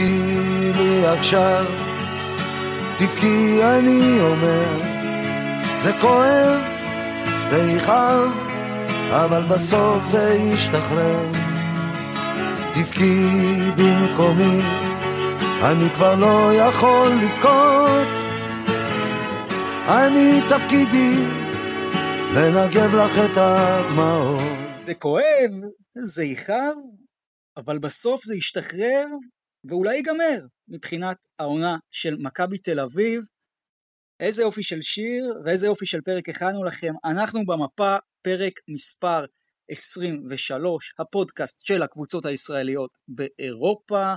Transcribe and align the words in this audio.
תבכי 0.00 0.72
לי 0.78 1.06
עכשיו, 1.06 1.64
תבכי 2.98 3.60
אני 3.62 4.20
אומר, 4.20 4.80
זה 5.82 5.92
כואב, 6.00 6.60
זה 7.50 7.72
יכאב, 7.76 8.30
אבל 9.10 9.42
בסוף 9.44 10.04
זה 10.04 10.34
ישתחרר. 10.34 11.32
תבכי 12.74 13.26
במקומי, 13.76 14.60
אני 15.62 15.90
כבר 15.90 16.14
לא 16.14 16.52
יכול 16.54 17.08
לבכות. 17.08 18.08
אני 19.88 20.40
תפקידי 20.48 21.14
לנגב 22.34 22.94
לך 22.94 23.18
את 23.18 23.36
הדמעות. 23.36 24.42
זה 24.84 24.94
כואב, 24.94 25.50
זה 26.04 26.24
יכאב, 26.24 26.76
אבל 27.56 27.78
בסוף 27.78 28.24
זה 28.24 28.36
ישתחרר, 28.36 29.04
ואולי 29.64 29.96
ייגמר 29.96 30.46
מבחינת 30.68 31.16
העונה 31.38 31.76
של 31.90 32.16
מכבי 32.16 32.58
תל 32.58 32.80
אביב. 32.80 33.22
איזה 34.20 34.42
יופי 34.42 34.62
של 34.62 34.82
שיר 34.82 35.34
ואיזה 35.44 35.66
יופי 35.66 35.86
של 35.86 36.00
פרק 36.00 36.28
הכנו 36.28 36.64
לכם. 36.64 36.92
אנחנו 37.04 37.46
במפה, 37.46 37.96
פרק 38.22 38.52
מספר 38.68 39.24
23, 39.70 40.94
הפודקאסט 40.98 41.66
של 41.66 41.82
הקבוצות 41.82 42.24
הישראליות 42.24 42.98
באירופה, 43.08 44.14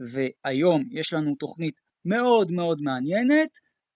והיום 0.00 0.82
יש 0.90 1.12
לנו 1.12 1.34
תוכנית 1.34 1.80
מאוד 2.04 2.50
מאוד 2.50 2.80
מעניינת, 2.80 3.50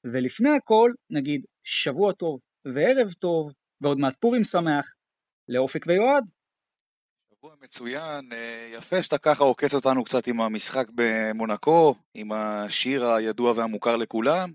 ולפני 0.05 0.51
הכל 0.51 0.93
נגיד 1.11 1.45
שבוע 1.65 2.13
טוב 2.13 2.41
וערב 2.65 3.13
טוב, 3.13 3.53
ועוד 3.81 3.99
מעט 3.99 4.17
פורים 4.21 4.45
שמח, 4.45 4.95
לאופק 5.49 5.87
ויועד. 5.87 6.25
שבוע 7.41 7.55
מצוין, 7.63 8.33
אה, 8.33 8.71
יפה 8.75 9.03
שאתה 9.03 9.19
ככה 9.19 9.45
עוקץ 9.45 9.75
אותנו 9.75 10.05
קצת 10.05 10.27
עם 10.27 10.41
המשחק 10.41 10.87
במונקו, 10.95 11.95
עם 12.15 12.33
השיר 12.33 13.07
הידוע 13.07 13.53
והמוכר 13.57 13.97
לכולם, 13.97 14.53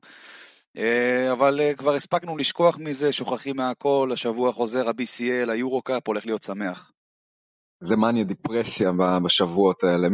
אה, 0.78 1.31
אבל 1.31 1.62
אה, 1.62 1.73
כבר 1.75 1.94
הספקנו 1.94 2.38
לשכוח 2.38 2.78
מזה, 2.78 3.14
שוכחים 3.14 3.56
מהכל, 3.56 4.09
השבוע 4.14 4.52
חוזר 4.52 4.88
ה-BCL, 4.88 5.52
היורו-קאפ, 5.52 6.08
הולך 6.08 6.25
להיות 6.25 6.44
שמח. 6.44 6.92
זה 7.80 7.95
מניה 7.95 8.23
דיפרסיה 8.23 8.92
בשבועות 9.25 9.84
האלה, 9.84 10.08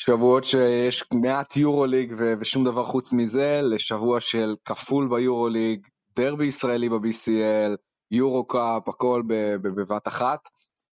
משבועות 0.00 0.44
שיש 0.44 1.04
מעט 1.22 1.56
יורו-ליג 1.56 2.14
ושום 2.40 2.64
דבר 2.64 2.84
חוץ 2.84 3.12
מזה, 3.12 3.60
לשבוע 3.62 4.20
של 4.20 4.54
כפול 4.64 5.08
ביורו-ליג, 5.08 5.86
דרבי 6.16 6.46
ישראלי 6.46 6.88
ב-BCL, 6.88 7.76
יורו-קאפ, 8.10 8.88
הכל 8.88 9.22
בבת 9.62 10.08
אחת. 10.08 10.48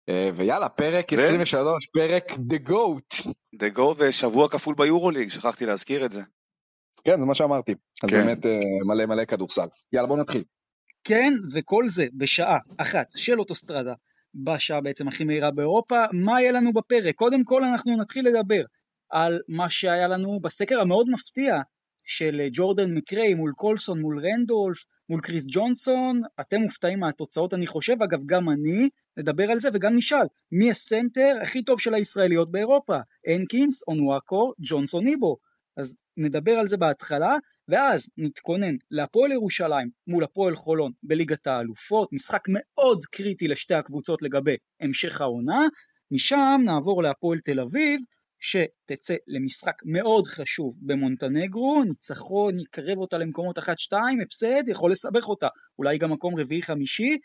אה, 0.08 0.30
ויאללה, 0.36 0.68
פרק 0.68 1.12
23, 1.12 1.86
פרק 1.86 2.30
The 2.30 2.68
Goat. 2.68 3.28
The 3.54 3.76
Goat 3.76 3.94
ושבוע 3.98 4.48
כפול 4.48 4.74
ביורוליג, 4.74 5.28
שכחתי 5.28 5.66
להזכיר 5.66 6.04
את 6.04 6.12
זה. 6.12 6.22
כן, 7.04 7.20
זה 7.20 7.26
מה 7.26 7.34
שאמרתי. 7.34 7.74
אז 8.02 8.10
כן. 8.10 8.16
באמת 8.16 8.46
אה, 8.46 8.60
מלא 8.86 9.06
מלא 9.06 9.24
כדורסל. 9.24 9.66
יאללה, 9.92 10.08
בוא 10.08 10.16
נתחיל. 10.16 10.44
כן, 11.04 11.32
וכל 11.52 11.88
זה 11.88 12.06
בשעה 12.14 12.58
אחת 12.78 13.06
של 13.16 13.38
אוטוסטרדה, 13.38 13.94
בשעה 14.34 14.80
בעצם 14.80 15.08
הכי 15.08 15.24
מהירה 15.24 15.50
באירופה. 15.50 16.04
מה 16.12 16.40
יהיה 16.40 16.52
לנו 16.52 16.72
בפרק? 16.72 17.14
קודם 17.14 17.44
כל 17.44 17.64
אנחנו 17.64 17.96
נתחיל 17.96 18.28
לדבר 18.28 18.64
על 19.10 19.38
מה 19.48 19.70
שהיה 19.70 20.08
לנו 20.08 20.40
בסקר 20.42 20.80
המאוד 20.80 21.06
מפתיע 21.10 21.54
של 22.04 22.40
ג'ורדן 22.52 22.94
מקריי 22.94 23.34
מול 23.34 23.52
קולסון, 23.56 24.00
מול 24.00 24.20
רנדולף, 24.20 24.84
מול 25.10 25.20
קריס 25.20 25.44
ג'ונסון, 25.46 26.22
אתם 26.40 26.60
מופתעים 26.60 27.00
מהתוצאות 27.00 27.54
אני 27.54 27.66
חושב, 27.66 28.02
אגב 28.02 28.20
גם 28.26 28.50
אני, 28.50 28.88
נדבר 29.16 29.50
על 29.50 29.60
זה 29.60 29.68
וגם 29.72 29.96
נשאל, 29.96 30.26
מי 30.52 30.70
הסנטר 30.70 31.38
הכי 31.42 31.62
טוב 31.62 31.80
של 31.80 31.94
הישראליות 31.94 32.50
באירופה? 32.50 32.98
הנקינס, 33.26 33.82
אונוואקו, 33.88 34.52
ג'ונסון 34.58 35.06
איבו. 35.06 35.36
אז 35.76 35.96
נדבר 36.16 36.52
על 36.52 36.68
זה 36.68 36.76
בהתחלה, 36.76 37.36
ואז 37.68 38.10
נתכונן 38.16 38.74
להפועל 38.90 39.32
ירושלים 39.32 39.90
מול 40.06 40.24
הפועל 40.24 40.56
חולון 40.56 40.92
בליגת 41.02 41.46
האלופות, 41.46 42.12
משחק 42.12 42.42
מאוד 42.48 43.04
קריטי 43.04 43.48
לשתי 43.48 43.74
הקבוצות 43.74 44.22
לגבי 44.22 44.56
המשך 44.80 45.20
העונה, 45.20 45.60
משם 46.10 46.60
נעבור 46.64 47.02
להפועל 47.02 47.38
תל 47.38 47.60
אביב, 47.60 48.00
שתצא 48.40 49.14
למשחק 49.26 49.82
מאוד 49.84 50.26
חשוב 50.26 50.76
במונטנגרו, 50.80 51.84
ניצחון 51.84 52.60
יקרב 52.60 52.98
אותה 52.98 53.18
למקומות 53.18 53.58
1-2, 53.58 53.62
הפסד 54.22 54.62
יכול 54.68 54.92
לסבך 54.92 55.28
אותה, 55.28 55.48
אולי 55.78 55.98
גם 55.98 56.12
מקום 56.12 56.38
רביעי-חמישי, 56.38 57.18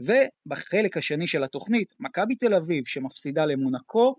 ובחלק 0.00 0.96
השני 0.96 1.26
של 1.26 1.44
התוכנית, 1.44 1.92
מכבי 2.00 2.34
תל 2.34 2.54
אביב 2.54 2.86
שמפסידה 2.86 3.44
למונקו 3.44 4.14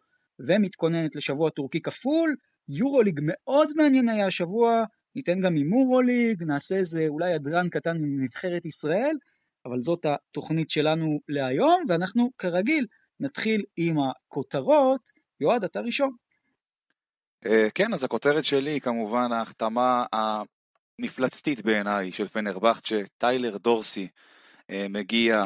ומתכוננת 0.47 1.15
לשבוע 1.15 1.49
טורקי 1.49 1.81
כפול, 1.81 2.35
יורוליג 2.69 3.19
מאוד 3.23 3.69
מעניין 3.75 4.09
היה 4.09 4.27
השבוע, 4.27 4.83
ניתן 5.15 5.41
גם 5.41 5.55
הימורוליג, 5.55 6.43
נעשה 6.43 6.75
איזה 6.75 7.05
אולי 7.07 7.33
הדרן 7.33 7.69
קטן 7.69 7.95
עם 7.95 8.23
נבחרת 8.23 8.65
ישראל, 8.65 9.15
אבל 9.65 9.81
זאת 9.81 10.05
התוכנית 10.05 10.69
שלנו 10.69 11.19
להיום, 11.27 11.83
ואנחנו 11.87 12.29
כרגיל 12.37 12.85
נתחיל 13.19 13.63
עם 13.77 13.95
הכותרות. 13.99 15.01
יועד, 15.41 15.63
אתה 15.63 15.81
ראשון. 15.81 16.09
אה, 17.45 17.67
כן, 17.75 17.93
אז 17.93 18.03
הכותרת 18.03 18.45
שלי 18.45 18.71
היא 18.71 18.81
כמובן 18.81 19.31
ההחתמה 19.31 20.05
המפלצתית 20.13 21.61
בעיניי 21.61 22.11
של 22.11 22.27
פנרבכצ'ה, 22.27 23.01
טיילר 23.17 23.57
דורסי 23.57 24.07
אה, 24.69 24.85
מגיע 24.89 25.45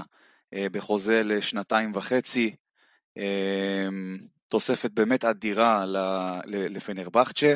אה, 0.53 0.67
בחוזה 0.71 1.23
לשנתיים 1.23 1.91
וחצי, 1.95 2.55
תוספת 4.47 4.91
באמת 4.91 5.25
אדירה 5.25 5.85
לפנרבכצ'ה. 6.45 7.55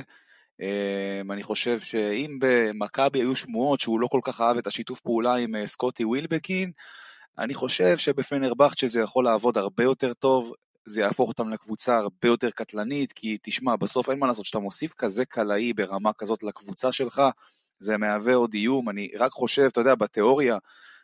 אני 1.31 1.43
חושב 1.43 1.79
שאם 1.79 2.37
במכבי 2.39 3.19
היו 3.19 3.35
שמועות 3.35 3.79
שהוא 3.79 3.99
לא 3.99 4.07
כל 4.07 4.19
כך 4.23 4.41
אהב 4.41 4.57
את 4.57 4.67
השיתוף 4.67 4.99
פעולה 4.99 5.35
עם 5.35 5.65
סקוטי 5.65 6.05
ווילבקין, 6.05 6.71
אני 7.37 7.53
חושב 7.53 7.97
שבפנרבכצ'ה 7.97 8.87
זה 8.87 9.01
יכול 9.01 9.25
לעבוד 9.25 9.57
הרבה 9.57 9.83
יותר 9.83 10.13
טוב, 10.13 10.53
זה 10.87 11.01
יהפוך 11.01 11.29
אותם 11.29 11.49
לקבוצה 11.49 11.97
הרבה 11.97 12.27
יותר 12.27 12.49
קטלנית, 12.49 13.11
כי 13.11 13.37
תשמע, 13.43 13.75
בסוף 13.75 14.09
אין 14.09 14.19
מה 14.19 14.27
לעשות, 14.27 14.43
כשאתה 14.43 14.59
מוסיף 14.59 14.93
כזה 14.93 15.25
קלעי 15.25 15.73
ברמה 15.73 16.13
כזאת 16.13 16.43
לקבוצה 16.43 16.91
שלך, 16.91 17.21
זה 17.79 17.97
מהווה 17.97 18.35
עוד 18.35 18.53
איום, 18.53 18.89
אני 18.89 19.09
רק 19.19 19.31
חושב, 19.31 19.63
אתה 19.63 19.81
יודע, 19.81 19.95
בתיאוריה, 19.95 20.57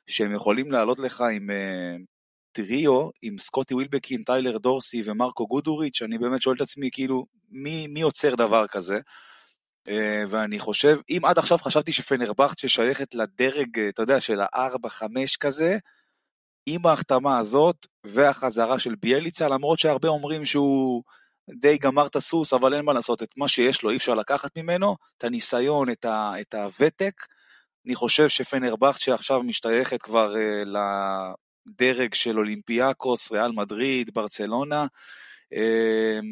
שהם 0.08 0.36
יכולים 0.36 0.72
לעלות 0.72 1.00
לך 1.00 1.22
עם 1.22 1.50
uh, 1.50 2.06
טריו, 2.52 3.10
עם 3.22 3.38
סקוטי 3.38 3.74
ווילבקין, 3.74 4.24
טיילר 4.24 4.58
דורסי 4.58 5.02
ומרקו 5.06 5.48
גודוריץ', 5.48 6.02
אני 6.02 6.18
באמת 6.18 6.42
שואל 6.42 6.56
את 6.56 6.62
עצמי, 6.62 6.90
כאילו, 6.92 7.26
מי, 7.50 7.88
מי 7.88 8.02
עוצר 8.02 8.36
דבר 8.36 8.68
כזה? 8.68 9.00
Uh, 9.88 9.92
ואני 10.30 10.60
חושב, 10.60 10.98
אם 11.10 11.22
עד 11.26 11.38
עכשיו 11.38 11.58
חשבתי 11.58 11.92
שפנרבכט 11.92 12.60
ששייכת 12.60 13.16
לדרג, 13.16 13.80
אתה 13.80 14.02
יודע, 14.02 14.22
של 14.22 14.42
ה-4-5 14.42 15.06
כזה, 15.40 15.78
עם 16.66 16.86
ההחתמה 16.86 17.38
הזאת 17.38 17.88
והחזרה 18.04 18.80
של 18.80 18.96
ביאליצה, 18.96 19.48
למרות 19.48 19.80
שהרבה 19.80 20.10
אומרים 20.10 20.46
שהוא 20.46 21.04
די 21.50 21.78
גמר 21.78 22.06
את 22.06 22.16
הסוס, 22.16 22.54
אבל 22.54 22.74
אין 22.74 22.86
מה 22.86 22.94
לעשות, 22.94 23.24
את 23.24 23.38
מה 23.38 23.48
שיש 23.48 23.84
לו 23.84 23.90
אי 23.90 23.96
אפשר 23.96 24.16
לקחת 24.16 24.58
ממנו, 24.58 24.96
את 25.18 25.24
הניסיון, 25.24 25.90
את, 25.90 26.06
ה, 26.06 26.34
את 26.42 26.54
הוותק. 26.54 27.14
אני 27.86 27.96
חושב 27.96 28.30
שפנרבכט 28.30 29.00
שעכשיו 29.00 29.44
משתייכת 29.44 30.02
כבר 30.02 30.34
uh, 30.34 30.70
לדרג 31.68 32.14
של 32.14 32.38
אולימפיאקוס, 32.38 33.32
ריאל 33.32 33.52
מדריד, 33.52 34.10
ברצלונה, 34.14 34.86
uh, 35.54 36.26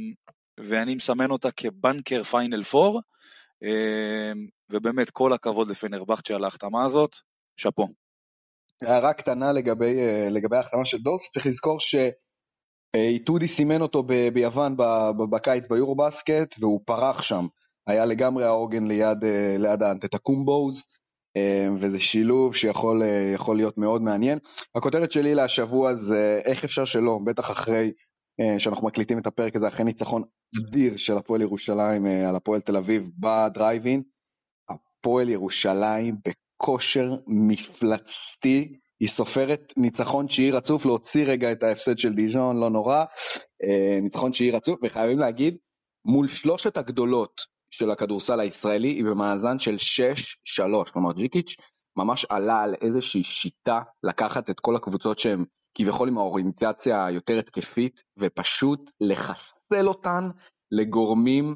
ואני 0.58 0.96
מסמן 0.96 1.32
אותה 1.32 1.52
כבנקר 1.52 2.24
פיינל 2.24 2.64
פור, 2.64 3.02
uh, 3.64 4.38
ובאמת 4.70 5.10
כל 5.10 5.34
הכבוד 5.34 5.70
לפנרבכט 5.70 6.32
על 6.32 6.44
ההחתמה 6.44 6.86
הזאת, 6.86 7.16
שאפו. 7.58 8.01
הערה 8.86 9.14
קטנה 9.14 9.52
לגבי, 9.52 10.00
אה, 10.00 10.28
לגבי 10.30 10.58
ההחתמה 10.58 10.86
של 10.86 10.98
דורסי, 10.98 11.30
צריך 11.30 11.46
לזכור 11.46 11.78
שאיטודי 11.80 13.48
סימן 13.48 13.82
אותו 13.82 14.04
ב, 14.04 14.30
ביוון 14.34 14.76
בקיץ 15.32 15.68
ביורו 15.68 15.96
בסקט 15.96 16.56
והוא 16.60 16.82
פרח 16.86 17.22
שם, 17.22 17.48
היה 17.88 18.06
לגמרי 18.06 18.44
העוגן 18.46 18.88
ליד, 18.88 19.24
אה, 19.24 19.56
ליד 19.60 19.84
האנטטקומבוז 19.84 20.84
אה, 21.38 21.68
וזה 21.80 22.00
שילוב 22.00 22.56
שיכול 22.56 23.02
להיות 23.56 23.78
מאוד 23.78 24.02
מעניין. 24.02 24.40
הכותרת 24.76 25.12
שלי 25.12 25.36
להשבוע 25.36 25.94
זה 25.94 26.42
איך 26.46 26.64
אפשר 26.64 26.86
שלא, 26.86 27.20
בטח 27.26 27.52
אחרי 27.52 27.92
שאנחנו 28.58 28.88
מקליטים 28.88 29.18
את 29.18 29.28
הפרק 29.28 29.56
הזה 29.56 29.68
אחרי 29.68 29.86
ניצחון 29.86 30.24
אדיר 30.60 30.98
של 30.98 31.18
הפועל 31.18 31.42
ירושלים 31.42 32.06
על 32.06 32.36
הפועל 32.36 32.62
תל 32.62 32.78
אביב 32.78 33.04
בדרייבין, 33.20 34.04
הפועל 34.70 35.30
ירושלים 35.30 36.16
כושר 36.62 37.16
מפלצתי, 37.28 38.74
היא 39.00 39.08
סופרת 39.08 39.74
ניצחון 39.78 40.28
תשיעי 40.28 40.52
רצוף, 40.52 40.86
להוציא 40.86 41.26
רגע 41.26 41.52
את 41.52 41.64
ההפסד 41.64 41.98
של 41.98 42.14
דיז'ון, 42.14 42.60
לא 42.60 42.70
נורא, 42.70 43.06
אה, 43.64 44.00
ניצחון 44.02 44.32
תשיעי 44.32 44.52
רצוף, 44.52 44.80
וחייבים 44.84 45.20
להגיד, 45.20 45.58
מול 46.06 46.28
שלושת 46.28 46.78
הגדולות 46.78 47.42
של 47.74 47.92
הכדורסל 47.92 48.40
הישראלי, 48.40 48.88
היא 48.88 49.04
במאזן 49.04 49.60
של 49.60 49.76
6-3, 49.78 50.92
כלומר 50.92 51.14
ג'יקיץ' 51.14 51.56
ממש 51.98 52.26
עלה 52.30 52.64
על 52.64 52.76
איזושהי 52.82 53.24
שיטה 53.24 53.82
לקחת 54.04 54.50
את 54.50 54.60
כל 54.60 54.76
הקבוצות 54.76 55.20
שהן 55.20 55.46
כביכול 55.78 56.08
עם 56.08 56.18
האוריינטציה 56.18 57.06
היותר 57.06 57.40
התקפית, 57.40 58.02
ופשוט 58.20 58.92
לחסל 59.02 59.88
אותן 59.88 60.30
לגורמים, 60.72 61.56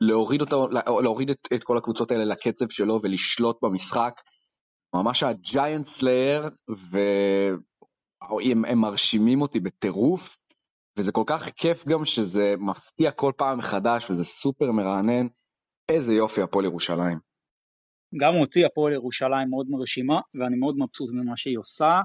להוריד, 0.00 0.40
אותו, 0.40 0.68
להוריד 1.02 1.30
את, 1.30 1.48
את 1.54 1.64
כל 1.64 1.78
הקבוצות 1.78 2.10
האלה 2.10 2.24
לקצב 2.24 2.68
שלו 2.68 3.00
ולשלוט 3.02 3.58
במשחק. 3.62 4.20
ממש 4.94 5.22
ה 5.22 5.33
giant 5.33 5.86
slayer, 5.86 6.48
והם 6.90 8.78
מרשימים 8.80 9.42
אותי 9.42 9.60
בטירוף, 9.60 10.36
וזה 10.98 11.12
כל 11.12 11.24
כך 11.26 11.48
כיף 11.48 11.86
גם 11.86 12.04
שזה 12.04 12.54
מפתיע 12.58 13.10
כל 13.10 13.32
פעם 13.36 13.58
מחדש, 13.58 14.10
וזה 14.10 14.24
סופר 14.24 14.72
מרענן. 14.72 15.26
איזה 15.88 16.14
יופי 16.14 16.42
הפועל 16.42 16.64
ירושלים. 16.64 17.18
גם 18.20 18.34
אותי 18.34 18.64
הפועל 18.64 18.92
ירושלים 18.92 19.50
מאוד 19.50 19.66
מרשימה, 19.70 20.20
ואני 20.40 20.56
מאוד 20.56 20.74
מבסוט 20.78 21.10
ממה 21.12 21.36
שהיא 21.36 21.58
עושה. 21.58 22.00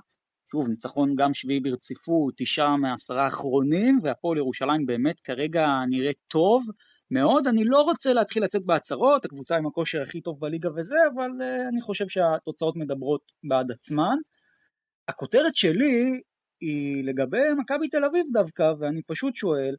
שוב, 0.51 0.67
ניצחון 0.69 1.15
גם 1.15 1.33
שביעי 1.33 1.59
ברציפות, 1.59 2.33
תשעה 2.37 2.77
מעשרה 2.77 3.23
האחרונים, 3.23 3.99
והפועל 4.03 4.37
ירושלים 4.37 4.85
באמת 4.85 5.19
כרגע 5.19 5.67
נראה 5.89 6.11
טוב 6.27 6.63
מאוד. 7.11 7.47
אני 7.47 7.63
לא 7.63 7.81
רוצה 7.81 8.13
להתחיל 8.13 8.43
לצאת 8.43 8.65
בהצהרות, 8.65 9.25
הקבוצה 9.25 9.57
עם 9.57 9.67
הכושר 9.67 10.01
הכי 10.01 10.21
טוב 10.21 10.39
בליגה 10.39 10.69
וזה, 10.75 10.95
אבל 11.15 11.29
uh, 11.29 11.69
אני 11.69 11.81
חושב 11.81 12.07
שהתוצאות 12.07 12.75
מדברות 12.75 13.21
בעד 13.43 13.71
עצמן. 13.71 14.17
הכותרת 15.07 15.55
שלי 15.55 16.21
היא 16.61 17.03
לגבי 17.03 17.53
מכבי 17.57 17.87
תל 17.87 18.05
אביב 18.05 18.25
דווקא, 18.33 18.63
ואני 18.79 19.01
פשוט 19.03 19.35
שואל, 19.35 19.75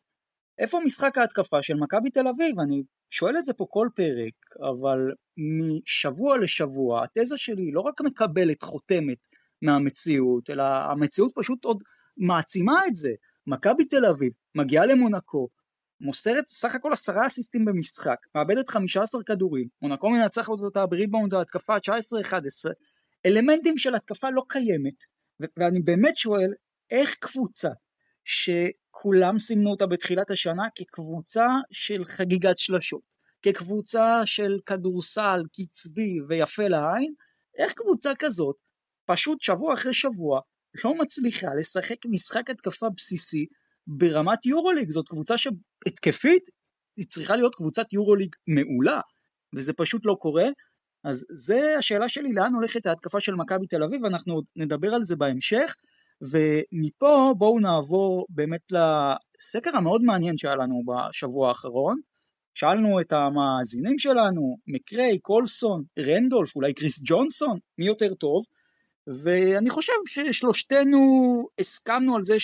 איפה 0.58 0.80
משחק 0.84 1.18
ההתקפה 1.18 1.62
של 1.62 1.74
מכבי 1.74 2.10
תל 2.10 2.28
אביב? 2.28 2.60
אני 2.60 2.82
שואל 3.10 3.38
את 3.38 3.44
זה 3.44 3.52
פה 3.52 3.66
כל 3.70 3.88
פרק, 3.94 4.34
אבל 4.70 4.98
משבוע 5.36 6.38
לשבוע 6.38 7.04
התזה 7.04 7.36
שלי 7.36 7.70
לא 7.72 7.80
רק 7.80 8.00
מקבלת 8.00 8.62
חותמת 8.62 9.26
מהמציאות, 9.62 10.50
אלא 10.50 10.62
המציאות 10.62 11.32
פשוט 11.34 11.64
עוד 11.64 11.82
מעצימה 12.16 12.80
את 12.86 12.94
זה. 12.94 13.10
מכבי 13.46 13.84
תל 13.84 14.04
אביב 14.04 14.32
מגיעה 14.54 14.86
למונקו, 14.86 15.48
מוסרת 16.00 16.46
סך 16.46 16.74
הכל 16.74 16.92
עשרה 16.92 17.26
אסיסטים 17.26 17.64
במשחק, 17.64 18.16
מאבדת 18.34 18.68
15 18.68 19.22
כדורים, 19.22 19.68
מונקו 19.82 20.10
מנצחת 20.10 20.48
אותה 20.48 20.86
בריבאונד 20.86 21.34
ההתקפה 21.34 21.76
19-11, 21.76 21.80
אלמנטים 23.26 23.78
של 23.78 23.94
התקפה 23.94 24.30
לא 24.30 24.42
קיימת, 24.48 25.04
ואני 25.56 25.80
באמת 25.80 26.16
שואל, 26.16 26.50
איך 26.90 27.14
קבוצה 27.14 27.68
שכולם 28.24 29.38
סימנו 29.38 29.70
אותה 29.70 29.86
בתחילת 29.86 30.30
השנה 30.30 30.62
כקבוצה 30.74 31.46
של 31.72 32.04
חגיגת 32.04 32.58
שלשות, 32.58 33.02
כקבוצה 33.42 34.20
של 34.24 34.58
כדורסל 34.66 35.40
קצבי 35.52 36.18
ויפה 36.28 36.68
לעין, 36.68 37.14
איך 37.58 37.72
קבוצה 37.72 38.12
כזאת 38.18 38.56
פשוט 39.04 39.40
שבוע 39.40 39.74
אחרי 39.74 39.94
שבוע 39.94 40.40
לא 40.84 40.98
מצליחה 40.98 41.54
לשחק 41.58 41.96
משחק 42.06 42.50
התקפה 42.50 42.86
בסיסי 42.96 43.46
ברמת 43.88 44.46
יורוליג, 44.46 44.90
זאת 44.90 45.08
קבוצה 45.08 45.34
שהתקפית 45.38 46.42
היא 46.96 47.06
צריכה 47.06 47.36
להיות 47.36 47.54
קבוצת 47.54 47.92
יורוליג 47.92 48.34
מעולה, 48.46 49.00
וזה 49.54 49.72
פשוט 49.72 50.02
לא 50.06 50.16
קורה. 50.20 50.46
אז 51.04 51.24
זה 51.30 51.74
השאלה 51.78 52.08
שלי, 52.08 52.32
לאן 52.32 52.54
הולכת 52.54 52.86
ההתקפה 52.86 53.20
של 53.20 53.34
מכבי 53.34 53.66
תל 53.66 53.82
אביב, 53.82 54.04
אנחנו 54.04 54.34
עוד 54.34 54.44
נדבר 54.56 54.94
על 54.94 55.04
זה 55.04 55.16
בהמשך, 55.16 55.74
ומפה 56.22 57.34
בואו 57.38 57.60
נעבור 57.60 58.26
באמת 58.28 58.72
לסקר 58.72 59.76
המאוד 59.76 60.02
מעניין 60.02 60.36
שהיה 60.36 60.56
לנו 60.56 60.82
בשבוע 60.86 61.48
האחרון. 61.48 62.00
שאלנו 62.54 63.00
את 63.00 63.12
המאזינים 63.12 63.98
שלנו, 63.98 64.56
מקריי, 64.66 65.18
קולסון, 65.18 65.82
רנדולף, 65.98 66.56
אולי 66.56 66.74
קריס 66.74 67.02
ג'ונסון, 67.04 67.58
מי 67.78 67.86
יותר 67.86 68.14
טוב, 68.14 68.44
ואני 69.24 69.70
חושב 69.70 69.92
ששלושתנו 70.06 70.98
הסכמנו 71.58 72.16
על 72.16 72.24
זה 72.24 72.36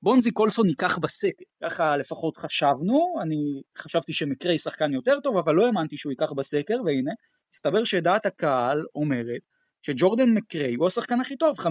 שבונזי 0.00 0.30
קולסון 0.30 0.68
ייקח 0.68 0.98
בסקר, 0.98 1.44
ככה 1.62 1.96
לפחות 1.96 2.36
חשבנו, 2.36 3.14
אני 3.22 3.62
חשבתי 3.78 4.12
שמקריי 4.12 4.58
שחקן 4.58 4.92
יותר 4.92 5.20
טוב, 5.20 5.36
אבל 5.36 5.54
לא 5.54 5.66
האמנתי 5.66 5.96
שהוא 5.96 6.12
ייקח 6.12 6.32
בסקר, 6.32 6.74
והנה, 6.84 7.12
הסתבר 7.54 7.84
שדעת 7.84 8.26
הקהל 8.26 8.84
אומרת 8.94 9.40
שג'ורדן 9.82 10.34
מקריי 10.34 10.74
הוא 10.74 10.86
השחקן 10.86 11.20
הכי 11.20 11.36
טוב, 11.36 11.56
58% 11.58 11.62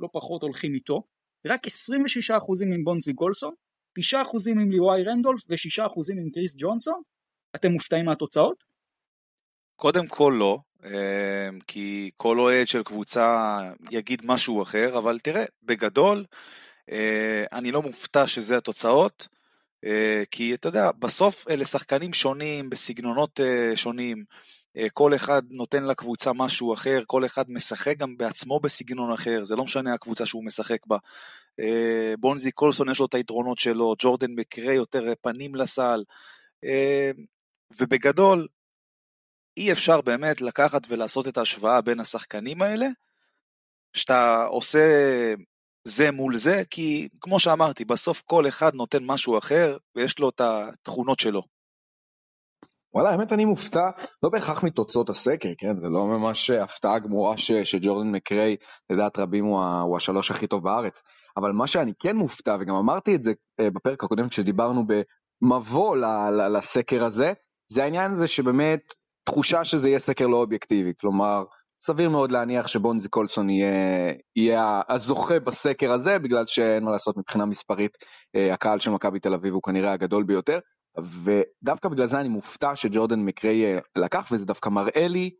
לא 0.00 0.08
פחות 0.12 0.42
הולכים 0.42 0.74
איתו, 0.74 1.02
רק 1.46 1.66
26% 1.66 1.70
עם 2.62 2.84
בונזי 2.84 3.12
גולסון, 3.12 3.54
9% 4.00 4.12
עם 4.50 4.70
ליוואי 4.70 5.02
רנדולף 5.02 5.40
ו-6% 5.48 5.82
עם 6.12 6.30
קריס 6.30 6.54
ג'ונסון. 6.58 7.02
אתם 7.56 7.72
מופתעים 7.72 8.04
מהתוצאות? 8.04 8.64
קודם 9.76 10.06
כל 10.06 10.36
לא, 10.38 10.58
אמ, 10.84 11.58
כי 11.66 12.10
כל 12.16 12.38
אוהד 12.38 12.68
של 12.68 12.82
קבוצה 12.82 13.58
יגיד 13.90 14.22
משהו 14.24 14.62
אחר, 14.62 14.98
אבל 14.98 15.18
תראה, 15.18 15.44
בגדול, 15.62 16.18
אה, 16.18 16.24
אני 17.52 17.72
לא 17.72 17.82
מופתע 17.82 18.26
שזה 18.26 18.56
התוצאות, 18.56 19.28
אה, 19.84 20.22
כי 20.30 20.54
אתה 20.54 20.68
יודע, 20.68 20.90
בסוף 20.98 21.48
אלה 21.48 21.64
שחקנים 21.64 22.12
שונים, 22.12 22.70
בסגנונות 22.70 23.40
אה, 23.40 23.76
שונים, 23.76 24.24
כל 24.92 25.14
אחד 25.14 25.42
נותן 25.50 25.84
לקבוצה 25.84 26.32
משהו 26.32 26.74
אחר, 26.74 27.02
כל 27.06 27.24
אחד 27.24 27.50
משחק 27.50 27.96
גם 27.96 28.16
בעצמו 28.16 28.60
בסגנון 28.60 29.12
אחר, 29.12 29.44
זה 29.44 29.56
לא 29.56 29.64
משנה 29.64 29.94
הקבוצה 29.94 30.26
שהוא 30.26 30.44
משחק 30.44 30.86
בה. 30.86 30.96
בונזי 32.18 32.50
קולסון 32.50 32.90
יש 32.90 33.00
לו 33.00 33.06
את 33.06 33.14
היתרונות 33.14 33.58
שלו, 33.58 33.94
ג'ורדן 33.98 34.30
מקרי 34.30 34.74
יותר 34.74 35.12
פנים 35.22 35.54
לסל, 35.54 36.04
ובגדול, 37.78 38.46
אי 39.56 39.72
אפשר 39.72 40.00
באמת 40.00 40.40
לקחת 40.40 40.82
ולעשות 40.88 41.28
את 41.28 41.36
ההשוואה 41.36 41.80
בין 41.80 42.00
השחקנים 42.00 42.62
האלה, 42.62 42.88
שאתה 43.92 44.44
עושה 44.44 44.84
זה 45.84 46.10
מול 46.10 46.36
זה, 46.36 46.62
כי 46.70 47.08
כמו 47.20 47.40
שאמרתי, 47.40 47.84
בסוף 47.84 48.22
כל 48.26 48.48
אחד 48.48 48.74
נותן 48.74 49.04
משהו 49.04 49.38
אחר, 49.38 49.76
ויש 49.96 50.18
לו 50.18 50.28
את 50.28 50.40
התכונות 50.40 51.20
שלו. 51.20 51.42
וואלה, 52.94 53.10
האמת 53.10 53.32
אני 53.32 53.44
מופתע, 53.44 53.90
לא 54.22 54.30
בהכרח 54.30 54.62
מתוצאות 54.62 55.10
הסקר, 55.10 55.48
כן? 55.58 55.78
זה 55.78 55.88
לא 55.88 56.06
ממש 56.06 56.50
הפתעה 56.50 56.98
גמורה 56.98 57.36
ש, 57.36 57.52
שג'ורדן 57.52 58.12
מקריי, 58.12 58.56
לדעת 58.90 59.18
רבים, 59.18 59.44
הוא, 59.44 59.60
ה, 59.60 59.80
הוא 59.80 59.96
השלוש 59.96 60.30
הכי 60.30 60.46
טוב 60.46 60.64
בארץ. 60.64 61.02
אבל 61.36 61.52
מה 61.52 61.66
שאני 61.66 61.92
כן 61.98 62.16
מופתע, 62.16 62.56
וגם 62.60 62.74
אמרתי 62.74 63.14
את 63.14 63.22
זה 63.22 63.32
אה, 63.60 63.70
בפרק 63.70 64.04
הקודם 64.04 64.28
כשדיברנו 64.28 64.84
במבוא 64.86 65.96
ל, 65.96 66.04
ל, 66.30 66.56
לסקר 66.56 67.04
הזה, 67.04 67.32
זה 67.72 67.84
העניין 67.84 68.12
הזה 68.12 68.28
שבאמת 68.28 68.80
תחושה 69.24 69.64
שזה 69.64 69.88
יהיה 69.88 69.98
סקר 69.98 70.26
לא 70.26 70.36
אובייקטיבי, 70.36 70.92
כלומר, 71.00 71.44
סביר 71.82 72.10
מאוד 72.10 72.32
להניח 72.32 72.66
שבונזי 72.66 73.08
קולסון 73.08 73.50
יהיה, 73.50 74.12
יהיה 74.36 74.80
הזוכה 74.88 75.40
בסקר 75.40 75.92
הזה, 75.92 76.18
בגלל 76.18 76.46
שאין 76.46 76.84
מה 76.84 76.90
לעשות 76.90 77.16
מבחינה 77.16 77.46
מספרית, 77.46 77.96
אה, 78.36 78.54
הקהל 78.54 78.78
של 78.78 78.90
מכבי 78.90 79.20
תל 79.20 79.34
אביב 79.34 79.54
הוא 79.54 79.62
כנראה 79.62 79.92
הגדול 79.92 80.24
ביותר, 80.24 80.58
ודווקא 80.98 81.88
בגלל 81.88 82.06
זה 82.06 82.20
אני 82.20 82.28
מופתע 82.28 82.76
שג'ורדן 82.76 83.20
מקריי 83.20 83.74
אה, 83.74 83.78
לקח, 83.96 84.28
וזה 84.32 84.46
דווקא 84.46 84.68
מראה 84.68 85.08
לי 85.08 85.30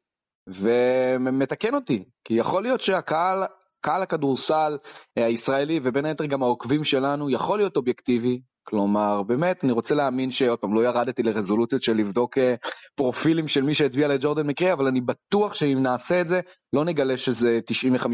ומתקן 0.49 1.75
אותי, 1.75 2.04
כי 2.25 2.35
יכול 2.35 2.62
להיות 2.62 2.80
שהקהל 2.80 3.44
קהל 3.80 4.02
הכדורסל 4.02 4.78
אה, 5.18 5.25
הישראלי 5.25 5.80
ובין 5.82 6.04
היתר 6.04 6.25
גם 6.25 6.42
העוקבים 6.42 6.85
שלנו 6.85 7.30
יכול 7.30 7.59
להיות 7.59 7.76
אובייקטיבי 7.76 8.40
כלומר, 8.71 9.23
באמת, 9.23 9.65
אני 9.65 9.73
רוצה 9.73 9.95
להאמין 9.95 10.31
שעוד 10.31 10.59
פעם, 10.59 10.75
לא 10.75 10.85
ירדתי 10.87 11.23
לרזולוציות 11.23 11.83
של 11.83 11.93
לבדוק 11.93 12.39
אה, 12.39 12.55
פרופילים 12.95 13.49
של 13.49 13.62
מי 13.62 13.75
שהצביע 13.75 14.09
לג'ורדן 14.09 14.47
מקרי, 14.47 14.73
אבל 14.73 14.87
אני 14.87 15.00
בטוח 15.00 15.55
שאם 15.55 15.79
נעשה 15.83 16.21
את 16.21 16.29
זה, 16.29 16.41
לא 16.73 16.85
נגלה 16.85 17.19
שזה 17.19 17.61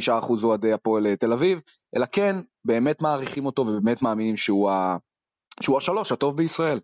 95% 0.08 0.10
אוהדי 0.42 0.72
הפועל 0.72 1.06
אה, 1.06 1.16
תל 1.16 1.32
אביב, 1.32 1.58
אלא 1.96 2.06
כן, 2.12 2.36
באמת 2.64 3.02
מעריכים 3.02 3.46
אותו 3.46 3.62
ובאמת 3.62 4.02
מאמינים 4.02 4.36
שהוא, 4.36 4.70
ה... 4.70 4.96
שהוא 5.60 5.76
השלוש 5.76 6.12
הטוב 6.12 6.36
בישראל. 6.36 6.80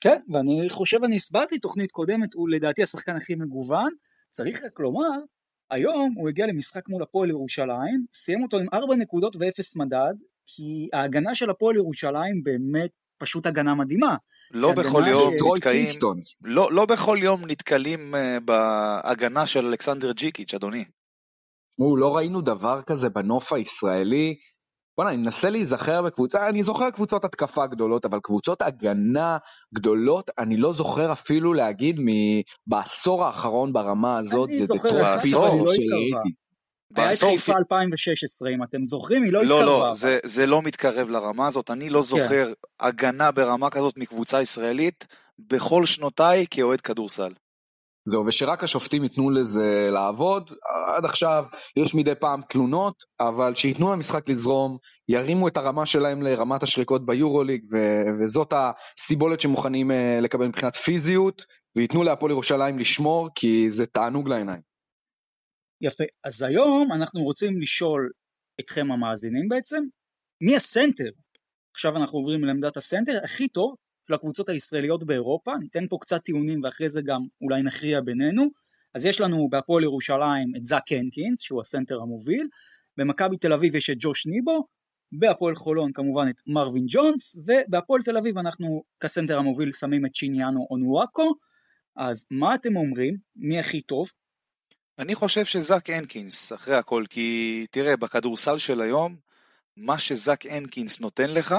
כן, 0.00 0.20
ואני 0.32 0.70
חושב, 0.70 1.04
אני 1.04 1.16
הסברתי 1.16 1.58
תוכנית 1.58 1.90
קודמת, 1.90 2.34
הוא 2.34 2.48
לדעתי 2.48 2.82
השחקן 2.82 3.16
הכי 3.16 3.34
מגוון, 3.34 3.92
צריך 4.30 4.64
רק 4.64 4.80
לומר, 4.80 5.18
היום 5.70 6.14
הוא 6.16 6.28
הגיע 6.28 6.46
למשחק 6.46 6.88
מול 6.88 7.02
הפועל 7.02 7.30
ירושלים, 7.30 8.06
סיים 8.12 8.42
אותו 8.42 8.58
עם 8.58 8.66
4 8.74 8.96
נקודות 8.96 9.36
ו-0 9.36 9.84
מדד, 9.84 10.14
כי 10.46 10.88
ההגנה 10.92 11.34
של 11.34 11.50
הפועל 11.50 11.76
ירושלים 11.76 12.42
באמת 12.42 12.90
פשוט 13.18 13.46
הגנה 13.46 13.74
מדהימה. 13.74 14.16
לא 14.50 14.72
בכל 14.72 15.02
יום 15.08 15.34
נתקעים, 15.54 15.94
לא, 16.44 16.72
לא 16.72 16.86
בכל 16.86 17.18
יום 17.22 17.40
נתקלים 17.46 18.14
uh, 18.14 18.40
בהגנה 18.40 19.46
של 19.46 19.66
אלכסנדר 19.66 20.12
ג'יקיץ', 20.12 20.54
אדוני. 20.54 20.84
או, 21.78 21.96
לא 21.96 22.16
ראינו 22.16 22.40
דבר 22.40 22.82
כזה 22.82 23.10
בנוף 23.10 23.52
הישראלי. 23.52 24.34
בוא'נה, 24.98 25.10
אני 25.10 25.22
מנסה 25.22 25.50
להיזכר 25.50 26.02
בקבוצה, 26.02 26.48
אני 26.48 26.62
זוכר 26.62 26.90
קבוצות 26.90 27.24
התקפה 27.24 27.66
גדולות, 27.66 28.04
אבל 28.04 28.18
קבוצות 28.22 28.62
הגנה 28.62 29.38
גדולות, 29.74 30.30
אני 30.38 30.56
לא 30.56 30.72
זוכר 30.72 31.12
אפילו 31.12 31.52
להגיד 31.52 32.00
בעשור 32.66 33.24
האחרון 33.24 33.72
ברמה 33.72 34.18
הזאת. 34.18 34.48
אני 34.48 34.62
זוכר, 34.62 34.92
בעשור, 34.92 35.64
לא 35.64 35.72
את 36.98 37.18
חיפה 37.18 37.52
2016, 37.58 38.50
אם 38.50 38.62
אתם 38.62 38.84
זוכרים, 38.84 39.22
היא 39.22 39.32
לא 39.32 39.42
התקרבה. 39.42 39.64
לא, 39.64 39.88
לא, 39.88 39.94
זה, 39.94 40.18
זה 40.24 40.46
לא 40.46 40.62
מתקרב 40.62 41.08
לרמה 41.08 41.46
הזאת, 41.46 41.70
אני 41.70 41.90
לא 41.90 41.98
כן. 41.98 42.06
זוכר 42.06 42.46
כן. 42.46 42.86
הגנה 42.86 43.30
ברמה 43.30 43.70
כזאת 43.70 43.96
מקבוצה 43.96 44.42
ישראלית 44.42 45.06
בכל 45.38 45.86
שנותיי 45.86 46.46
כאוהד 46.50 46.80
כדורסל. 46.80 47.32
זהו, 48.06 48.26
ושרק 48.26 48.64
השופטים 48.64 49.02
ייתנו 49.02 49.30
לזה 49.30 49.88
לעבוד. 49.92 50.50
עד 50.96 51.04
עכשיו 51.04 51.44
יש 51.76 51.94
מדי 51.94 52.14
פעם 52.14 52.40
תלונות, 52.48 52.94
אבל 53.20 53.54
שייתנו 53.54 53.92
למשחק 53.92 54.28
לזרום, 54.28 54.76
ירימו 55.08 55.48
את 55.48 55.56
הרמה 55.56 55.86
שלהם 55.86 56.22
לרמת 56.22 56.62
השריקות 56.62 57.06
ביורוליג, 57.06 57.64
ו- 57.72 58.04
וזאת 58.20 58.52
הסיבולת 58.56 59.40
שמוכנים 59.40 59.90
uh, 59.90 59.94
לקבל 60.22 60.46
מבחינת 60.46 60.74
פיזיות, 60.74 61.44
וייתנו 61.76 62.02
להפועל 62.02 62.30
ירושלים 62.30 62.78
לשמור, 62.78 63.28
כי 63.34 63.70
זה 63.70 63.86
תענוג 63.86 64.28
לעיניים. 64.28 64.73
יפה. 65.84 66.04
אז 66.24 66.42
היום 66.42 66.92
אנחנו 66.92 67.22
רוצים 67.22 67.60
לשאול 67.60 68.10
אתכם 68.60 68.92
המאזינים 68.92 69.48
בעצם, 69.48 69.84
מי 70.40 70.56
הסנטר? 70.56 71.10
עכשיו 71.74 71.96
אנחנו 71.96 72.18
עוברים 72.18 72.44
לעמדת 72.44 72.76
הסנטר 72.76 73.18
הכי 73.24 73.48
טוב 73.48 73.74
של 74.08 74.14
הקבוצות 74.14 74.48
הישראליות 74.48 75.06
באירופה, 75.06 75.52
ניתן 75.60 75.88
פה 75.88 75.98
קצת 76.00 76.22
טיעונים 76.22 76.62
ואחרי 76.62 76.90
זה 76.90 77.00
גם 77.02 77.20
אולי 77.40 77.62
נכריע 77.62 78.00
בינינו. 78.00 78.50
אז 78.94 79.06
יש 79.06 79.20
לנו 79.20 79.48
בהפועל 79.50 79.82
ירושלים 79.82 80.52
את 80.56 80.64
זאק 80.64 80.92
הנקינס, 80.92 81.40
שהוא 81.40 81.60
הסנטר 81.60 82.00
המוביל, 82.02 82.48
במכבי 82.96 83.36
תל 83.36 83.52
אביב 83.52 83.74
יש 83.74 83.90
את 83.90 83.96
ג'וש 84.00 84.26
ניבו, 84.26 84.66
בהפועל 85.12 85.54
חולון 85.54 85.92
כמובן 85.92 86.26
את 86.30 86.40
מרווין 86.46 86.84
ג'ונס, 86.88 87.36
ובהפועל 87.36 88.02
תל 88.02 88.16
אביב 88.16 88.38
אנחנו 88.38 88.82
כסנטר 89.00 89.38
המוביל 89.38 89.72
שמים 89.72 90.06
את 90.06 90.14
שיניאנו 90.14 90.66
אונואקו, 90.70 91.34
אז 91.96 92.26
מה 92.30 92.54
אתם 92.54 92.76
אומרים? 92.76 93.16
מי 93.36 93.58
הכי 93.58 93.80
טוב? 93.80 94.08
אני 94.98 95.14
חושב 95.14 95.44
שזאק 95.44 95.90
הנקינס, 95.90 96.52
אחרי 96.52 96.76
הכל, 96.76 97.04
כי 97.10 97.66
תראה, 97.70 97.96
בכדורסל 97.96 98.58
של 98.58 98.80
היום, 98.80 99.16
מה 99.76 99.98
שזאק 99.98 100.46
הנקינס 100.46 101.00
נותן 101.00 101.30
לך, 101.30 101.54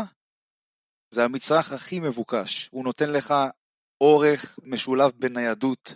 זה 1.09 1.23
המצרך 1.23 1.71
הכי 1.71 1.99
מבוקש. 1.99 2.69
הוא 2.71 2.83
נותן 2.83 3.09
לך 3.09 3.33
אורך 4.01 4.59
משולב 4.63 5.11
בניידות, 5.15 5.95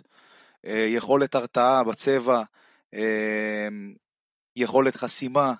אה, 0.64 0.86
יכולת 0.88 1.34
הרתעה 1.34 1.84
בצבע, 1.84 2.42
אה, 2.94 3.68
יכולת 4.56 4.96
חסימה, 4.96 5.54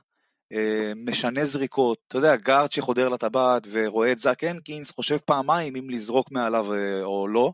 אה, 0.53 0.93
משנה 0.97 1.45
זריקות. 1.45 1.99
אתה 2.09 2.19
יודע, 2.19 2.37
גארד 2.37 2.73
שחודר 2.73 3.09
לטבעת 3.09 3.67
ורואה 3.71 4.13
את 4.13 4.19
זאק 4.19 4.45
הנקינס, 4.45 4.91
חושב 4.91 5.17
פעמיים 5.17 5.77
אם 5.77 5.91
לזרוק 5.91 6.31
מעליו 6.31 6.67
או 7.03 7.29
לא, 7.29 7.53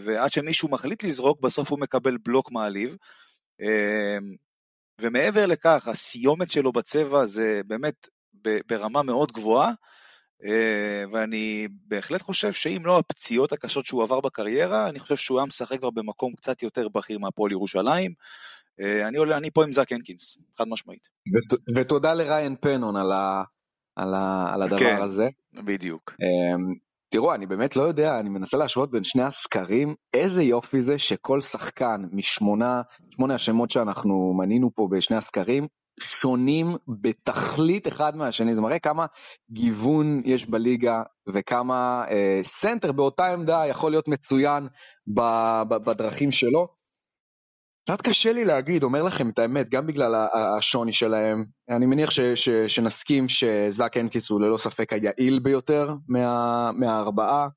ועד 0.00 0.32
שמישהו 0.32 0.68
מחליט 0.68 1.04
לזרוק, 1.04 1.40
בסוף 1.40 1.70
הוא 1.70 1.78
מקבל 1.78 2.16
בלוק 2.24 2.52
מעליב. 2.52 2.96
ומעבר 5.00 5.46
לכך, 5.46 5.88
הסיומת 5.88 6.50
שלו 6.50 6.72
בצבע 6.72 7.26
זה 7.26 7.60
באמת 7.66 8.08
ברמה 8.68 9.02
מאוד 9.02 9.32
גבוהה, 9.32 9.72
אה, 10.44 11.04
ואני 11.12 11.68
בהחלט 11.86 12.22
חושב 12.22 12.52
שאם 12.52 12.82
לא 12.84 12.98
הפציעות 12.98 13.52
הקשות 13.52 13.86
שהוא 13.86 14.02
עבר 14.02 14.20
בקריירה, 14.20 14.88
אני 14.88 14.98
חושב 14.98 15.16
שהוא 15.16 15.38
היה 15.38 15.46
משחק 15.46 15.78
כבר 15.78 15.90
במקום 15.90 16.32
קצת 16.34 16.62
יותר 16.62 16.88
בכיר 16.88 17.18
מהפועל 17.18 17.52
ירושלים. 17.52 18.12
אה, 18.80 19.08
אני, 19.08 19.18
עולה, 19.18 19.36
אני 19.36 19.50
פה 19.50 19.64
עם 19.64 19.72
זאק 19.72 19.92
הנקינס, 19.92 20.38
חד 20.58 20.64
משמעית. 20.68 21.08
ותודה 21.76 22.14
לריין 22.14 22.56
פנון 22.60 22.96
על, 22.96 23.12
ה, 23.12 23.42
על, 23.96 24.14
ה, 24.14 24.54
על 24.54 24.62
הדבר 24.62 24.78
כן, 24.78 25.02
הזה. 25.02 25.28
בדיוק. 25.52 26.14
תראו, 27.12 27.34
אני 27.34 27.46
באמת 27.46 27.76
לא 27.76 27.82
יודע, 27.82 28.20
אני 28.20 28.28
מנסה 28.28 28.56
להשוות 28.56 28.90
בין 28.90 29.04
שני 29.04 29.22
הסקרים, 29.22 29.94
איזה 30.14 30.42
יופי 30.42 30.82
זה 30.82 30.98
שכל 30.98 31.40
שחקן 31.40 32.04
משמונה, 32.12 32.82
שמונה 33.10 33.34
השמות 33.34 33.70
שאנחנו 33.70 34.34
מנינו 34.38 34.70
פה 34.74 34.88
בשני 34.90 35.16
הסקרים, 35.16 35.66
שונים 36.00 36.76
בתכלית 36.88 37.88
אחד 37.88 38.16
מהשני, 38.16 38.54
זה 38.54 38.60
מראה 38.60 38.78
כמה 38.78 39.06
גיוון 39.50 40.22
יש 40.24 40.46
בליגה 40.46 41.02
וכמה 41.28 42.04
אה, 42.10 42.38
סנטר 42.42 42.92
באותה 42.92 43.32
עמדה 43.32 43.66
יכול 43.66 43.90
להיות 43.90 44.08
מצוין 44.08 44.68
ב, 45.06 45.20
ב, 45.68 45.74
בדרכים 45.74 46.32
שלו. 46.32 46.81
קצת 47.84 48.02
קשה 48.02 48.32
לי 48.32 48.44
להגיד, 48.44 48.82
אומר 48.82 49.02
לכם 49.02 49.30
את 49.30 49.38
האמת, 49.38 49.68
גם 49.68 49.86
בגלל 49.86 50.26
השוני 50.34 50.92
שלהם. 50.92 51.44
אני 51.68 51.86
מניח 51.86 52.10
שנסכים 52.66 53.28
שזאק 53.28 53.96
הנקינס 53.96 54.30
הוא 54.30 54.40
ללא 54.40 54.58
ספק 54.58 54.92
היעיל 54.92 55.38
ביותר 55.38 55.94
מה, 56.08 56.70
מהארבעה. 56.72 57.48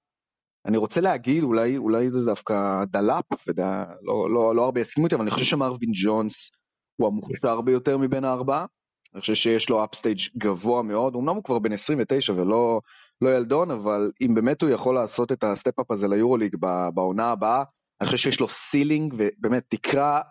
אני 0.66 0.78
רוצה 0.78 1.02
להגיד, 1.02 1.44
אולי, 1.44 1.78
אולי 1.78 2.12
זה 2.12 2.26
דווקא 2.26 2.84
דנלאפ, 2.86 3.26
ודא, 3.48 3.84
לא, 4.02 4.30
לא, 4.30 4.56
לא 4.56 4.66
הרבה 4.66 4.82
יסכימו 4.82 5.06
אותי, 5.06 5.16
אבל 5.16 5.22
אני 5.22 5.32
חושב 5.32 5.46
שמרווין 5.46 5.92
ג'ונס 6.04 6.50
הוא 6.96 7.08
המוכשר 7.08 7.62
ביותר 7.62 7.98
מבין 7.98 8.24
הארבעה. 8.24 8.66
אני 9.14 9.22
חושב 9.22 9.34
שיש 9.34 9.70
לו 9.70 9.84
upside 9.84 10.20
גבוה 10.38 10.82
מאוד, 10.82 11.16
אמנם 11.16 11.36
הוא 11.36 11.44
כבר 11.44 11.60
בן 11.60 11.72
29 11.72 12.34
ולא 12.34 12.82
לא 13.22 13.30
ילדון, 13.30 13.72
אבל 13.72 14.12
אם 14.22 14.34
באמת 14.36 14.62
הוא 14.62 14.70
יכול 14.70 14.96
לעשות 14.96 15.32
את 15.32 15.44
ה 15.44 15.50
step-up 15.50 15.92
הזה 15.92 16.08
ליורוליג 16.08 16.56
בעונה 16.94 17.32
הבאה, 17.32 17.64
אני 18.02 18.06
חושב 18.06 18.18
שיש 18.18 18.40
לו 18.40 18.50
ceiling 18.50 19.14
ובאמת 19.18 19.64
תקרה 19.68 20.22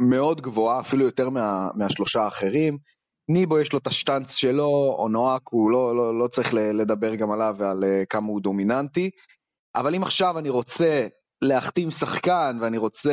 מאוד 0.00 0.40
גבוהה, 0.40 0.80
אפילו 0.80 1.04
יותר 1.04 1.30
מה, 1.30 1.68
מהשלושה 1.74 2.22
האחרים. 2.22 2.78
ניבו 3.28 3.58
יש 3.58 3.72
לו 3.72 3.78
את 3.78 3.86
השטאנץ 3.86 4.34
שלו, 4.34 4.94
אונואקו 4.98 5.42
הוא 5.50 5.70
לא, 5.70 5.96
לא, 5.96 6.18
לא 6.18 6.28
צריך 6.28 6.54
לדבר 6.54 7.14
גם 7.14 7.30
עליו 7.30 7.54
ועל 7.58 7.84
אה, 7.84 8.04
כמה 8.10 8.26
הוא 8.26 8.40
דומיננטי. 8.40 9.10
אבל 9.74 9.94
אם 9.94 10.02
עכשיו 10.02 10.38
אני 10.38 10.48
רוצה 10.48 11.06
להחתים 11.42 11.90
שחקן 11.90 12.58
ואני 12.60 12.78
רוצה 12.78 13.12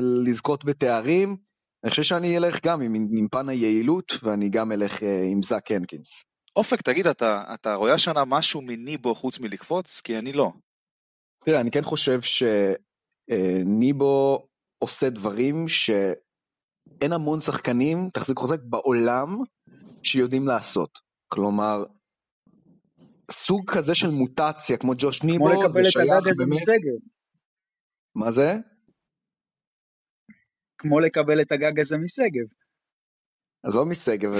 לזכות 0.00 0.64
בתארים, 0.64 1.36
אני 1.84 1.90
חושב 1.90 2.02
שאני 2.02 2.36
אלך 2.36 2.66
גם 2.66 2.80
עם, 2.80 2.94
עם 2.94 3.28
פן 3.28 3.48
היעילות 3.48 4.12
ואני 4.22 4.48
גם 4.48 4.72
אלך 4.72 5.02
אה, 5.02 5.22
עם 5.30 5.42
זאק 5.42 5.70
הנקינס. 5.70 6.24
אופק, 6.56 6.82
תגיד, 6.82 7.06
אתה, 7.06 7.44
אתה 7.54 7.74
רואה 7.74 7.94
השנה 7.94 8.24
משהו 8.24 8.60
מניבו 8.62 9.14
חוץ 9.14 9.38
מלקפוץ? 9.38 10.00
כי 10.00 10.18
אני 10.18 10.32
לא. 10.32 10.52
תראה, 11.44 11.60
אני 11.60 11.70
כן 11.70 11.82
חושב 11.82 12.20
שניבו 12.20 12.87
אה, 13.30 13.62
עושה 14.78 15.10
דברים 15.10 15.68
שאין 15.68 17.12
המון 17.12 17.40
שחקנים, 17.40 18.10
תחזיק 18.12 18.38
חוזק, 18.38 18.58
בעולם 18.62 19.36
שיודעים 20.02 20.46
לעשות. 20.46 20.98
כלומר, 21.28 21.84
סוג 23.30 23.70
כזה 23.70 23.94
של 23.94 24.10
מוטציה 24.10 24.76
כמו 24.76 24.92
ג'וש 24.98 25.22
ניבו, 25.22 25.68
זה 25.68 25.80
שייך 25.90 26.26
באמת... 26.38 26.62
מה 28.14 28.32
זה? 28.32 28.54
כמו 30.78 31.00
לקבל 31.00 31.40
את 31.40 31.52
הגג 31.52 31.80
הזה 31.80 31.96
משגב. 31.98 32.67
עזוב 33.68 33.88
משגב, 33.88 34.34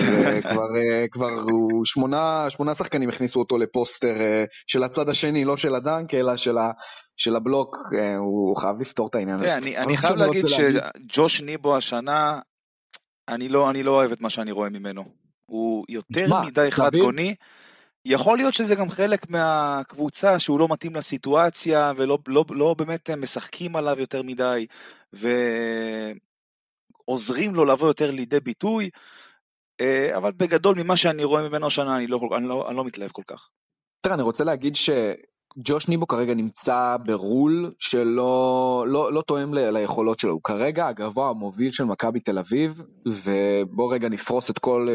כבר, 0.51 0.69
כבר 1.11 1.31
הוא 1.51 1.85
שמונה, 1.85 2.47
שמונה 2.51 2.75
שחקנים 2.75 3.09
הכניסו 3.09 3.39
אותו 3.39 3.59
לפוסטר 3.59 4.21
אה, 4.21 4.45
של 4.67 4.83
הצד 4.83 5.09
השני, 5.09 5.45
לא 5.45 5.57
של 5.57 5.75
הדנק, 5.75 6.15
אלא 6.15 6.37
של, 6.37 6.59
ה, 6.59 6.71
של 7.17 7.37
הבלוק, 7.37 7.77
אה, 7.99 8.17
הוא 8.17 8.57
חייב 8.57 8.81
לפתור 8.81 9.09
את 9.09 9.15
העניין 9.15 9.37
הזה. 9.37 9.57
אני, 9.57 9.79
אני 9.79 9.97
חייב 9.97 10.17
להגיד 10.17 10.45
שג'וש 10.47 11.43
ניבו 11.43 11.77
השנה, 11.77 12.39
אני 13.29 13.49
לא, 13.49 13.71
אני 13.71 13.83
לא 13.83 13.91
אוהב 13.91 14.13
את 14.13 14.21
מה 14.21 14.31
שאני 14.31 14.53
רואה 14.53 14.69
ממנו. 14.69 15.05
הוא 15.47 15.85
יותר 15.89 16.27
שמה, 16.27 16.43
מדי 16.43 16.71
חד 16.71 16.97
גוני. 16.97 17.35
יכול 18.05 18.39
להיות 18.39 18.55
שזה 18.55 18.75
גם 18.75 18.91
חלק 18.91 19.31
מהקבוצה 19.31 20.39
שהוא 20.39 20.59
לא 20.59 20.69
מתאים 20.71 20.95
לסיטואציה 20.95 21.93
ולא 21.97 22.19
לא, 22.29 22.45
לא 22.51 22.75
באמת 22.79 23.11
משחקים 23.11 23.77
עליו 23.77 24.01
יותר 24.01 24.23
מדי. 24.23 24.67
ו... 25.15 25.29
עוזרים 27.09 27.55
לו 27.55 27.65
לבוא 27.65 27.89
יותר 27.89 28.11
לידי 28.11 28.41
ביטוי, 28.41 28.91
אה, 29.81 30.17
אבל 30.17 30.33
בגדול 30.33 30.83
ממה 30.83 30.97
שאני 30.97 31.25
רואה 31.25 31.49
ממנו 31.49 31.67
השנה 31.67 31.97
אני 31.97 32.07
לא, 32.07 32.21
אני 32.37 32.49
לא, 32.49 32.69
אני 32.69 32.77
לא 32.77 32.85
מתלהב 32.85 33.11
כל 33.11 33.23
כך. 33.27 33.49
תראה, 34.01 34.15
אני 34.15 34.23
רוצה 34.23 34.45
להגיד 34.45 34.77
שג'וש 34.77 35.89
ניבו 35.89 36.07
כרגע 36.07 36.35
נמצא 36.35 36.97
ברול 37.07 37.73
שלא 37.79 38.85
לא, 38.89 39.13
לא 39.13 39.23
תואם 39.23 39.55
ל, 39.55 39.71
ליכולות 39.71 40.19
שלו, 40.19 40.33
הוא 40.33 40.41
כרגע 40.45 40.87
הגבוה 40.87 41.31
המוביל 41.31 41.71
של 41.71 41.85
מכבי 41.85 42.21
תל 42.21 42.39
אביב, 42.39 42.83
ובוא 43.07 43.95
רגע 43.95 44.09
נפרוס 44.09 44.51
את 44.51 44.59
כל 44.59 44.87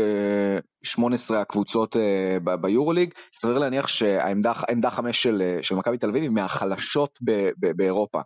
18 0.83 1.37
אה, 1.37 1.41
הקבוצות 1.41 1.97
אה, 1.97 2.55
ביורוליג, 2.57 3.13
סביר 3.33 3.57
להניח 3.57 3.87
שהעמדה 3.87 4.89
5 4.89 5.23
של, 5.23 5.57
של 5.61 5.75
מכבי 5.75 5.97
תל 5.97 6.09
אביב 6.09 6.21
היא 6.21 6.31
מהחלשות 6.31 7.19
ב, 7.25 7.49
ב, 7.59 7.71
באירופה. 7.77 8.21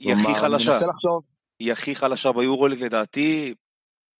היא 0.00 0.12
הכי 0.12 0.34
חלשה. 0.34 0.70
אני 0.70 0.74
מנסה 0.74 0.86
לחשוב, 0.86 1.35
היא 1.58 1.72
הכי 1.72 1.94
חלשה 1.94 2.32
ביורוליג 2.32 2.84
לדעתי, 2.84 3.54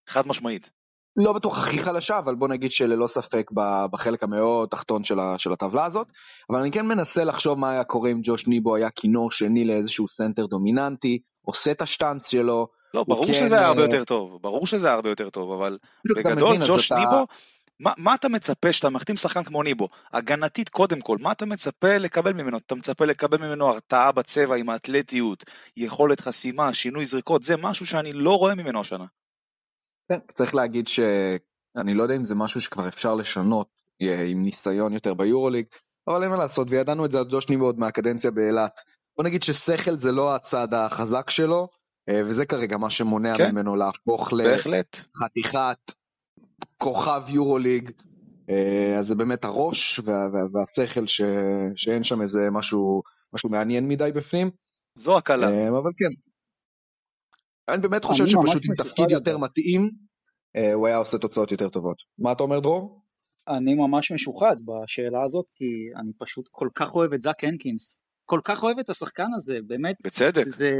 חד 0.08 0.26
משמעית. 0.26 0.70
לא 1.16 1.32
בטוח 1.32 1.58
הכי 1.58 1.78
חלשה, 1.78 2.18
אבל 2.18 2.34
בוא 2.34 2.48
נגיד 2.48 2.70
שללא 2.70 3.06
ספק 3.06 3.50
בחלק 3.92 4.22
המאוד 4.22 4.68
תחתון 4.68 5.04
של, 5.04 5.18
של 5.38 5.52
הטבלה 5.52 5.84
הזאת. 5.84 6.12
אבל 6.50 6.58
אני 6.58 6.70
כן 6.70 6.86
מנסה 6.86 7.24
לחשוב 7.24 7.58
מה 7.58 7.70
היה 7.70 7.84
קורה 7.84 8.10
אם 8.10 8.20
ג'וש 8.22 8.46
ניבו 8.46 8.76
היה 8.76 8.90
כינור 8.90 9.30
שני 9.30 9.64
לאיזשהו 9.64 10.08
סנטר 10.08 10.46
דומיננטי, 10.46 11.18
עושה 11.42 11.70
את 11.70 11.82
השטאנץ 11.82 12.30
שלו. 12.30 12.68
לא, 12.94 13.04
ברור 13.08 13.26
כן, 13.26 13.32
שזה 13.32 13.58
היה 13.58 13.66
הרבה 13.66 13.82
יותר 13.82 14.04
טוב, 14.04 14.38
ברור 14.42 14.66
שזה 14.66 14.86
היה 14.86 14.94
הרבה 14.94 15.08
יותר 15.08 15.30
טוב, 15.30 15.52
אבל 15.52 15.76
בגדול 16.16 16.56
ג'וש 16.66 16.92
ניבו, 16.92 17.26
מה, 17.80 17.92
מה 17.98 18.14
אתה 18.14 18.28
מצפה 18.28 18.72
שאתה 18.72 18.90
מחתים 18.90 19.16
שחקן 19.16 19.44
כמו 19.44 19.62
ניבו? 19.62 19.88
הגנתית 20.12 20.68
קודם 20.68 21.00
כל, 21.00 21.18
מה 21.20 21.32
אתה 21.32 21.46
מצפה 21.46 21.96
לקבל 21.96 22.32
ממנו? 22.32 22.58
אתה 22.58 22.74
מצפה 22.74 23.04
לקבל 23.04 23.38
ממנו 23.38 23.68
הרתעה 23.68 24.12
בצבע 24.12 24.56
עם 24.56 24.68
האתלטיות, 24.68 25.44
יכולת 25.76 26.20
חסימה, 26.20 26.72
שינוי 26.72 27.06
זריקות, 27.06 27.42
זה 27.42 27.56
משהו 27.56 27.86
שאני 27.86 28.12
לא 28.12 28.38
רואה 28.38 28.54
ממנו 28.54 28.80
השנה. 28.80 29.04
כן, 30.08 30.18
צריך 30.32 30.54
להגיד 30.54 30.88
שאני 30.88 31.94
לא 31.94 32.02
יודע 32.02 32.16
אם 32.16 32.24
זה 32.24 32.34
משהו 32.34 32.60
שכבר 32.60 32.88
אפשר 32.88 33.14
לשנות 33.14 33.68
עם 34.00 34.42
ניסיון 34.42 34.92
יותר 34.92 35.14
ביורוליג, 35.14 35.66
אבל 36.08 36.22
אין 36.22 36.30
מה 36.30 36.36
לעשות, 36.36 36.70
וידענו 36.70 37.04
את 37.04 37.10
זה 37.10 37.18
על 37.18 37.24
ג'וש 37.30 37.48
ניבו 37.48 37.64
עוד 37.64 37.78
מהקדנציה 37.78 38.30
באילת. 38.30 38.80
בוא 39.16 39.24
נגיד 39.24 39.42
ששכל 39.42 39.98
זה 39.98 40.12
לא 40.12 40.34
הצד 40.34 40.74
החזק 40.74 41.30
שלו, 41.30 41.68
אה, 42.08 42.20
וזה 42.26 42.46
כרגע 42.46 42.76
מה 42.76 42.90
שמונע 42.90 43.36
כן. 43.36 43.50
ממנו 43.50 43.76
להפוך. 43.76 44.32
לחתיכת 44.32 45.78
כוכב 46.76 47.22
יורוליג. 47.28 47.90
אה, 48.50 48.98
אז 48.98 49.06
זה 49.06 49.14
באמת 49.14 49.44
הראש 49.44 50.00
וה, 50.04 50.28
וה, 50.32 50.40
והשכל 50.52 51.06
ש, 51.06 51.22
שאין 51.76 52.04
שם 52.04 52.22
איזה 52.22 52.48
משהו, 52.52 53.02
משהו 53.32 53.48
מעניין 53.48 53.88
מדי 53.88 54.10
בפנים. 54.14 54.50
זו 54.94 55.18
הקלה. 55.18 55.48
אה, 55.48 55.68
אבל 55.68 55.90
כן. 55.96 56.30
אני 57.68 57.82
באמת 57.82 58.04
חושב 58.04 58.22
אני 58.22 58.32
שפשוט 58.32 58.62
עם 58.64 58.74
תפקיד 58.74 59.10
יותר. 59.10 59.38
מתאים, 59.38 59.90
אה, 60.56 60.72
הוא 60.72 60.86
היה 60.86 60.96
עושה 60.96 61.18
תוצאות 61.18 61.52
יותר 61.52 61.68
טובות. 61.68 61.96
מה 62.18 62.32
אתה 62.32 62.42
אומר 62.42 62.60
דרור? 62.60 63.02
אני 63.48 63.74
ממש 63.74 64.12
משוחד 64.12 64.54
בשאלה 64.64 65.22
הזאת, 65.24 65.44
כי 65.54 65.64
אני 65.96 66.12
פשוט 66.18 66.48
כל 66.50 66.68
כך 66.74 66.94
אוהב 66.94 67.12
את 67.12 67.20
זאק 67.20 67.44
הנקינס. 67.44 68.02
כל 68.24 68.40
כך 68.44 68.62
אוהב 68.62 68.78
את 68.78 68.90
השחקן 68.90 69.26
הזה, 69.36 69.58
באמת. 69.66 69.96
בצדק. 70.04 70.46
זה... 70.46 70.70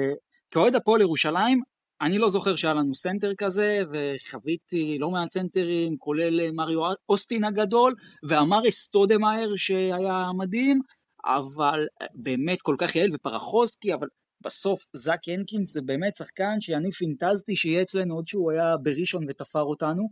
כאוהד 0.51 0.75
הפועל 0.75 1.01
ירושלים, 1.01 1.61
אני 2.01 2.19
לא 2.19 2.31
זוכר 2.31 2.57
שהיה 2.57 2.75
לנו 2.75 2.95
סנטר 2.95 3.35
כזה, 3.39 3.83
וחוויתי 3.93 4.99
לא 4.99 5.11
מעט 5.11 5.31
סנטרים, 5.31 5.97
כולל 5.99 6.41
אה, 6.41 6.53
מריו 6.53 6.81
אוסטין 7.09 7.45
הגדול, 7.45 7.95
ואמר 8.29 8.69
אסטודמאייר 8.69 9.57
שהיה 9.57 10.31
מדהים, 10.37 10.81
אבל 11.25 11.87
אה, 12.03 12.07
באמת 12.15 12.63
כל 12.63 12.77
כך 12.79 12.97
יעיל 12.97 13.15
ופרחוסקי, 13.15 13.95
אבל 13.95 14.09
בסוף 14.41 14.87
זאק 14.93 15.29
הנקינס 15.29 15.73
זה 15.73 15.83
באמת 15.83 16.17
שחקן 16.17 16.61
שאני 16.61 16.93
פינטזתי 16.93 17.57
שיהיה 17.57 17.83
אצלנו 17.83 18.15
עוד 18.15 18.27
שהוא 18.27 18.53
היה 18.53 18.77
בראשון 18.83 19.25
ותפר 19.29 19.63
אותנו. 19.63 20.09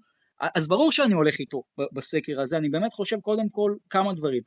אז 0.54 0.68
ברור 0.68 0.92
שאני 0.92 1.14
הולך 1.14 1.38
איתו 1.38 1.62
בסקר 1.92 2.40
הזה, 2.40 2.56
אני 2.56 2.68
באמת 2.68 2.92
חושב 2.92 3.20
קודם 3.20 3.48
כל 3.48 3.74
כמה 3.90 4.12
דברים. 4.12 4.42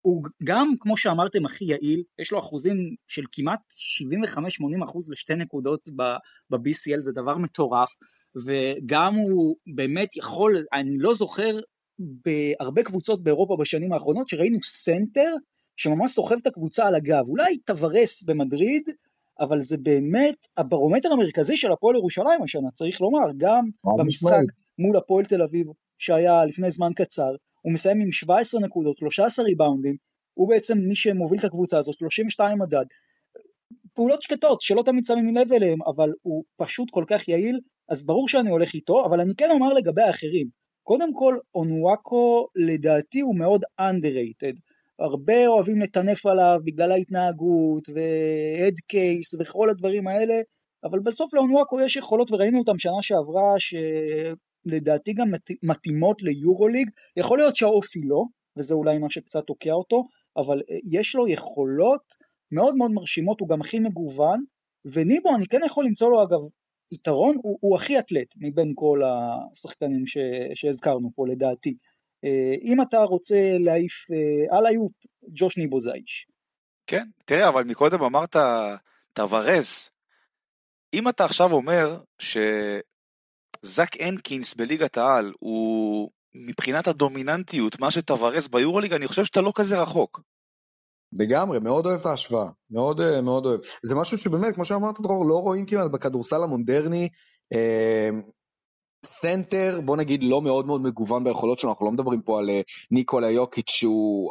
הוא 0.00 0.22
גם, 0.44 0.68
כמו 0.80 0.96
שאמרתם, 0.96 1.46
הכי 1.46 1.64
יעיל, 1.64 2.02
יש 2.18 2.32
לו 2.32 2.38
אחוזים 2.38 2.76
של 3.08 3.22
כמעט 3.32 3.60
75-80 4.80 4.84
אחוז 4.84 5.10
לשתי 5.10 5.34
נקודות 5.34 5.88
ב-BCL, 6.50 7.00
זה 7.00 7.12
דבר 7.12 7.36
מטורף, 7.36 7.96
וגם 8.46 9.14
הוא 9.14 9.56
באמת 9.74 10.16
יכול, 10.16 10.64
אני 10.72 10.98
לא 10.98 11.14
זוכר 11.14 11.58
בהרבה 11.98 12.82
קבוצות 12.82 13.22
באירופה 13.22 13.56
בשנים 13.60 13.92
האחרונות 13.92 14.28
שראינו 14.28 14.58
סנטר 14.62 15.34
שממש 15.76 16.12
סוחב 16.12 16.36
את 16.42 16.46
הקבוצה 16.46 16.86
על 16.86 16.94
הגב, 16.94 17.28
אולי 17.28 17.58
טווארס 17.58 18.22
במדריד, 18.22 18.90
אבל 19.40 19.60
זה 19.60 19.76
באמת 19.82 20.46
הברומטר 20.56 21.12
המרכזי 21.12 21.56
של 21.56 21.72
הפועל 21.72 21.96
ירושלים 21.96 22.42
השנה, 22.42 22.70
צריך 22.74 23.00
לומר, 23.00 23.26
גם 23.36 23.64
במשחק. 23.98 24.32
מול 24.78 24.96
הפועל 24.96 25.24
תל 25.24 25.42
אביב 25.42 25.66
שהיה 25.98 26.44
לפני 26.44 26.70
זמן 26.70 26.92
קצר, 26.96 27.30
הוא 27.66 27.74
מסיים 27.74 28.00
עם 28.00 28.12
17 28.12 28.60
נקודות, 28.60 28.98
13 28.98 29.44
ריבאונדים, 29.44 29.96
הוא 30.34 30.48
בעצם 30.48 30.78
מי 30.78 30.96
שמוביל 30.96 31.38
את 31.38 31.44
הקבוצה 31.44 31.78
הזאת, 31.78 31.94
32 31.94 32.58
מדד. 32.58 32.84
פעולות 33.94 34.22
שקטות 34.22 34.60
שלא 34.60 34.82
תמיד 34.82 35.04
שמים 35.04 35.36
לב 35.36 35.52
אליהם, 35.52 35.78
אבל 35.82 36.10
הוא 36.22 36.44
פשוט 36.56 36.90
כל 36.90 37.04
כך 37.06 37.28
יעיל, 37.28 37.60
אז 37.88 38.06
ברור 38.06 38.28
שאני 38.28 38.50
הולך 38.50 38.74
איתו, 38.74 39.06
אבל 39.06 39.20
אני 39.20 39.34
כן 39.34 39.50
אומר 39.50 39.72
לגבי 39.72 40.02
האחרים. 40.02 40.48
קודם 40.82 41.14
כל, 41.14 41.38
אונואקו 41.54 42.46
לדעתי 42.56 43.20
הוא 43.20 43.38
מאוד 43.38 43.62
underrated. 43.80 44.56
הרבה 44.98 45.46
אוהבים 45.46 45.80
לטנף 45.80 46.26
עליו 46.26 46.60
בגלל 46.64 46.92
ההתנהגות 46.92 47.88
והד 47.88 48.74
קייס 48.86 49.34
וכל 49.40 49.70
הדברים 49.70 50.08
האלה, 50.08 50.34
אבל 50.84 50.98
בסוף 51.00 51.34
לאונואקו 51.34 51.80
יש 51.80 51.96
יכולות 51.96 52.32
וראינו 52.32 52.58
אותם 52.58 52.78
שנה 52.78 53.02
שעברה 53.02 53.54
שלדעתי 54.68 55.12
גם 55.12 55.30
מת- 55.30 55.62
מתאימות 55.62 56.22
ליורוליג, 56.22 56.90
יכול 57.16 57.38
להיות 57.38 57.56
שהאופי 57.56 58.00
לא, 58.04 58.24
וזה 58.56 58.74
אולי 58.74 58.98
מה 58.98 59.10
שקצת 59.10 59.44
תוקע 59.46 59.72
אותו, 59.72 60.04
אבל 60.36 60.62
אה, 60.70 60.76
יש 60.92 61.14
לו 61.14 61.28
יכולות 61.28 62.14
מאוד 62.52 62.76
מאוד 62.76 62.90
מרשימות, 62.90 63.40
הוא 63.40 63.48
גם 63.48 63.60
הכי 63.60 63.78
מגוון, 63.78 64.44
וניבו 64.84 65.36
אני 65.36 65.46
כן 65.46 65.60
יכול 65.66 65.84
למצוא 65.84 66.10
לו 66.10 66.22
אגב 66.22 66.40
יתרון, 66.92 67.36
הוא, 67.42 67.58
הוא 67.60 67.76
הכי 67.76 67.98
אתלט 67.98 68.34
מבין 68.36 68.72
כל 68.74 69.00
השחקנים 69.04 70.06
ש, 70.06 70.18
שהזכרנו 70.54 71.10
פה 71.14 71.26
לדעתי. 71.28 71.76
אה, 72.24 72.54
אם 72.62 72.82
אתה 72.82 72.98
רוצה 72.98 73.58
להעיף 73.58 74.06
אה, 74.10 74.58
על 74.58 74.66
היופ, 74.66 74.92
ג'וש 75.28 75.58
ניבו 75.58 75.80
זה 75.80 75.90
האיש. 75.92 76.26
כן, 76.86 77.04
תראה, 77.24 77.48
אבל 77.48 77.64
מקודם 77.64 78.02
אמרת 78.02 78.36
טוורז. 79.12 79.90
אם 80.94 81.08
אתה 81.08 81.24
עכשיו 81.24 81.52
אומר 81.52 82.00
שזאק 83.66 84.00
הנקינס 84.00 84.54
בליגת 84.54 84.96
העל 84.96 85.32
הוא 85.38 86.10
מבחינת 86.34 86.88
הדומיננטיות 86.88 87.80
מה 87.80 87.90
שטוורז 87.90 88.48
ביורוליג, 88.48 88.92
אני 88.92 89.08
חושב 89.08 89.24
שאתה 89.24 89.40
לא 89.40 89.52
כזה 89.54 89.82
רחוק. 89.82 90.20
לגמרי, 91.12 91.58
מאוד 91.58 91.86
אוהב 91.86 92.00
את 92.00 92.06
ההשוואה, 92.06 92.46
מאוד 92.70 93.00
אה, 93.00 93.20
מאוד 93.20 93.46
אוהב. 93.46 93.60
זה 93.82 93.94
משהו 93.94 94.18
שבאמת, 94.18 94.54
כמו 94.54 94.64
שאמרת 94.64 95.00
דרור, 95.00 95.28
לא 95.28 95.34
רואים 95.34 95.66
כמעט 95.66 95.90
בכדורסל 95.90 96.42
המודרני. 96.42 97.08
אה, 97.52 98.10
סנטר, 99.04 99.80
בוא 99.84 99.96
נגיד, 99.96 100.22
לא 100.22 100.42
מאוד 100.42 100.66
מאוד 100.66 100.82
מגוון 100.82 101.24
ביכולות 101.24 101.58
שלו, 101.58 101.70
אנחנו 101.70 101.86
לא 101.86 101.92
מדברים 101.92 102.22
פה 102.22 102.38
על 102.38 102.50
אה, 102.50 102.60
ניקולה 102.90 103.30
יוקיץ' 103.30 103.70
שהוא 103.70 104.30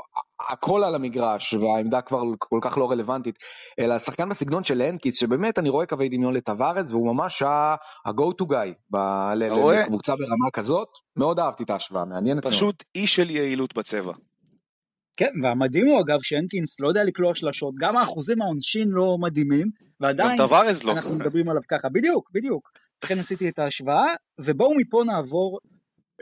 הכל 0.50 0.84
על 0.84 0.96
המגרש 0.96 1.54
והעמדה 1.54 2.02
כבר 2.02 2.22
כל 2.40 2.60
כך 2.62 2.78
לא 2.78 2.92
רלוונטית, 2.92 3.36
אלא 3.80 4.00
שחקן 4.00 4.30
בסגנון 4.30 4.64
של 4.64 4.82
הנקינס, 4.82 5.20
שבאמת 5.20 5.60
אני 5.60 5.70
רואה 5.70 5.86
קווי 5.86 6.10
דמיון 6.10 6.34
לטווארס, 6.34 6.91
והוא 6.92 7.16
ממש 7.16 7.42
ה-go 7.42 8.42
to 8.42 8.46
guy 8.46 8.74
ב- 8.90 9.34
ל- 9.36 9.50
רואה? 9.52 9.82
לקבוצה 9.82 10.14
ברמה 10.16 10.52
כזאת. 10.54 10.88
מאוד 11.16 11.40
אהבתי 11.40 11.64
את 11.64 11.70
ההשוואה, 11.70 12.06
מעניינת 12.06 12.44
מאוד. 12.44 12.54
פשוט 12.54 12.84
אי 12.96 13.08
של 13.08 13.30
יעילות 13.30 13.78
בצבע. 13.78 14.14
כן, 15.18 15.32
והמדהים 15.44 15.88
הוא 15.88 16.02
אגב 16.02 16.18
שהנקינס 16.22 16.80
לא 16.80 16.88
יודע 16.88 17.04
לקלוע 17.04 17.36
שלשות, 17.36 17.74
גם 17.80 17.98
האחוזים 17.98 18.42
העונשין 18.42 18.88
לא 18.88 19.18
מדהימים, 19.20 19.68
ועדיין 20.00 20.40
לא. 20.86 20.92
אנחנו 20.92 21.16
מדברים 21.16 21.50
עליו 21.50 21.62
ככה, 21.70 21.90
בדיוק, 21.90 22.30
בדיוק. 22.34 22.70
לכן 23.04 23.20
עשיתי 23.20 23.50
את 23.50 23.60
ההשוואה, 23.60 24.06
ובואו 24.40 24.78
מפה 24.78 25.04
נעבור 25.06 25.60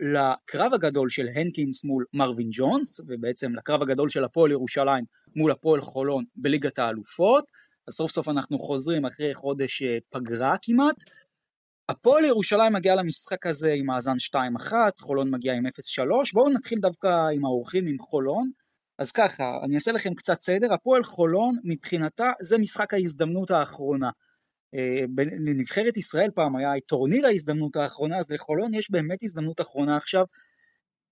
לקרב 0.02 0.74
הגדול 0.74 1.10
של 1.10 1.28
הנקינס 1.36 1.86
מול 1.86 2.06
מרווין 2.14 2.50
ג'ונס, 2.52 3.00
ובעצם 3.08 3.56
לקרב 3.56 3.82
הגדול 3.82 4.10
של 4.10 4.24
הפועל 4.24 4.52
ירושלים 4.52 5.06
מול 5.36 5.52
הפועל 5.52 5.82
חולון 5.82 6.24
בליגת 6.36 6.80
האלופות. 6.80 7.52
אז 7.88 7.94
סוף 7.94 8.12
סוף 8.12 8.30
אנחנו 8.30 8.60
חוזרים 8.60 9.06
אחרי 9.06 9.34
חודש 9.34 9.82
אה, 9.82 9.98
פגרה 10.10 10.56
כמעט. 10.62 10.96
הפועל 11.90 12.26
ירושלים 12.26 12.74
מגיעה 12.74 12.96
למשחק 12.96 13.46
הזה 13.46 13.74
עם 13.74 13.86
מאזן 13.86 14.16
2-1, 14.70 14.74
חולון 15.00 15.32
מגיעה 15.32 15.56
עם 15.56 15.66
0-3. 15.66 15.70
בואו 16.34 16.50
נתחיל 16.50 16.80
דווקא 16.80 17.08
עם 17.36 17.46
האורחים, 17.46 17.88
עם 17.88 18.00
חולון. 18.00 18.52
אז 18.98 19.12
ככה, 19.12 19.44
אני 19.64 19.76
אעשה 19.76 19.92
לכם 19.92 20.14
קצת 20.14 20.42
סדר. 20.42 20.74
הפועל 20.74 21.04
חולון, 21.04 21.58
מבחינתה, 21.64 22.32
זה 22.42 22.58
משחק 22.58 22.94
ההזדמנות 22.94 23.52
האחרונה. 23.52 24.10
לנבחרת 25.46 25.98
ישראל 25.98 26.30
פעם 26.36 26.56
היה 26.56 26.70
טורניר 26.88 27.26
ההזדמנות 27.26 27.76
האחרונה, 27.76 28.20
אז 28.20 28.32
לחולון 28.32 28.74
יש 28.74 28.92
באמת 28.92 29.24
הזדמנות 29.24 29.62
אחרונה 29.62 29.98
עכשיו. 29.98 30.26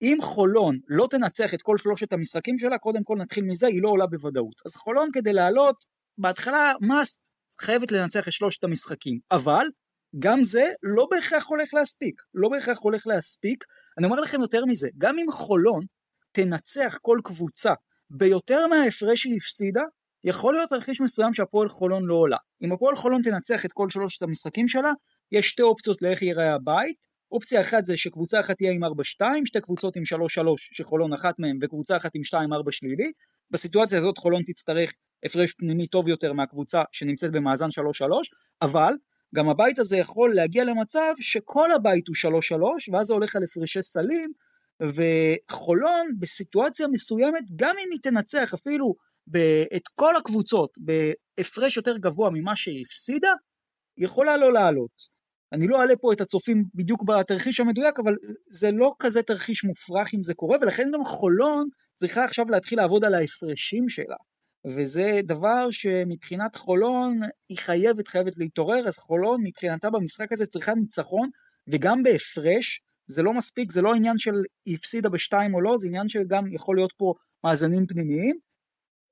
אם 0.02 0.18
חולון 0.22 0.80
לא 0.88 1.08
תנצח 1.10 1.54
את 1.54 1.62
כל 1.62 1.78
שלושת 1.78 2.14
המשחקים 2.14 2.58
שלה, 2.58 2.78
קודם 2.78 3.04
כל 3.04 3.16
נתחיל 3.18 3.44
מזה, 3.44 3.68
היא 3.68 3.82
לא 3.82 3.90
עולה 3.90 4.08
בוודאות. 4.08 4.56
אז 4.66 4.76
חולון 4.76 5.10
כדי 5.14 5.34
לעלות, 5.34 5.86
בהתחלה 6.18 6.74
must, 6.84 7.32
חייבת 7.62 7.92
לנצח 7.92 8.28
את 8.28 8.34
שלושת 8.34 8.64
המשחקים. 8.64 9.20
אבל, 9.32 9.66
גם 10.20 10.44
זה 10.44 10.66
לא 10.84 11.08
בהכרח 11.12 11.48
הולך 11.48 11.74
להספיק. 11.74 12.22
לא 12.34 12.50
בהכרח 12.50 12.80
הולך 12.80 13.08
להספיק. 13.08 13.64
אני 13.98 14.06
אומר 14.06 14.20
לכם 14.20 14.42
יותר 14.42 14.66
מזה, 14.66 14.90
גם 14.98 15.20
אם 15.20 15.32
חולון 15.32 15.86
תנצח 16.32 16.98
כל 17.02 17.20
קבוצה 17.24 17.74
ביותר 18.10 18.68
מההפרש 18.68 19.22
שהיא 19.22 19.38
הפסידה, 19.38 19.82
יכול 20.24 20.54
להיות 20.54 20.70
תרחיש 20.70 21.02
מסוים 21.02 21.34
שהפועל 21.34 21.70
חולון 21.70 22.06
לא 22.06 22.14
עולה. 22.14 22.38
אם 22.64 22.72
הפועל 22.72 22.96
חולון 22.96 23.22
תנצח 23.22 23.66
את 23.66 23.74
כל 23.74 23.90
שלושת 23.90 24.22
המשחקים 24.22 24.68
שלה, 24.68 24.92
יש 25.32 25.50
שתי 25.50 25.62
אופציות 25.62 26.02
לאיך 26.02 26.22
ייראה 26.22 26.54
הבית. 26.54 27.12
אופציה 27.32 27.62
אחת 27.62 27.86
זה 27.86 27.98
שקבוצה 27.98 28.40
אחת 28.40 28.58
תהיה 28.58 28.72
עם 28.72 28.84
4-2, 28.84 28.88
שתי 29.46 29.62
קבוצות 29.62 29.96
עם 29.96 30.04
3-3 30.04 30.06
שחולון 30.58 31.14
אחת 31.14 31.40
מהן 31.40 31.58
וקבוצה 31.62 31.98
אחת 31.98 32.12
עם 32.14 32.22
2-4 32.68 32.72
שלילי. 32.72 33.12
בסיטואציה 33.52 34.00
הזאת 34.00 34.18
חולון 34.18 34.44
תצטרך 34.46 34.94
הפרש 35.26 35.52
פנימי 35.52 35.88
טוב 35.88 36.08
יותר 36.08 36.34
מהקבוצה 36.34 36.84
שנמצאת 36.92 37.32
במאזן 37.32 37.68
3-3, 37.68 37.70
אבל 38.62 38.94
גם 39.36 39.50
הבית 39.50 39.80
הזה 39.80 39.98
יכול 39.98 40.36
להגיע 40.36 40.64
למצב 40.64 41.14
שכל 41.20 41.72
הבית 41.72 42.08
הוא 42.08 42.16
3-3 42.90 42.94
ואז 42.94 43.08
זה 43.08 43.14
הולך 43.14 43.36
על 43.36 43.44
הפרשי 43.44 43.82
סלים 43.82 44.32
וחולון 44.82 46.08
בסיטואציה 46.20 46.88
מסוימת 46.88 47.44
גם 47.56 47.76
אם 47.86 47.92
היא 47.92 48.00
תנצח 48.04 48.54
אפילו 48.54 48.96
את 49.76 49.88
כל 49.96 50.16
הקבוצות 50.16 50.70
בהפרש 50.78 51.78
יותר 51.78 51.98
גבוה 51.98 52.30
ממה 52.34 52.56
שהיא 52.56 52.84
הפסידה, 52.86 53.32
יכולה 53.98 54.38
לא 54.38 54.54
לעלות. 54.54 55.22
אני 55.54 55.68
לא 55.68 55.82
אעלה 55.82 55.94
פה 56.02 56.14
את 56.14 56.22
הצופים 56.22 56.64
בדיוק 56.76 57.04
בתרחיש 57.04 57.60
המדויק, 57.60 58.00
אבל 58.00 58.16
זה 58.50 58.72
לא 58.72 58.94
כזה 59.00 59.24
תרחיש 59.24 59.64
מופרך 59.64 60.14
אם 60.14 60.24
זה 60.24 60.34
קורה, 60.34 60.58
ולכן 60.62 60.88
גם 60.94 61.06
חולון 61.06 61.68
צריכה 61.96 62.26
עכשיו 62.26 62.46
להתחיל 62.50 62.80
לעבוד 62.80 63.06
על 63.06 63.14
ההפרשים 63.14 63.90
שלה. 63.90 64.16
וזה 64.66 65.20
דבר 65.24 65.72
שמבחינת 65.72 66.56
חולון 66.56 67.20
היא 67.50 67.58
חייבת, 67.58 68.08
חייבת 68.08 68.38
להתעורר, 68.38 68.88
אז 68.88 68.98
חולון 68.98 69.42
מבחינתה 69.44 69.90
במשחק 69.90 70.32
הזה 70.32 70.46
צריכה 70.46 70.74
ניצחון, 70.74 71.30
וגם 71.68 72.04
בהפרש, 72.04 72.82
זה 73.08 73.24
לא 73.24 73.34
מספיק, 73.34 73.72
זה 73.72 73.82
לא 73.82 73.94
עניין 73.96 74.18
של 74.18 74.36
היא 74.66 74.76
הפסידה 74.76 75.10
בשתיים 75.10 75.54
או 75.54 75.62
לא, 75.62 75.78
זה 75.78 75.88
עניין 75.88 76.10
שגם 76.10 76.54
יכול 76.54 76.76
להיות 76.76 76.94
פה 76.98 77.14
מאזנים 77.44 77.88
פנימיים. 77.88 78.51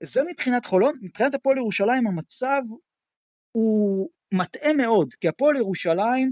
זה 0.03 0.21
מבחינת 0.29 0.65
חולון, 0.65 0.93
מבחינת 1.01 1.33
הפועל 1.33 1.57
ירושלים 1.57 2.07
המצב 2.07 2.61
הוא 3.51 4.09
מטעה 4.33 4.73
מאוד, 4.73 5.13
כי 5.13 5.27
הפועל 5.27 5.55
ירושלים, 5.55 6.31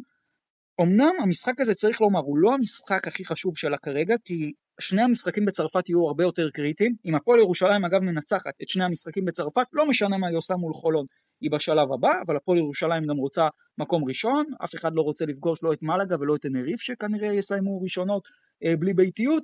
אמנם 0.82 1.12
המשחק 1.24 1.60
הזה 1.60 1.74
צריך 1.74 2.02
לומר, 2.02 2.20
הוא 2.20 2.38
לא 2.38 2.54
המשחק 2.54 3.08
הכי 3.08 3.26
חשוב 3.26 3.58
שלה 3.58 3.78
כרגע, 3.78 4.16
כי 4.26 4.54
שני 4.80 5.02
המשחקים 5.02 5.46
בצרפת 5.46 5.90
יהיו 5.90 6.08
הרבה 6.08 6.24
יותר 6.24 6.50
קריטיים. 6.50 6.96
אם 7.06 7.16
הפועל 7.16 7.40
ירושלים 7.40 7.86
אגב 7.86 8.00
מנצחת 8.02 8.54
את 8.62 8.70
שני 8.70 8.84
המשחקים 8.84 9.26
בצרפת, 9.26 9.66
לא 9.74 9.90
משנה 9.90 10.18
מה 10.18 10.28
היא 10.28 10.38
עושה 10.38 10.56
מול 10.56 10.74
חולון, 10.74 11.06
היא 11.42 11.52
בשלב 11.52 11.94
הבא, 11.94 12.12
אבל 12.26 12.36
הפועל 12.36 12.58
ירושלים 12.58 13.04
גם 13.04 13.18
רוצה 13.18 13.48
מקום 13.78 14.04
ראשון, 14.08 14.46
אף 14.64 14.76
אחד 14.76 14.92
לא 14.94 15.02
רוצה 15.02 15.26
לפגוש 15.26 15.64
לא 15.64 15.74
את 15.74 15.82
מלאגה 15.82 16.16
ולא 16.20 16.36
את 16.36 16.42
תנריף 16.42 16.82
שכנראה 16.82 17.34
יסיימו 17.34 17.82
ראשונות 17.82 18.28
אה, 18.64 18.78
בלי 18.80 18.94
ביתיות, 18.94 19.44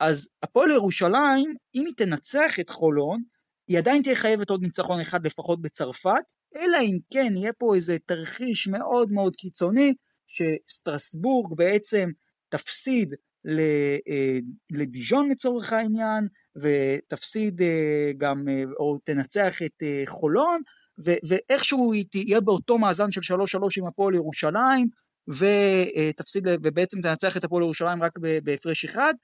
אז 0.00 0.28
הפועל 0.42 0.70
ירושלים, 0.70 1.54
אם 1.74 1.84
היא 1.86 1.94
תנצח 1.96 2.60
את 2.60 2.70
חולון, 2.70 3.22
היא 3.70 3.78
עדיין 3.78 4.02
תהיה 4.02 4.14
חייבת 4.14 4.50
עוד 4.50 4.62
ניצחון 4.62 5.00
אחד 5.00 5.26
לפחות 5.26 5.62
בצרפת, 5.62 6.22
אלא 6.56 6.78
אם 6.82 6.98
כן 7.12 7.32
יהיה 7.36 7.52
פה 7.52 7.74
איזה 7.74 7.96
תרחיש 8.06 8.68
מאוד 8.68 9.12
מאוד 9.12 9.36
קיצוני, 9.36 9.94
שסטרסבורג 10.26 11.56
בעצם 11.56 12.10
תפסיד 12.48 13.14
אה, 13.48 14.38
לדיז'ון 14.72 15.30
לצורך 15.30 15.72
העניין, 15.72 16.28
ותפסיד 16.62 17.62
אה, 17.62 18.10
גם, 18.18 18.48
אה, 18.48 18.62
או 18.78 18.98
תנצח 19.04 19.62
את 19.62 19.82
חולון, 20.06 20.62
ואיכשהו 20.98 21.92
היא 21.92 22.04
תהיה 22.10 22.40
באותו 22.40 22.78
מאזן 22.78 23.10
של 23.10 23.34
3-3 23.34 23.34
עם 23.78 23.86
הפועל 23.86 24.14
ירושלים, 24.14 24.86
ותפסיד, 25.28 26.44
ובעצם 26.62 27.02
תנצח 27.02 27.36
את 27.36 27.44
הפועל 27.44 27.62
ירושלים 27.62 28.02
רק 28.02 28.18
בהפרש 28.44 28.84
אחד. 28.84 29.14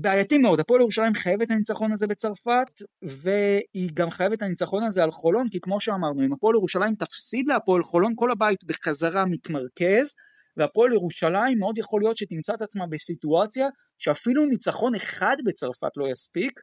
בעייתי 0.00 0.38
מאוד, 0.38 0.60
הפועל 0.60 0.80
ירושלים 0.80 1.14
חייבת 1.14 1.42
את 1.42 1.50
הניצחון 1.50 1.92
הזה 1.92 2.06
בצרפת, 2.06 2.82
והיא 3.02 3.90
גם 3.94 4.10
חייבת 4.10 4.38
את 4.38 4.42
הניצחון 4.42 4.82
הזה 4.82 5.02
על 5.02 5.10
חולון, 5.10 5.48
כי 5.48 5.60
כמו 5.60 5.80
שאמרנו, 5.80 6.24
אם 6.24 6.32
הפועל 6.32 6.54
ירושלים 6.56 6.94
תפסיד 6.94 7.46
להפועל 7.48 7.82
חולון, 7.82 8.12
כל 8.16 8.30
הבית 8.30 8.64
בחזרה 8.64 9.24
מתמרכז, 9.26 10.14
והפועל 10.56 10.92
ירושלים 10.92 11.58
מאוד 11.58 11.78
יכול 11.78 12.00
להיות 12.00 12.16
שתמצא 12.16 12.54
את 12.54 12.62
עצמה 12.62 12.86
בסיטואציה 12.86 13.68
שאפילו 13.98 14.46
ניצחון 14.46 14.94
אחד 14.94 15.36
בצרפת 15.44 15.90
לא 15.96 16.06
יספיק, 16.12 16.60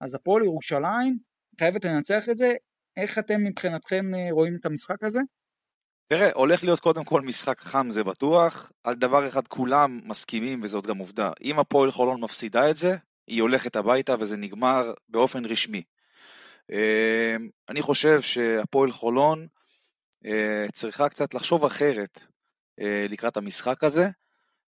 אז 0.00 0.14
הפועל 0.14 0.44
ירושלים 0.44 1.18
חייבת 1.58 1.84
לנצח 1.84 2.28
את 2.28 2.36
זה. 2.36 2.52
איך 2.96 3.18
אתם 3.18 3.44
מבחינתכם 3.44 4.14
אה, 4.14 4.32
רואים 4.32 4.56
את 4.60 4.66
המשחק 4.66 5.04
הזה? 5.04 5.20
תראה, 6.12 6.30
הולך 6.34 6.64
להיות 6.64 6.80
קודם 6.80 7.04
כל 7.04 7.20
משחק 7.20 7.60
חם 7.60 7.90
זה 7.90 8.04
בטוח, 8.04 8.72
על 8.84 8.94
דבר 8.94 9.28
אחד 9.28 9.48
כולם 9.48 10.00
מסכימים 10.04 10.60
וזאת 10.62 10.86
גם 10.86 10.98
עובדה. 10.98 11.30
אם 11.42 11.58
הפועל 11.58 11.90
חולון 11.90 12.20
מפסידה 12.20 12.70
את 12.70 12.76
זה, 12.76 12.96
היא 13.26 13.42
הולכת 13.42 13.76
הביתה 13.76 14.14
וזה 14.20 14.36
נגמר 14.36 14.92
באופן 15.08 15.44
רשמי. 15.44 15.82
אה, 16.72 17.36
אני 17.68 17.82
חושב 17.82 18.20
שהפועל 18.20 18.92
חולון 18.92 19.46
אה, 20.26 20.66
צריכה 20.72 21.08
קצת 21.08 21.34
לחשוב 21.34 21.64
אחרת 21.64 22.22
אה, 22.80 23.06
לקראת 23.08 23.36
המשחק 23.36 23.84
הזה. 23.84 24.08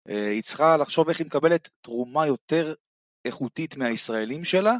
אה, 0.09 0.29
היא 0.29 0.43
צריכה 0.43 0.77
לחשוב 0.77 1.09
איך 1.09 1.19
היא 1.19 1.27
מקבלת 1.27 1.69
תרומה 1.81 2.27
יותר 2.27 2.73
איכותית 3.25 3.77
מהישראלים 3.77 4.43
שלה, 4.43 4.75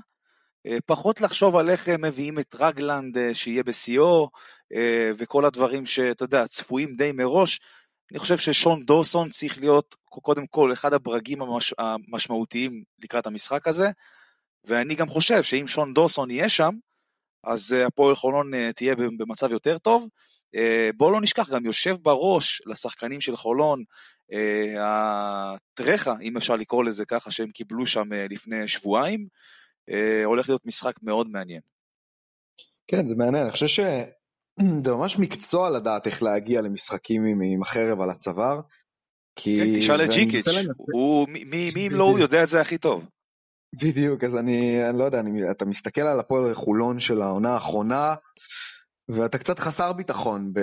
פחות 0.86 1.22
לחשוב 1.22 1.56
על 1.56 1.70
איך 1.70 1.90
מביאים 1.90 2.40
את 2.40 2.56
רגלנד 2.60 3.18
שיהיה 3.34 3.64
בשיאו, 3.64 4.30
וכל 5.18 5.46
הדברים 5.46 5.86
שאתה 5.86 6.24
יודע, 6.24 6.48
צפויים 6.48 6.96
די 6.96 7.12
מראש. 7.12 7.60
אני 8.12 8.20
חושב 8.20 8.38
ששון 8.38 8.86
דוסון 8.86 9.30
צריך 9.30 9.60
להיות 9.60 9.96
קודם 10.04 10.48
כל 10.48 10.74
אחד 10.74 10.94
הברגים 10.94 11.42
המש... 11.42 11.74
המשמעותיים 11.78 12.84
לקראת 13.04 13.26
המשחק 13.26 13.68
הזה, 13.68 13.90
ואני 14.64 14.96
גם 14.96 15.10
חושב 15.10 15.44
שאם 15.44 15.68
שון 15.68 15.94
דוסון 15.94 16.32
יהיה 16.32 16.50
שם, 16.50 16.72
אז 17.44 17.76
הפועל 17.88 18.16
חולון 18.16 18.72
תהיה 18.72 18.96
במצב 18.96 19.52
יותר 19.52 19.78
טוב. 19.78 20.08
אה, 20.56 20.90
בואו 20.98 21.12
לא 21.12 21.22
נשכח, 21.22 21.50
גם 21.50 21.66
יושב 21.66 21.96
בראש 22.02 22.62
לשחקנים 22.66 23.22
של 23.22 23.36
חולון 23.38 23.84
אה, 24.34 24.76
הטרחה, 24.80 26.14
אם 26.22 26.38
אפשר 26.38 26.56
לקרוא 26.56 26.84
לזה 26.84 27.06
ככה, 27.06 27.32
שהם 27.32 27.52
קיבלו 27.52 27.86
שם 27.86 28.14
אה, 28.14 28.26
לפני 28.30 28.68
שבועיים, 28.68 29.28
הולך 30.26 30.50
להיות 30.50 30.66
משחק 30.66 30.94
מאוד 31.04 31.28
מעניין. 31.28 31.62
כן, 32.88 33.06
זה 33.06 33.16
מעניין, 33.16 33.44
אני 33.44 33.52
חושב 33.52 33.68
שזה 33.68 34.92
ממש 34.98 35.20
מקצוע 35.20 35.70
לדעת 35.70 36.08
איך 36.08 36.24
להגיע 36.24 36.62
למשחקים 36.62 37.26
עם, 37.26 37.42
עם 37.42 37.62
החרב 37.62 38.02
על 38.02 38.10
הצוואר. 38.10 38.62
כי... 39.36 39.60
כן, 39.60 39.80
תשאל 39.80 40.02
את 40.02 40.10
ג'יקיץ', 40.10 40.46
הוא, 40.94 41.28
מי, 41.30 41.72
מי 41.72 41.88
אם 41.88 41.92
לא 41.92 42.04
הוא 42.04 42.20
יודע 42.20 42.44
את 42.44 42.50
זה 42.50 42.62
הכי 42.62 42.78
טוב. 42.78 43.06
בדיוק, 43.76 44.24
אז 44.24 44.36
אני, 44.36 44.90
אני 44.90 45.00
לא 45.00 45.04
יודע, 45.04 45.20
אני, 45.20 45.52
אתה 45.52 45.66
מסתכל 45.66 46.02
על 46.02 46.20
הפועל 46.20 46.54
חולון 46.54 47.00
של 47.00 47.22
העונה 47.22 47.54
האחרונה, 47.54 48.16
ואתה 49.10 49.38
קצת 49.38 49.60
חסר 49.60 49.94
ביטחון 49.94 50.54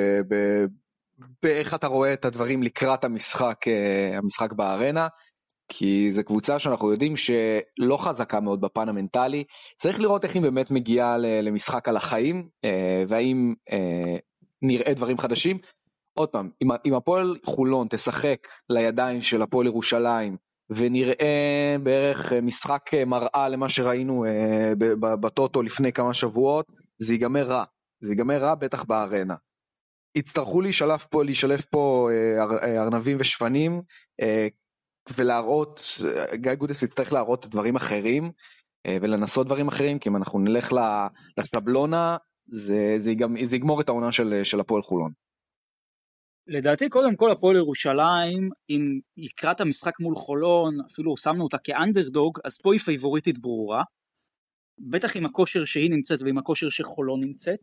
באיך 1.43 1.75
אתה 1.75 1.87
רואה 1.87 2.13
את 2.13 2.25
הדברים 2.25 2.63
לקראת 2.63 3.05
המשחק, 3.05 3.69
אה, 3.69 4.19
המשחק 4.19 4.53
בארנה. 4.53 5.09
כי 5.69 6.13
זו 6.13 6.25
קבוצה 6.25 6.59
שאנחנו 6.59 6.93
יודעים 6.93 7.15
שלא 7.17 7.97
חזקה 7.97 8.41
מאוד 8.41 8.61
בפן 8.61 8.89
המנטלי, 8.89 9.45
צריך 9.77 10.01
לראות 10.01 10.25
איך 10.25 10.35
היא 10.35 10.43
באמת 10.43 10.71
מגיעה 10.71 11.17
למשחק 11.19 11.89
על 11.89 11.97
החיים, 11.97 12.49
אה, 12.65 13.05
והאם 13.09 13.55
אה, 13.73 14.17
נראה 14.63 14.95
דברים 14.95 15.19
חדשים. 15.19 15.59
עוד 16.15 16.29
פעם, 16.29 16.51
אם, 16.87 16.95
הפועל 16.95 17.37
חולון 17.45 17.87
תשחק 17.91 18.49
לידיים 18.71 19.23
של 19.23 19.43
הפועל 19.43 19.67
ירושלים, 19.67 20.37
ונראה 20.71 21.77
בערך 21.83 22.33
משחק 22.33 22.91
מראה 23.07 23.49
למה 23.49 23.69
שראינו 23.69 24.25
בטוטו 25.01 25.63
לפני 25.63 25.93
כמה 25.93 26.15
שבועות, 26.15 26.73
זה 26.99 27.15
ייגמר 27.15 27.47
רע. 27.47 27.65
זה 28.01 28.13
ייגמר 28.13 28.39
רע 28.39 28.55
בטח 28.55 28.85
בארנה. 28.85 29.35
יצטרכו 30.15 30.61
להישלף 30.61 31.05
פה, 31.05 31.25
להישלף 31.25 31.65
פה 31.65 32.09
אה, 32.13 32.45
אה, 32.63 32.83
ארנבים 32.83 33.17
ושפנים 33.21 33.83
אה, 34.21 34.49
ולהראות, 35.17 35.83
גיא 36.35 36.55
גודס 36.55 36.83
יצטרך 36.83 37.13
להראות 37.13 37.47
דברים 37.47 37.77
אחרים 37.77 38.31
ולנסות 38.89 39.47
דברים 39.47 39.69
אחרים 39.69 39.99
כי 39.99 40.09
אם 40.09 40.17
אנחנו 40.17 40.39
נלך 40.39 40.73
לשבלונה 41.39 42.17
זה, 42.51 42.95
זה, 42.99 43.11
יגמ, 43.11 43.45
זה 43.45 43.57
יגמור 43.57 43.81
את 43.81 43.89
העונה 43.89 44.13
של, 44.13 44.41
של 44.45 44.61
הפועל 44.61 44.83
חולון. 44.83 45.13
לדעתי 46.47 46.89
קודם 46.89 47.17
כל 47.17 47.31
הפועל 47.31 47.57
ירושלים, 47.57 48.51
אם 48.71 49.01
לקראת 49.17 49.61
המשחק 49.61 50.01
מול 50.01 50.15
חולון, 50.15 50.81
אפילו 50.93 51.17
שמנו 51.17 51.45
אותה 51.45 51.59
כאנדרדוג, 51.59 52.39
אז 52.45 52.59
פה 52.63 52.73
היא 52.73 52.81
פייבוריטית 52.81 53.39
ברורה. 53.39 53.83
בטח 54.79 55.17
עם 55.17 55.27
הכושר 55.27 55.65
שהיא 55.65 55.91
נמצאת 55.91 56.23
ועם 56.23 56.39
הכושר 56.39 56.71
שחולון 56.71 57.21
נמצאת. 57.21 57.61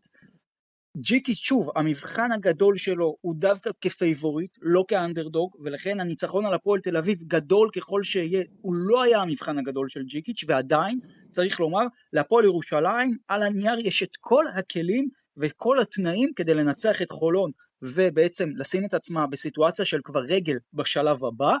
ג'יקיץ' 1.00 1.38
שוב, 1.38 1.70
המבחן 1.76 2.32
הגדול 2.32 2.76
שלו 2.76 3.16
הוא 3.20 3.34
דווקא 3.38 3.70
כפייבוריט, 3.80 4.50
לא 4.62 4.84
כאנדרדוג, 4.88 5.56
ולכן 5.64 6.00
הניצחון 6.00 6.46
על 6.46 6.54
הפועל 6.54 6.80
תל 6.80 6.96
אביב 6.96 7.18
גדול 7.22 7.70
ככל 7.74 8.02
שיהיה, 8.02 8.44
הוא 8.60 8.74
לא 8.74 9.02
היה 9.02 9.20
המבחן 9.20 9.58
הגדול 9.58 9.88
של 9.88 10.02
ג'יקיץ', 10.02 10.44
ועדיין, 10.46 10.98
צריך 11.30 11.60
לומר, 11.60 11.82
להפועל 12.12 12.44
ירושלים, 12.44 13.16
על 13.28 13.42
הנייר 13.42 13.78
יש 13.78 14.02
את 14.02 14.16
כל 14.20 14.44
הכלים 14.56 15.08
וכל 15.36 15.80
התנאים 15.80 16.30
כדי 16.36 16.54
לנצח 16.54 17.02
את 17.02 17.10
חולון, 17.10 17.50
ובעצם 17.82 18.50
לשים 18.56 18.84
את 18.84 18.94
עצמה 18.94 19.26
בסיטואציה 19.26 19.84
של 19.84 20.00
כבר 20.04 20.20
רגל 20.28 20.56
בשלב 20.72 21.24
הבא, 21.24 21.54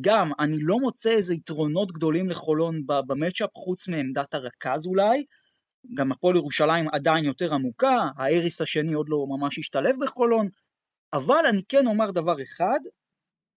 גם 0.00 0.30
אני 0.38 0.56
לא 0.60 0.78
מוצא 0.78 1.10
איזה 1.10 1.34
יתרונות 1.34 1.92
גדולים 1.92 2.30
לחולון 2.30 2.82
במצ'אפ 2.86 3.50
חוץ 3.54 3.88
מעמדת 3.88 4.34
הרכז 4.34 4.86
אולי, 4.86 5.24
גם 5.94 6.12
הפועל 6.12 6.36
ירושלים 6.36 6.88
עדיין 6.92 7.24
יותר 7.24 7.54
עמוקה, 7.54 8.08
האריס 8.16 8.60
השני 8.60 8.92
עוד 8.92 9.06
לא 9.08 9.26
ממש 9.28 9.58
השתלב 9.58 9.96
בחולון, 10.00 10.48
אבל 11.12 11.46
אני 11.48 11.62
כן 11.68 11.86
אומר 11.86 12.10
דבר 12.10 12.42
אחד, 12.42 12.78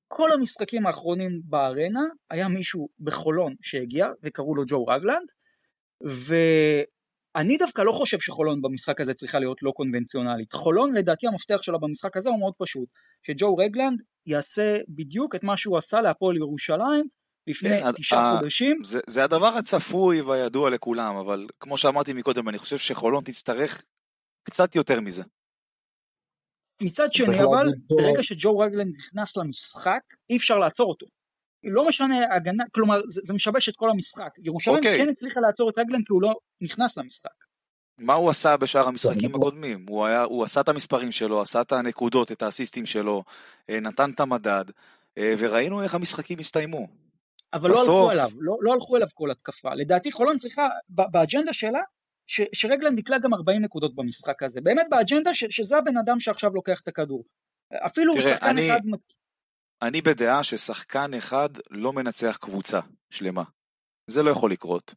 כל 0.08 0.32
המשחקים 0.32 0.88
האחרונים 0.88 1.42
בארנה 1.44 2.04
היה 2.30 2.48
מישהו 2.48 2.90
בחולון 3.00 3.56
שהגיע 3.62 4.08
וקראו 4.24 4.56
לו 4.56 4.64
ג'ו 4.68 4.86
רגלנד, 4.86 5.32
ו... 6.08 6.36
אני 7.36 7.58
דווקא 7.58 7.82
לא 7.82 7.92
חושב 7.92 8.20
שחולון 8.20 8.62
במשחק 8.62 9.02
הזה 9.02 9.14
צריכה 9.14 9.40
להיות 9.40 9.58
לא 9.62 9.72
קונבנציונלית. 9.72 10.54
חולון 10.54 10.94
לדעתי 10.94 11.28
המפתח 11.28 11.62
שלה 11.62 11.78
במשחק 11.78 12.18
הזה 12.18 12.30
הוא 12.30 12.40
מאוד 12.40 12.54
פשוט, 12.58 12.90
שג'ו 13.24 13.56
רגלנד 13.58 14.02
יעשה 14.26 14.78
בדיוק 14.90 15.36
את 15.36 15.44
מה 15.44 15.58
שהוא 15.58 15.78
עשה 15.78 16.02
להפועל 16.02 16.38
ירושלים 16.38 17.08
לפני 17.48 17.70
כן, 17.70 17.92
תשעה 17.92 18.38
חודשים. 18.40 18.84
זה, 18.84 19.00
זה 19.08 19.24
הדבר 19.24 19.48
הצפוי 19.58 20.22
והידוע 20.22 20.70
לכולם, 20.70 21.16
אבל 21.16 21.48
כמו 21.60 21.78
שאמרתי 21.78 22.14
מקודם, 22.14 22.50
אני 22.50 22.58
חושב 22.58 22.78
שחולון 22.78 23.24
תצטרך 23.24 23.84
קצת 24.44 24.76
יותר 24.76 25.00
מזה. 25.00 25.24
מצד 26.82 27.14
שני, 27.14 27.44
אבל 27.44 27.68
ברגע 27.90 28.24
שג'ו 28.24 28.60
רגלנד 28.60 28.96
נכנס 28.98 29.38
למשחק, 29.38 30.02
אי 30.30 30.38
אפשר 30.38 30.58
לעצור 30.58 30.90
אותו. 30.90 31.06
לא 31.64 31.88
משנה 31.88 32.36
הגנה, 32.36 32.64
כלומר 32.72 33.02
זה, 33.08 33.22
זה 33.24 33.34
משבש 33.34 33.70
את 33.70 33.76
כל 33.76 33.90
המשחק. 33.90 34.30
ירושלים 34.38 34.76
okay. 34.76 34.80
אוקיי. 34.80 34.98
כן 34.98 35.10
הצליחה 35.10 35.40
לעצור 35.40 35.70
את 35.70 35.78
רגלן 35.78 36.00
כי 36.00 36.14
הוא 36.14 36.22
לא 36.22 36.34
נכנס 36.62 36.98
למשחק. 36.98 37.30
מה 37.98 38.14
הוא 38.14 38.30
עשה 38.30 38.58
בשאר 38.58 38.88
המשחקים 38.88 39.36
הקודמים? 39.36 39.86
הוא, 39.90 40.06
היה, 40.06 40.24
הוא 40.24 40.44
עשה 40.44 40.62
את 40.62 40.70
המספרים 40.70 41.12
שלו, 41.12 41.42
עשה 41.42 41.62
את 41.62 41.72
הנקודות, 41.72 42.32
את 42.32 42.42
האסיסטים 42.42 42.86
שלו, 42.86 43.24
אה, 43.70 43.80
נתן 43.80 44.12
את 44.12 44.20
המדד, 44.20 44.66
אה, 45.18 45.34
וראינו 45.38 45.84
איך 45.84 45.96
המשחקים 45.96 46.40
הסתיימו. 46.40 46.88
אבל 47.54 47.72
בסוף... 47.72 47.88
לא 47.88 47.92
הלכו 47.92 48.12
אליו, 48.12 48.30
לא, 48.40 48.58
לא 48.62 48.74
הלכו 48.74 48.98
אליו 48.98 49.08
כל 49.14 49.32
התקפה. 49.32 49.76
לדעתי 49.76 50.12
חולון 50.12 50.38
צריכה, 50.38 50.68
באג'נדה 50.90 51.54
שלה, 51.54 51.80
ש, 52.28 52.42
שרגלנד 52.54 53.00
יקלע 53.00 53.18
גם 53.18 53.34
40 53.34 53.62
נקודות 53.62 53.96
במשחק 53.96 54.44
הזה, 54.44 54.62
באמת 54.62 54.86
באג'נדה 54.90 55.34
ש, 55.34 55.44
שזה 55.50 55.78
הבן 55.78 55.98
אדם 55.98 56.20
שעכשיו 56.20 56.50
לוקח 56.54 56.80
את 56.84 56.88
הכדור. 56.88 57.24
אפילו 57.74 58.14
תראה, 58.14 58.24
שחקן 58.28 58.46
אני- 58.46 58.70
אחד... 58.72 58.80
אני 59.82 60.02
בדעה 60.02 60.44
ששחקן 60.44 61.14
אחד 61.14 61.50
לא 61.70 61.94
מנצח 61.94 62.38
קבוצה 62.42 62.80
שלמה. 63.10 63.44
זה 64.08 64.24
לא 64.24 64.32
יכול 64.32 64.52
לקרות. 64.52 64.94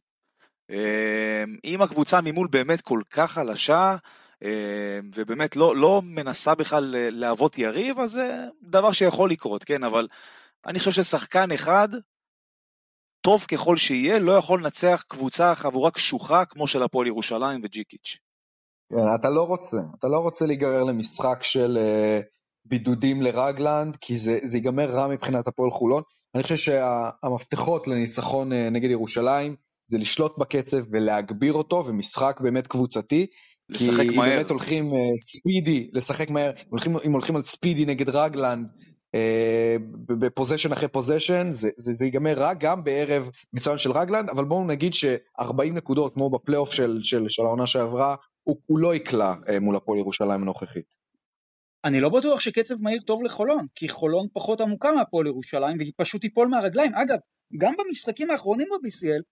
אמ, 0.69 0.75
אם 1.65 1.81
הקבוצה 1.81 2.21
ממול 2.21 2.47
באמת 2.51 2.81
כל 2.81 3.01
כך 3.09 3.31
חלשה, 3.31 3.95
אמ, 4.41 4.47
ובאמת 5.15 5.55
לא, 5.55 5.75
לא 5.75 6.01
מנסה 6.03 6.55
בכלל 6.55 6.95
אה, 6.95 7.09
להוות 7.09 7.57
יריב, 7.57 7.99
אז 7.99 8.11
זה 8.11 8.45
דבר 8.61 8.91
שיכול 8.91 9.31
לקרות, 9.31 9.63
כן? 9.63 9.83
אבל 9.83 10.07
אני 10.65 10.79
חושב 10.79 10.91
ששחקן 10.91 11.51
אחד, 11.51 11.89
טוב 13.25 13.45
ככל 13.51 13.77
שיהיה, 13.77 14.19
לא 14.19 14.31
יכול 14.31 14.63
לנצח 14.63 15.03
קבוצה, 15.07 15.55
חבורה 15.55 15.91
קשוחה 15.91 16.45
כמו 16.45 16.67
של 16.67 16.83
הפועל 16.83 17.07
ירושלים 17.07 17.61
וג'יקיץ'. 17.63 18.17
כן, 18.89 19.15
אתה 19.15 19.29
לא 19.29 19.41
רוצה, 19.41 19.77
אתה 19.99 20.07
לא 20.07 20.17
רוצה 20.17 20.45
להיגרר 20.45 20.83
למשחק 20.83 21.43
של 21.43 21.77
אה, 21.81 22.19
בידודים 22.65 23.21
לרגלנד, 23.21 23.95
כי 24.01 24.17
זה, 24.17 24.39
זה 24.43 24.57
ייגמר 24.57 24.89
רע 24.89 25.07
מבחינת 25.07 25.47
הפועל 25.47 25.71
חולון. 25.71 26.03
אני 26.35 26.43
חושב 26.43 26.55
שהמפתחות 26.55 27.87
לניצחון 27.87 28.53
אה, 28.53 28.69
נגד 28.69 28.89
ירושלים 28.89 29.55
זה 29.89 29.97
לשלוט 29.97 30.37
בקצב 30.37 30.77
ולהגביר 30.91 31.53
אותו, 31.53 31.83
ומשחק 31.87 32.39
באמת 32.43 32.67
קבוצתי. 32.67 33.27
לשחק 33.69 34.01
כי 34.01 34.09
אם 34.09 34.15
מהר. 34.15 34.29
באמת 34.29 34.49
הולכים 34.49 34.85
אה, 34.85 34.99
ספידי, 35.19 35.89
לשחק 35.93 36.29
מהר, 36.29 36.51
הולכים, 36.69 36.97
אם 37.05 37.11
הולכים 37.11 37.35
על 37.35 37.43
ספידי 37.43 37.85
נגד 37.85 38.09
רגלנד, 38.09 38.69
ב 40.07 40.13
possession 40.13 40.71
אחרי 40.71 40.87
possession, 40.87 41.51
זה, 41.51 41.69
זה, 41.77 41.91
זה 41.91 42.05
ייגמר 42.05 42.33
רע 42.33 42.53
גם 42.53 42.83
בערב 42.83 43.29
מצוין 43.53 43.77
של 43.77 43.91
רגלנד, 43.91 44.29
אבל 44.29 44.45
בואו 44.45 44.67
נגיד 44.67 44.93
ש-40 44.93 45.73
נקודות, 45.73 46.13
כמו 46.13 46.29
בפלייאוף 46.29 46.71
של, 46.71 46.99
של, 47.01 47.25
של 47.29 47.41
העונה 47.41 47.67
שעברה, 47.67 48.15
הוא, 48.43 48.57
הוא 48.65 48.79
לא 48.79 48.95
יקלע 48.95 49.33
אה, 49.49 49.59
מול 49.59 49.75
הפועל 49.75 49.99
ירושלים 49.99 50.41
הנוכחית. 50.41 50.95
אני 51.85 52.01
לא 52.01 52.09
בטוח 52.09 52.39
שקצב 52.39 52.75
מהיר 52.81 53.01
טוב 53.01 53.23
לחולון, 53.23 53.65
כי 53.75 53.89
חולון 53.89 54.27
פחות 54.33 54.61
עמוקה 54.61 54.91
מהפועל 54.91 55.27
ירושלים 55.27 55.77
והיא 55.77 55.93
פשוט 55.97 56.21
תיפול 56.21 56.47
מהרגליים. 56.47 56.95
אגב, 56.95 57.17
גם 57.57 57.73
במשחקים 57.77 58.31
האחרונים 58.31 58.67
ב-BCL, 58.71 59.23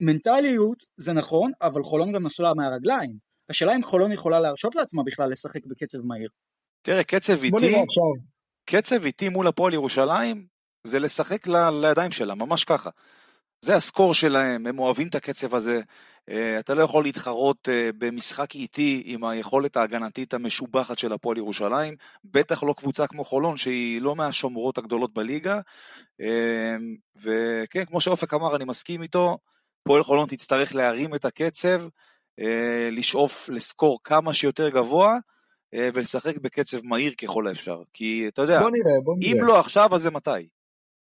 מנטליות 0.00 0.82
זה 0.96 1.12
נכון, 1.12 1.52
אבל 1.62 1.82
חולון 1.82 2.12
גם 2.12 2.26
נפלה 2.26 2.54
מהרגליים. 2.54 3.16
השאלה 3.50 3.76
אם 3.76 3.82
חולון 3.82 4.12
יכולה 4.12 4.40
להרשות 4.40 4.74
לעצמה 4.74 5.02
בכלל 5.06 5.30
לשחק 5.30 5.66
בקצב 5.66 5.98
מהיר. 6.04 6.28
תראה, 6.82 7.04
קצב 7.04 7.34
בוא 7.34 7.44
איטי, 7.44 7.70
נראה 7.70 7.82
עכשיו. 7.82 8.39
קצב 8.70 9.04
איטי 9.04 9.28
מול 9.28 9.46
הפועל 9.46 9.74
ירושלים, 9.74 10.46
זה 10.84 10.98
לשחק 10.98 11.46
ל- 11.46 11.70
לידיים 11.70 12.10
שלה, 12.10 12.34
ממש 12.34 12.64
ככה. 12.64 12.90
זה 13.60 13.76
הסקור 13.76 14.14
שלהם, 14.14 14.66
הם 14.66 14.78
אוהבים 14.78 15.08
את 15.08 15.14
הקצב 15.14 15.54
הזה. 15.54 15.80
אה, 16.28 16.58
אתה 16.58 16.74
לא 16.74 16.82
יכול 16.82 17.04
להתחרות 17.04 17.68
אה, 17.68 17.90
במשחק 17.98 18.54
איטי 18.54 19.02
עם 19.06 19.24
היכולת 19.24 19.76
ההגנתית 19.76 20.34
המשובחת 20.34 20.98
של 20.98 21.12
הפועל 21.12 21.36
ירושלים, 21.36 21.94
בטח 22.24 22.62
לא 22.62 22.74
קבוצה 22.76 23.06
כמו 23.06 23.24
חולון 23.24 23.56
שהיא 23.56 24.02
לא 24.02 24.16
מהשומרות 24.16 24.78
הגדולות 24.78 25.14
בליגה. 25.14 25.60
אה, 26.20 26.76
וכן, 27.16 27.84
כמו 27.84 28.00
שאופק 28.00 28.34
אמר, 28.34 28.56
אני 28.56 28.64
מסכים 28.64 29.02
איתו, 29.02 29.38
פועל 29.82 30.02
חולון 30.02 30.28
תצטרך 30.28 30.74
להרים 30.74 31.14
את 31.14 31.24
הקצב, 31.24 31.82
לשאוף 32.92 33.48
לסקור 33.48 33.98
כמה 34.04 34.32
שיותר 34.32 34.68
גבוה, 34.68 35.18
ולשחק 35.74 36.38
בקצב 36.38 36.78
מהיר 36.84 37.12
ככל 37.22 37.46
האפשר. 37.46 37.82
כי 37.92 38.28
אתה 38.28 38.42
יודע, 38.42 38.60
בוא 38.60 38.70
נראה, 38.70 39.00
בוא 39.04 39.14
אם 39.22 39.36
נראה. 39.36 39.46
לא 39.46 39.60
עכשיו, 39.60 39.94
אז 39.94 40.02
זה 40.02 40.10
מתי? 40.10 40.48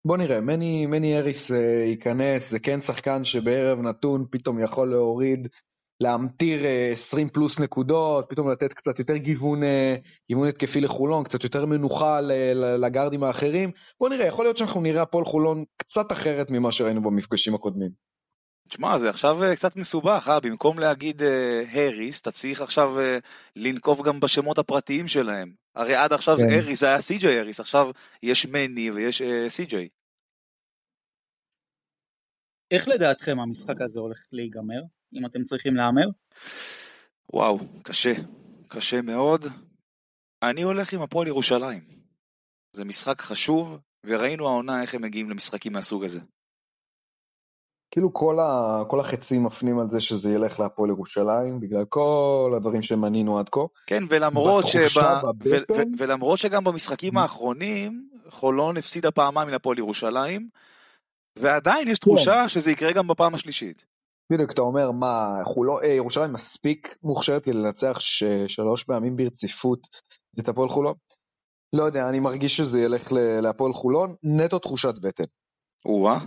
בוא 0.06 0.18
נראה, 0.18 0.42
מני, 0.42 0.86
מני 0.86 1.18
אריס 1.18 1.52
אה, 1.52 1.84
ייכנס, 1.88 2.52
זה 2.52 2.60
כן 2.60 2.82
שחקן 2.82 3.24
שבערב 3.24 3.80
נתון 3.80 4.26
פתאום 4.32 4.60
יכול 4.60 4.90
להוריד, 4.90 5.48
להמטיר 6.04 6.66
אה, 6.66 6.90
20 6.92 7.30
פלוס 7.30 7.60
נקודות, 7.60 8.26
פתאום 8.30 8.50
לתת 8.50 8.74
קצת 8.74 9.00
יותר 9.00 9.18
גיוון, 9.18 9.64
אה, 9.64 9.96
גיוון 10.30 10.48
התקפי 10.48 10.82
לחולון, 10.82 11.24
קצת 11.24 11.44
יותר 11.44 11.66
מנוחה 11.66 12.22
לגארדים 12.78 13.24
האחרים. 13.24 13.72
בוא 14.00 14.10
נראה, 14.10 14.26
יכול 14.26 14.46
להיות 14.46 14.58
שאנחנו 14.58 14.82
נראה 14.82 15.02
הפועל 15.02 15.26
חולון 15.26 15.64
קצת 15.78 16.12
אחרת 16.12 16.52
ממה 16.52 16.72
שראינו 16.72 17.02
במפגשים 17.02 17.56
הקודמים. 17.56 18.13
תשמע, 18.74 18.98
זה 18.98 19.10
עכשיו 19.10 19.44
אה, 19.44 19.56
קצת 19.56 19.76
מסובך, 19.76 20.28
אה? 20.30 20.40
במקום 20.40 20.80
להגיד 20.80 21.22
אה, 21.22 21.64
האריס, 21.72 22.22
אתה 22.22 22.32
צריך 22.32 22.62
עכשיו 22.62 23.00
אה, 23.00 23.18
לנקוב 23.56 24.08
גם 24.08 24.20
בשמות 24.20 24.58
הפרטיים 24.58 25.08
שלהם. 25.08 25.54
הרי 25.76 25.96
עד 25.96 26.14
עכשיו 26.14 26.38
כן. 26.38 26.44
האריס 26.52 26.80
זה 26.80 26.86
היה 26.86 27.02
סי.ג'יי 27.02 27.38
האריס, 27.38 27.60
עכשיו 27.60 27.92
יש 28.24 28.46
מני 28.46 28.92
ויש 28.92 29.22
אה, 29.22 29.50
סי.ג'יי. 29.50 29.90
איך 32.72 32.88
לדעתכם 32.88 33.40
המשחק 33.40 33.82
הזה 33.82 34.00
הולך 34.00 34.28
להיגמר, 34.32 34.82
אם 35.14 35.26
אתם 35.26 35.44
צריכים 35.44 35.76
להמר? 35.76 36.08
וואו, 37.34 37.60
קשה, 37.84 38.14
קשה 38.68 39.02
מאוד. 39.02 39.46
אני 40.44 40.62
הולך 40.62 40.94
עם 40.94 41.02
הפועל 41.02 41.28
ירושלים. 41.28 41.82
זה 42.74 42.86
משחק 42.86 43.22
חשוב, 43.22 43.78
וראינו 44.06 44.48
העונה 44.48 44.82
איך 44.82 44.96
הם 44.96 45.02
מגיעים 45.02 45.30
למשחקים 45.30 45.74
מהסוג 45.74 46.04
הזה. 46.04 46.20
כאילו 47.94 48.14
כל, 48.14 48.40
ה, 48.40 48.84
כל 48.88 49.00
החצים 49.00 49.44
מפנים 49.44 49.80
על 49.80 49.90
זה 49.90 50.02
שזה 50.02 50.34
ילך 50.34 50.60
להפועל 50.60 50.90
ירושלים, 50.90 51.60
בגלל 51.60 51.86
כל 51.86 52.54
הדברים 52.56 52.82
שמנינו 52.82 53.40
עד 53.40 53.50
כה. 53.50 53.62
כן, 53.88 54.04
ולמרות, 54.10 54.66
שבה, 54.68 55.22
בבטן? 55.24 55.74
ו- 55.74 55.78
ו- 55.78 55.98
ולמרות 55.98 56.40
שגם 56.40 56.64
במשחקים 56.64 57.18
האחרונים, 57.18 58.10
חולון 58.30 58.78
הפסידה 58.78 59.12
פעמיים 59.12 59.50
להפועל 59.50 59.78
ירושלים, 59.78 60.50
ועדיין 61.40 61.88
יש 61.88 62.00
תחושה 62.00 62.50
שזה 62.50 62.72
יקרה 62.72 62.92
גם 62.92 63.08
בפעם 63.08 63.34
השלישית. 63.34 63.86
בדיוק, 64.32 64.52
אתה 64.52 64.62
אומר, 64.62 64.92
מה, 64.92 65.42
חולון, 65.44 65.84
אה, 65.84 65.88
ירושלים 65.90 66.34
מספיק 66.34 66.98
מוכשרת 67.04 67.44
כדי 67.44 67.54
לנצח 67.54 68.00
ש- 68.00 68.24
שלוש 68.48 68.84
פעמים 68.84 69.16
ברציפות 69.16 69.88
את 70.40 70.50
הפועל 70.50 70.70
חולון? 70.70 70.94
לא 71.74 71.84
יודע, 71.84 72.10
אני 72.10 72.20
מרגיש 72.20 72.58
שזה 72.58 72.82
ילך 72.82 73.12
להפועל 73.42 73.74
חולון, 73.74 74.16
נטו 74.24 74.60
תחושת 74.60 75.00
בטן. 75.02 75.24
או-אה, 75.86 76.20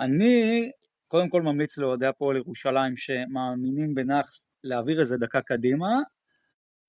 אני 0.00 0.70
קודם 1.08 1.28
כל 1.28 1.42
ממליץ 1.42 1.78
לאוהדי 1.78 2.06
הפועל 2.06 2.36
ירושלים 2.36 2.96
שמאמינים 2.96 3.94
בנאחס 3.94 4.54
להעביר 4.64 5.00
איזה 5.00 5.16
דקה 5.16 5.40
קדימה, 5.40 5.88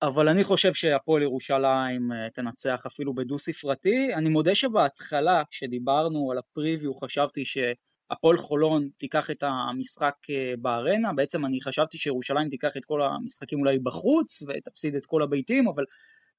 אבל 0.02 0.30
אני 0.30 0.44
חושב 0.44 0.74
שהפועל 0.74 1.22
ירושלים 1.22 2.12
אה, 2.12 2.30
תנצח 2.30 2.86
אפילו 2.86 3.14
בדו 3.16 3.40
ספרתי. 3.40 4.14
אני 4.14 4.30
מודה 4.30 4.56
שבהתחלה, 4.56 5.44
כשדיברנו 5.52 6.32
על 6.32 6.38
הפריוויו, 6.38 6.94
חשבתי 6.94 7.44
שהפועל 7.46 8.38
חולון 8.38 8.90
תיקח 8.98 9.32
את 9.32 9.44
המשחק 9.44 10.16
אה, 10.30 10.54
בארנה, 10.62 11.14
בעצם 11.14 11.46
אני 11.46 11.62
חשבתי 11.62 11.98
שירושלים 11.98 12.50
תיקח 12.50 12.72
את 12.78 12.86
כל 12.86 13.02
המשחקים 13.02 13.60
אולי 13.60 13.80
בחוץ 13.80 14.44
ותפסיד 14.44 14.96
את 14.96 15.06
כל 15.06 15.24
הביתים, 15.24 15.68
אבל 15.68 15.84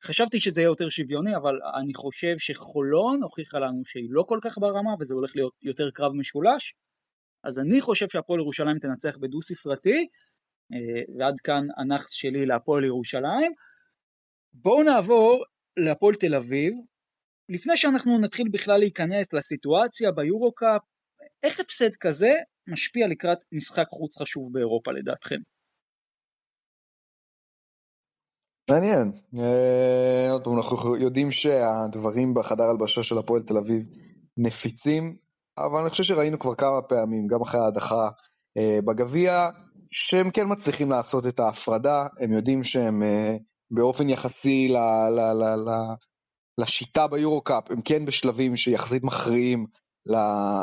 חשבתי 0.05 0.41
שזה 0.41 0.61
יהיה 0.61 0.69
יותר 0.69 0.89
שוויוני, 0.89 1.37
אבל 1.37 1.59
אני 1.83 1.95
חושב 1.95 2.39
שחולון 2.39 3.23
הוכיחה 3.23 3.59
לנו 3.59 3.85
שהיא 3.85 4.09
לא 4.11 4.25
כל 4.29 4.39
כך 4.43 4.59
ברמה 4.59 4.91
וזה 5.01 5.15
הולך 5.15 5.37
להיות 5.37 5.53
יותר 5.63 5.91
קרב 5.91 6.13
משולש. 6.13 6.75
אז 7.45 7.59
אני 7.59 7.81
חושב 7.81 8.09
שהפועל 8.09 8.41
ירושלים 8.41 8.79
תנצח 8.79 9.17
בדו 9.17 9.43
ספרתי, 9.43 10.09
אה, 10.73 11.03
ועד 11.19 11.41
כאן 11.41 11.67
הנאחס 11.77 12.11
שלי 12.11 12.47
להפועל 12.47 12.85
ירושלים. 12.85 13.53
בואו 14.53 14.83
נעבור 14.83 15.45
להפועל 15.77 16.15
תל 16.15 16.35
אביב. 16.35 16.75
לפני 17.49 17.77
שאנחנו 17.77 18.19
נתחיל 18.19 18.49
בכלל 18.53 18.79
להיכנס 18.79 19.33
לסיטואציה 19.33 20.13
ביורו-קאפ, 20.13 20.83
איך 21.43 21.61
הפסד 21.61 21.95
כזה 22.01 22.33
משפיע 22.67 23.07
לקראת 23.09 23.39
משחק 23.53 23.87
חוץ 23.89 24.23
חשוב 24.23 24.53
באירופה 24.53 24.93
לדעתכם? 24.93 25.39
מעניין. 28.71 29.13
אה, 29.39 30.33
עוד 30.33 30.45
פעם, 30.45 30.57
אנחנו 30.57 30.97
יודעים 30.97 31.31
שהדברים 31.31 32.35
בחדר 32.35 32.65
הלבשה 32.65 33.03
של 33.03 33.19
הפועל 33.19 33.43
תל 33.43 33.57
אביב 33.57 33.87
נפיצים, 34.37 35.17
אבל 35.59 35.81
אני 35.81 35.91
חושב 35.91 36.03
שראינו 36.03 36.39
כבר 36.39 36.55
כמה 36.55 36.83
פעמים, 36.83 37.27
גם 37.27 37.41
אחרי 37.41 37.61
ההדחה 37.61 38.09
אה, 38.57 38.79
בגביע, 38.85 39.49
שהם 39.91 40.31
כן 40.31 40.47
מצליחים 40.49 40.91
לעשות 40.91 41.27
את 41.27 41.41
ההפרדה, 41.41 42.07
הם 42.21 42.33
יודעים 42.33 42.65
שהם 42.65 43.03
אה, 43.03 43.37
באופן 43.71 44.09
יחסי 44.09 44.69
ל, 44.69 44.77
ל, 45.09 45.33
ל, 45.33 45.55
ל, 45.55 45.71
לשיטה 46.59 47.07
ביורו 47.07 47.41
קאפ, 47.41 47.71
הם 47.71 47.83
כן 47.83 48.05
בשלבים 48.05 48.57
שיחסית 48.57 49.05
מכריעים 49.05 49.67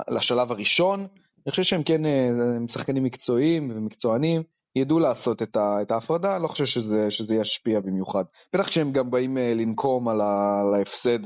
לשלב 0.10 0.52
הראשון. 0.52 1.00
אני 1.46 1.52
חושב 1.52 1.64
שהם 1.64 1.84
כן 1.84 2.06
הם 2.06 2.68
שחקנים 2.68 3.04
מקצועיים 3.04 3.72
ומקצוענים, 3.76 4.44
ידעו 4.80 5.00
לעשות 5.00 5.42
את, 5.42 5.92
ההפרדה, 5.92 6.38
לא 6.38 6.48
חושב 6.48 6.66
שזה, 6.66 7.12
שזה 7.12 7.36
ישפיע 7.36 7.80
במיוחד. 7.80 8.24
בטח 8.54 8.68
כשהם 8.68 8.92
גם 8.92 9.12
באים 9.12 9.38
אה, 9.38 9.54
לנקום 9.56 10.08
על, 10.08 10.22
על 10.22 10.74
ההפסד 10.74 11.20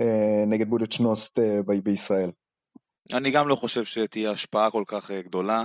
אה, 0.00 0.44
נגד 0.46 0.68
בודדשנוסט 0.68 1.38
אה, 1.38 1.60
בישראל. 1.82 2.30
אני 3.12 3.30
גם 3.30 3.48
לא 3.48 3.54
חושב 3.54 3.84
שתהיה 3.84 4.30
השפעה 4.30 4.70
כל 4.70 4.84
כך 4.86 5.10
גדולה. 5.10 5.64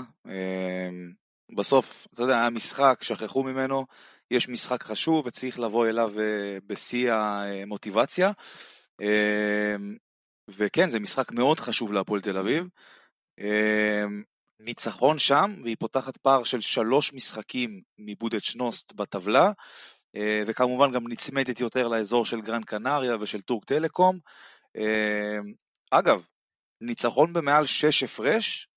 בסוף, 1.56 2.08
אתה 2.14 2.22
יודע, 2.22 2.40
היה 2.40 2.50
משחק, 2.50 3.00
שכחו 3.02 3.44
ממנו, 3.44 3.86
יש 4.32 4.50
משחק 4.50 4.84
חשוב 4.84 5.26
וצריך 5.26 5.60
לבוא 5.60 5.88
אליו 5.88 6.12
בשיא 6.68 7.14
המוטיבציה. 7.14 8.32
וכן, 10.50 10.90
זה 10.90 11.00
משחק 11.00 11.32
מאוד 11.32 11.60
חשוב 11.60 11.94
להפועל 11.94 12.22
תל 12.22 12.38
אביב. 12.38 12.68
ניצחון 14.64 15.20
שם, 15.20 15.56
והיא 15.64 15.76
פותחת 15.80 16.18
פער 16.18 16.44
של 16.44 16.62
שלוש 16.62 17.14
משחקים 17.14 17.82
מבודדשנוסט 17.98 18.94
בטבלה, 18.94 19.52
אה, 20.16 20.44
וכמובן 20.48 20.92
גם 20.92 21.08
נצמדת 21.08 21.60
יותר 21.60 21.88
לאזור 21.88 22.26
של 22.26 22.42
גרן 22.42 22.64
קנריה 22.64 23.18
ושל 23.22 23.42
טורק 23.42 23.66
טלקום. 23.66 24.20
אה, 24.78 25.38
אגב, 25.92 26.26
ניצחון 26.82 27.34
במעל 27.34 27.66
שש 27.66 28.04
הפרש, 28.04 28.68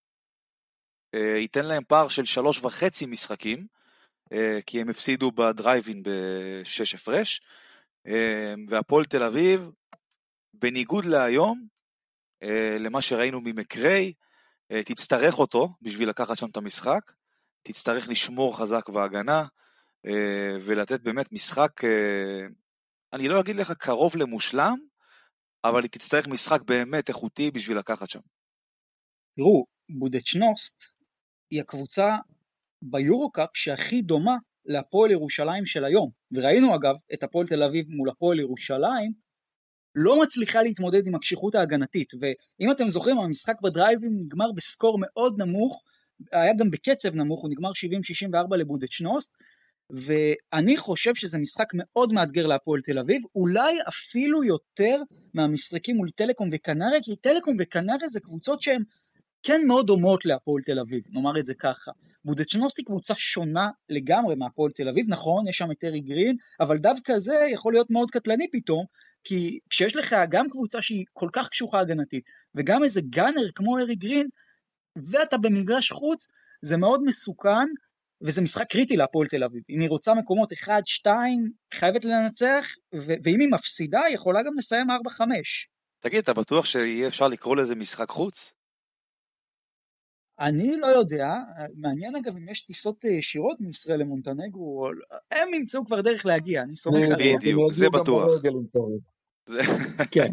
אה, 1.15 1.37
ייתן 1.39 1.67
להם 1.67 1.85
פער 1.89 2.09
של 2.09 2.25
שלוש 2.25 2.65
וחצי 2.65 3.07
משחקים, 3.07 3.67
כי 4.67 4.81
הם 4.81 4.89
הפסידו 4.89 5.31
בדרייבין 5.33 6.03
בשש 6.05 6.95
הפרש, 6.95 7.41
והפועל 8.69 9.05
תל 9.05 9.23
אביב, 9.23 9.71
בניגוד 10.55 11.05
להיום, 11.05 11.67
למה 12.81 13.01
שראינו 13.01 13.41
ממקריי, 13.41 14.13
תצטרך 14.85 15.39
אותו 15.39 15.69
בשביל 15.83 16.09
לקחת 16.09 16.39
שם 16.39 16.49
את 16.51 16.57
המשחק, 16.57 17.13
תצטרך 17.63 18.09
לשמור 18.09 18.59
חזק 18.59 18.89
בהגנה, 18.89 19.45
אה, 20.07 20.57
ולתת 20.61 21.01
באמת 21.01 21.33
משחק, 21.33 21.85
אה, 21.85 22.47
אני 23.13 23.29
לא 23.29 23.41
אגיד 23.41 23.57
לך 23.57 23.73
קרוב 23.73 24.17
למושלם, 24.17 24.77
אבל 25.65 25.83
היא 25.83 25.91
תצטרך 25.91 26.29
משחק 26.29 26.63
באמת 26.63 27.09
איכותי 27.09 27.51
בשביל 27.51 27.79
לקחת 27.79 28.11
שם. 28.11 28.21
תראו, 29.37 29.67
בודדשנוסט 29.99 30.85
היא 31.51 31.61
הקבוצה 31.61 32.17
ביורו-קאפ 32.83 33.51
שהכי 33.55 34.03
דומה 34.03 34.37
להפועל 34.65 35.11
ירושלים 35.11 35.67
של 35.67 35.85
היום. 35.85 36.11
וראינו 36.33 36.75
אגב 36.75 36.95
את 37.15 37.23
הפועל 37.23 37.47
תל 37.47 37.63
אביב 37.63 37.87
מול 37.89 38.11
הפועל 38.11 38.41
ירושלים, 38.41 39.13
לא 39.97 40.23
מצליחה 40.23 40.63
להתמודד 40.63 41.07
עם 41.07 41.15
הקשיחות 41.15 41.55
ההגנתית. 41.55 42.13
ואם 42.21 42.71
אתם 42.71 42.91
זוכרים, 42.91 43.19
המשחק 43.19 43.61
בדרייבים 43.63 44.11
נגמר 44.21 44.53
בסקור 44.53 44.99
מאוד 45.01 45.43
נמוך, 45.43 45.83
היה 46.33 46.53
גם 46.55 46.71
בקצב 46.71 47.15
נמוך, 47.15 47.43
הוא 47.43 47.51
נגמר 47.51 47.71
70-64 48.53 48.57
לבודדשנוסט, 48.57 49.37
ואני 49.91 50.77
חושב 50.77 51.15
שזה 51.15 51.39
משחק 51.39 51.69
מאוד 51.75 52.13
מאתגר 52.13 52.47
להפועל 52.47 52.81
תל 52.81 52.99
אביב, 52.99 53.23
אולי 53.35 53.77
אפילו 53.89 54.45
יותר 54.45 55.03
מהמשחקים 55.35 55.97
מול 55.97 56.11
טלקום 56.11 56.49
וקנריה, 56.53 57.03
כי 57.03 57.17
טלקום 57.17 57.57
וקנריה 57.61 58.09
זה 58.09 58.21
קבוצות 58.21 58.61
שהן 58.63 58.83
כן 59.43 59.61
מאוד 59.67 59.87
דומות 59.87 60.25
להפועל 60.25 60.63
תל 60.63 60.79
אביב, 60.79 61.05
נאמר 61.11 61.39
את 61.39 61.47
זה 61.47 61.55
ככה. 61.55 61.91
בודדשנוסט 62.25 62.79
היא 62.79 62.87
קבוצה 62.87 63.15
שונה 63.17 63.71
לגמרי 63.89 64.35
מהפועל 64.35 64.73
תל 64.73 64.89
אביב, 64.89 65.07
נכון, 65.09 65.49
יש 65.49 65.57
שם 65.57 65.71
את 65.71 65.85
ארי 65.85 66.01
גרין, 66.01 66.37
אבל 66.61 66.79
דווקא 66.79 67.19
זה 67.19 67.35
יכול 67.53 67.73
להיות 67.73 67.91
מאוד 67.91 68.11
קטלני 68.11 68.51
פתאום, 68.53 68.85
כי 69.29 69.59
כשיש 69.71 69.97
לך 69.97 70.17
גם 70.29 70.51
קבוצה 70.51 70.83
שהיא 70.83 71.05
כל 71.13 71.29
כך 71.33 71.49
קשוחה 71.49 71.81
הגנתית, 71.81 72.25
וגם 72.55 72.85
איזה 72.85 73.01
גאנר 73.11 73.51
כמו 73.55 73.79
ארי 73.79 73.95
גרין, 73.95 74.27
ואתה 75.11 75.39
במגרש 75.39 75.93
חוץ, 75.93 76.29
זה 76.63 76.77
מאוד 76.77 77.05
מסוכן, 77.05 77.67
וזה 78.23 78.43
משחק 78.43 78.71
קריטי 78.71 78.97
להפועל 78.97 79.29
תל 79.29 79.45
אביב. 79.45 79.63
אם 79.71 79.81
היא 79.81 79.89
רוצה 79.89 80.15
מקומות 80.15 80.53
1-2, 80.53 81.07
חייבת 81.75 82.05
לנצח, 82.05 82.67
ו- 82.95 83.19
ואם 83.23 83.41
היא 83.41 83.49
מפסידה, 83.53 84.01
היא 84.03 84.15
יכולה 84.15 84.43
גם 84.43 84.53
לסיים 84.59 84.87
4-5. 84.91 85.23
תגיד, 86.01 86.19
אתה 86.19 86.33
בטוח 86.33 86.65
שיהיה 86.65 87.07
אפשר 87.07 87.29
לקרוא 87.29 87.57
לזה 87.57 87.75
משחק 87.75 88.11
חוץ? 88.11 88.53
אני 90.41 90.77
לא 90.77 90.87
יודע, 90.87 91.27
מעניין 91.75 92.17
אגב 92.17 92.37
אם 92.37 92.49
יש 92.49 92.61
טיסות 92.65 93.05
אה, 93.05 93.11
ישירות 93.11 93.61
מישראל 93.61 94.01
למונטנגרו, 94.01 94.89
הם 95.31 95.55
ימצאו 95.55 95.87
כבר 95.87 96.01
דרך 96.01 96.27
להגיע, 96.27 96.63
אני 96.63 96.77
סומך 96.77 97.05
עליהם. 97.15 97.39
בדיוק, 97.39 97.73
זה 97.73 97.91
בטוח. 97.91 98.31
כן. 100.15 100.33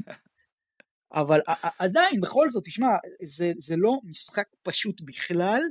אבל 1.14 1.40
עדיין, 1.80 2.22
בכל 2.22 2.50
זאת, 2.50 2.64
תשמע, 2.66 2.88
זה, 3.24 3.52
זה 3.58 3.76
לא 3.78 3.98
משחק 4.04 4.46
פשוט 4.64 5.02
בכלל, 5.02 5.62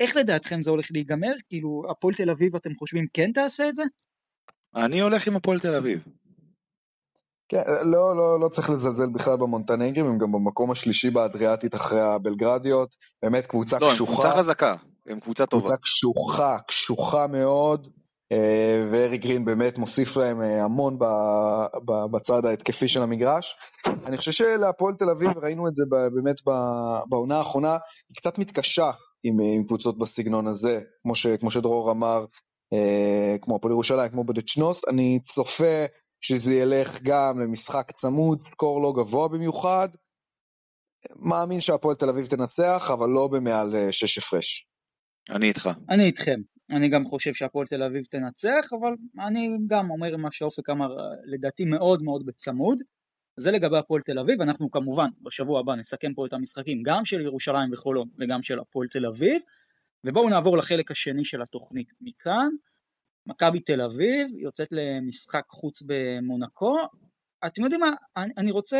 איך 0.00 0.16
לדעתכם 0.16 0.62
זה 0.62 0.70
הולך 0.70 0.86
להיגמר? 0.92 1.32
כאילו, 1.48 1.82
הפועל 1.90 2.14
תל 2.14 2.30
אביב, 2.30 2.56
אתם 2.56 2.74
חושבים 2.74 3.06
כן 3.12 3.32
תעשה 3.32 3.68
את 3.68 3.74
זה? 3.74 3.82
אני 4.74 5.00
הולך 5.00 5.26
עם 5.26 5.36
הפועל 5.36 5.60
תל 5.60 5.74
אביב. 5.74 6.04
כן, 7.48 7.62
לא, 7.84 8.16
לא, 8.16 8.40
לא 8.40 8.48
צריך 8.48 8.70
לזלזל 8.70 9.08
בכלל 9.14 9.36
במונטנגרים, 9.36 10.06
הם 10.06 10.18
גם 10.18 10.32
במקום 10.32 10.70
השלישי 10.70 11.10
באדריאטית 11.10 11.74
אחרי 11.74 12.00
הבלגרדיות, 12.00 12.94
באמת 13.22 13.46
קבוצה 13.46 13.78
לא, 13.80 13.90
קשוחה. 13.92 14.12
לא, 14.12 14.16
הם 14.16 14.22
קבוצה 14.22 14.38
חזקה, 14.38 14.74
הם 15.06 15.20
קבוצה 15.20 15.46
טובה. 15.46 15.62
קבוצה 15.62 15.76
קשוחה, 15.82 16.58
קשוחה 16.68 17.26
מאוד, 17.26 17.88
וארי 18.92 19.18
גרין 19.18 19.44
באמת 19.44 19.78
מוסיף 19.78 20.16
להם 20.16 20.42
אה, 20.42 20.64
המון 20.64 20.98
בצד 22.12 22.46
ההתקפי 22.46 22.88
של 22.88 23.02
המגרש. 23.02 23.56
אני 24.06 24.16
חושב 24.16 24.32
שלהפועל 24.32 24.94
תל 24.94 25.10
אביב, 25.10 25.30
ראינו 25.42 25.68
את 25.68 25.74
זה 25.74 25.84
באמת 26.14 26.36
בעונה 27.08 27.38
האחרונה, 27.38 27.72
היא 28.08 28.16
קצת 28.16 28.38
מתקשה 28.38 28.90
עם, 29.22 29.36
עם 29.40 29.64
קבוצות 29.64 29.98
בסגנון 29.98 30.46
הזה, 30.46 30.80
כמו, 31.02 31.14
ש, 31.14 31.26
כמו 31.26 31.50
שדרור 31.50 31.90
אמר, 31.90 32.24
אה, 32.72 33.36
כמו 33.40 33.56
הפועל 33.56 33.72
ירושלים, 33.72 34.10
כמו 34.10 34.24
בדצ'נוסט, 34.24 34.88
אני 34.88 35.18
צופה 35.22 35.84
שזה 36.20 36.54
ילך 36.54 37.02
גם 37.02 37.40
למשחק 37.40 37.90
צמוד, 37.90 38.40
סקור 38.40 38.82
לא 38.82 38.92
גבוה 38.96 39.28
במיוחד. 39.28 39.88
מאמין 41.16 41.60
שהפועל 41.60 41.96
תל 41.96 42.08
אביב 42.08 42.26
תנצח, 42.26 42.90
אבל 42.92 43.08
לא 43.08 43.28
במעל 43.32 43.76
אה, 43.76 43.92
שש 43.92 44.18
הפרש. 44.18 44.66
אני 45.30 45.48
איתך. 45.48 45.70
אני 45.90 46.04
איתכם. 46.04 46.40
אני 46.70 46.88
גם 46.88 47.04
חושב 47.04 47.34
שהפועל 47.34 47.66
תל 47.66 47.82
אביב 47.82 48.04
תנצח, 48.04 48.72
אבל 48.80 48.92
אני 49.26 49.50
גם 49.66 49.90
אומר 49.90 50.16
מה 50.16 50.28
שאופק 50.32 50.70
אמר, 50.70 50.96
לדעתי 51.24 51.64
מאוד 51.64 52.02
מאוד 52.02 52.26
בצמוד. 52.26 52.78
זה 53.36 53.50
לגבי 53.50 53.78
הפועל 53.78 54.02
תל 54.02 54.18
אביב, 54.18 54.40
אנחנו 54.40 54.70
כמובן 54.70 55.08
בשבוע 55.22 55.60
הבא 55.60 55.74
נסכם 55.74 56.14
פה 56.14 56.26
את 56.26 56.32
המשחקים 56.32 56.82
גם 56.82 57.04
של 57.04 57.20
ירושלים 57.20 57.72
וחולון 57.72 58.08
וגם 58.18 58.42
של 58.42 58.58
הפועל 58.58 58.88
תל 58.88 59.06
אביב, 59.06 59.42
ובואו 60.06 60.28
נעבור 60.28 60.58
לחלק 60.58 60.90
השני 60.90 61.24
של 61.24 61.42
התוכנית 61.42 61.92
מכאן. 62.00 62.48
מכבי 63.26 63.60
תל 63.60 63.80
אביב 63.80 64.28
יוצאת 64.36 64.68
למשחק 64.70 65.44
חוץ 65.48 65.82
במונקו. 65.86 66.76
אתם 67.46 67.62
יודעים 67.62 67.80
מה, 67.80 67.90
אני 68.16 68.50
רוצה 68.50 68.78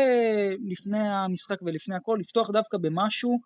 לפני 0.69 0.99
המשחק 0.99 1.61
ולפני 1.61 1.95
הכל 1.95 2.17
לפתוח 2.19 2.51
דווקא 2.51 2.77
במשהו 2.77 3.39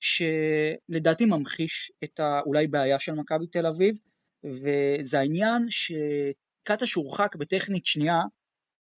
שלדעתי 0.00 1.24
ממחיש 1.24 1.92
את 2.04 2.20
האולי 2.20 2.66
בעיה 2.66 3.00
של 3.00 3.12
מכבי 3.12 3.46
תל 3.46 3.66
אביב, 3.66 3.98
וזה 4.44 5.18
העניין 5.18 5.66
שקטש 5.70 6.94
הורחק 6.94 7.36
בטכנית 7.36 7.86
שנייה 7.86 8.20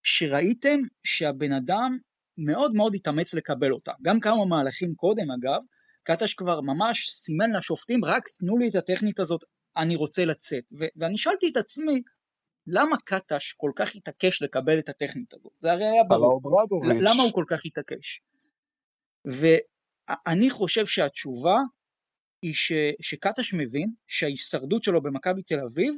שראיתם 0.02 0.80
שהבן 1.04 1.52
אדם 1.52 1.98
מאוד 2.38 2.72
מאוד 2.74 2.94
התאמץ 2.94 3.34
לקבל 3.34 3.72
אותה. 3.72 3.92
גם 4.02 4.20
כמה 4.20 4.44
מהלכים 4.44 4.94
קודם 4.94 5.30
אגב, 5.30 5.60
קטש 6.02 6.34
כבר 6.34 6.60
ממש 6.60 7.10
סימן 7.10 7.52
לשופטים, 7.52 8.04
רק 8.04 8.22
תנו 8.38 8.58
לי 8.58 8.68
את 8.68 8.74
הטכנית 8.74 9.20
הזאת, 9.20 9.44
אני 9.76 9.96
רוצה 9.96 10.24
לצאת. 10.24 10.64
ו- 10.80 10.92
ואני 10.96 11.18
שאלתי 11.18 11.48
את 11.48 11.56
עצמי, 11.56 12.02
למה 12.66 12.96
קטש 13.04 13.52
כל 13.52 13.70
כך 13.76 13.96
התעקש 13.96 14.42
לקבל 14.42 14.78
את 14.78 14.88
הטכנית 14.88 15.34
הזאת? 15.34 15.52
זה 15.58 15.72
הרי 15.72 15.84
היה 15.84 16.04
ברור. 16.04 16.40
למה 17.02 17.22
הוא 17.22 17.32
כל 17.32 17.44
כך 17.48 17.60
התעקש? 17.64 18.20
ואני 20.10 20.50
חושב 20.50 20.86
שהתשובה 20.86 21.56
היא 22.42 22.54
ש, 22.54 22.72
שקטש 23.00 23.54
מבין 23.54 23.92
שההישרדות 24.06 24.84
שלו 24.84 25.02
במכבי 25.02 25.42
תל 25.42 25.60
אביב, 25.60 25.94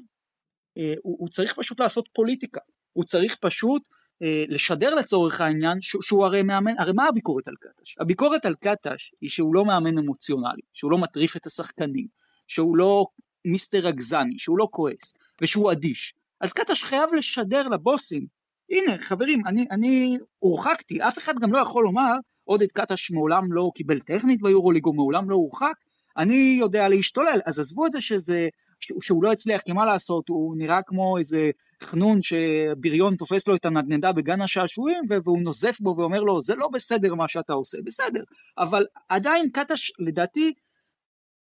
אה, 0.79 0.95
הוא, 1.03 1.17
הוא 1.19 1.29
צריך 1.29 1.55
פשוט 1.59 1.81
לעשות 1.81 2.09
פוליטיקה. 2.13 2.61
הוא 2.93 3.05
צריך 3.05 3.37
פשוט 3.41 3.89
אה, 4.23 4.45
לשדר 4.49 4.95
לצורך 4.95 5.41
העניין 5.41 5.81
שהוא, 5.81 6.03
שהוא 6.03 6.27
הרי 6.27 6.43
מאמן, 6.43 6.79
הרי 6.79 6.93
מה 6.93 7.09
הביקורת 7.09 7.49
על 7.49 7.55
קטש? 7.61 7.99
הביקורת 7.99 8.47
על 8.47 8.55
קטש 8.55 9.13
היא 9.21 9.31
שהוא 9.31 9.55
לא 9.55 9.65
מאמן 9.65 9.99
אמוציונלי, 9.99 10.63
שהוא 10.73 10.91
לא 10.91 10.99
מטריף 10.99 11.37
את 11.37 11.47
השחקנים, 11.47 12.07
שהוא 12.47 12.77
לא 12.77 13.07
מיסטר 13.45 13.79
רגזני, 13.79 14.39
שהוא 14.39 14.59
לא 14.59 14.69
כועס, 14.71 15.15
ושהוא 15.41 15.73
אדיש. 15.73 16.15
אז 16.41 16.53
קטש 16.53 16.83
חייב 16.83 17.15
לשדר 17.15 17.69
לבוסים, 17.69 18.27
הנה 18.71 18.99
חברים, 18.99 19.47
אני, 19.47 19.67
אני 19.71 20.19
הורחקתי, 20.39 21.03
אף 21.03 21.19
אחד 21.19 21.33
גם 21.43 21.53
לא 21.53 21.59
יכול 21.59 21.85
לומר, 21.85 22.13
עודד 22.45 22.73
קטש 22.73 23.11
מעולם 23.11 23.53
לא 23.53 23.71
קיבל 23.75 24.01
טכנית 24.01 24.43
ביורוליג, 24.43 24.85
הוא 24.85 24.95
מעולם 24.95 25.31
לא 25.31 25.35
הורחק, 25.35 25.75
אני 26.17 26.57
יודע 26.61 26.89
להשתולל, 26.89 27.41
אז 27.47 27.59
עזבו 27.59 27.87
את 27.87 27.93
זה 27.93 28.01
שזה 28.01 28.49
שהוא 28.81 29.25
לא 29.25 29.33
הצליח, 29.33 29.63
כי 29.63 29.73
מה 29.73 29.87
לעשות, 29.87 30.29
הוא 30.29 30.57
נראה 30.57 30.81
כמו 30.87 31.19
איזה 31.19 31.51
חנון 31.83 32.23
שבריון 32.23 33.17
תופס 33.17 33.49
לו 33.49 33.57
את 33.57 33.65
הנדנדה 33.65 34.13
בגן 34.13 34.41
השעשועים, 34.41 35.05
והוא 35.25 35.43
נוזף 35.43 35.77
בו 35.81 35.95
ואומר 35.97 36.21
לו, 36.21 36.43
זה 36.43 36.55
לא 36.55 36.69
בסדר 36.69 37.15
מה 37.15 37.29
שאתה 37.29 37.53
עושה, 37.53 37.79
בסדר. 37.85 38.23
אבל 38.59 38.87
עדיין 39.09 39.51
קטש, 39.51 39.93
לדעתי, 39.99 40.53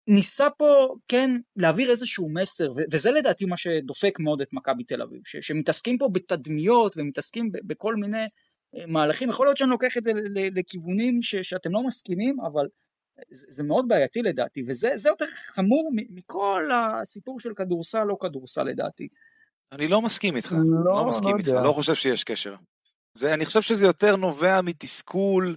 ניסה 0.08 0.50
פה, 0.50 0.96
כן, 1.08 1.30
להעביר 1.56 1.92
איזשהו 1.92 2.34
מסר, 2.34 2.74
וזה 2.92 3.12
לדעתי 3.12 3.46
מה 3.46 3.58
שדופק 3.58 4.20
מאוד 4.20 4.42
את 4.42 4.54
מכבי 4.54 4.84
תל 4.84 5.02
אביב, 5.02 5.22
שמתעסקים 5.42 5.98
פה 5.98 6.10
בתדמיות 6.12 6.98
ומתעסקים 6.98 7.52
בכל 7.68 7.96
מיני 7.96 8.26
מהלכים, 8.88 9.30
יכול 9.30 9.48
להיות 9.48 9.58
שאני 9.58 9.70
לוקח 9.70 9.98
את 9.98 10.04
זה 10.04 10.12
לכיוונים 10.56 11.22
שאתם 11.22 11.72
לא 11.72 11.84
מסכימים, 11.84 12.40
אבל 12.40 12.68
זה, 13.30 13.46
זה 13.50 13.64
מאוד 13.64 13.88
בעייתי 13.88 14.22
לדעתי, 14.22 14.64
וזה 14.68 15.10
יותר 15.10 15.26
חמור 15.28 15.92
מכל 16.10 16.70
הסיפור 16.74 17.40
של 17.40 17.54
כדורסל 17.54 18.04
לא 18.04 18.18
כדורסל 18.22 18.64
לדעתי. 18.64 19.08
אני 19.72 19.88
לא 19.88 20.02
מסכים 20.02 20.36
איתך, 20.36 20.52
לא, 20.86 20.96
לא 20.96 21.06
מסכים 21.06 21.32
לא 21.32 21.38
איתך, 21.38 21.48
יודע. 21.48 21.62
לא 21.62 21.72
חושב 21.72 21.96
שיש 21.96 22.24
קשר. 22.24 22.56
זה, 23.14 23.34
אני 23.34 23.46
חושב 23.46 23.62
שזה 23.62 23.86
יותר 23.86 24.16
נובע 24.16 24.62
מתסכול 24.62 25.56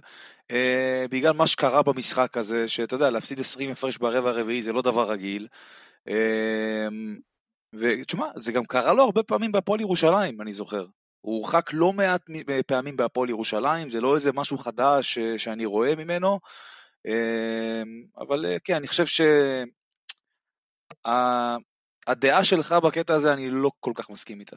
אה, 0.51 1.05
בגלל 1.11 1.33
מה 1.33 1.47
שקרה 1.47 1.83
במשחק 1.83 2.37
הזה, 2.37 2.67
שאתה 2.67 2.95
יודע, 2.95 3.09
להפסיד 3.09 3.39
20 3.39 3.71
הפרש 3.71 3.97
ברבע 3.97 4.29
הרביעי 4.29 4.61
זה 4.61 4.73
לא 4.73 4.81
דבר 4.81 5.11
רגיל. 5.11 5.47
אה, 6.07 6.87
ותשמע, 7.73 8.27
זה 8.35 8.51
גם 8.51 8.65
קרה 8.65 8.93
לו 8.93 9.03
הרבה 9.03 9.23
פעמים 9.23 9.51
בהפועל 9.51 9.81
ירושלים, 9.81 10.41
אני 10.41 10.53
זוכר. 10.53 10.85
הוא 11.25 11.37
הורחק 11.37 11.69
לא 11.73 11.93
מעט 11.93 12.21
פעמים 12.67 12.97
בהפועל 12.97 13.29
ירושלים, 13.29 13.89
זה 13.89 14.01
לא 14.01 14.15
איזה 14.15 14.31
משהו 14.31 14.57
חדש 14.57 15.19
שאני 15.19 15.65
רואה 15.65 15.95
ממנו, 15.95 16.39
אבל 18.17 18.45
כן, 18.63 18.75
אני 18.75 18.87
חושב 18.87 19.05
שהדעה 21.05 22.43
שלך 22.43 22.71
בקטע 22.71 23.13
הזה, 23.13 23.33
אני 23.33 23.49
לא 23.49 23.71
כל 23.79 23.91
כך 23.95 24.09
מסכים 24.09 24.39
איתה. 24.39 24.55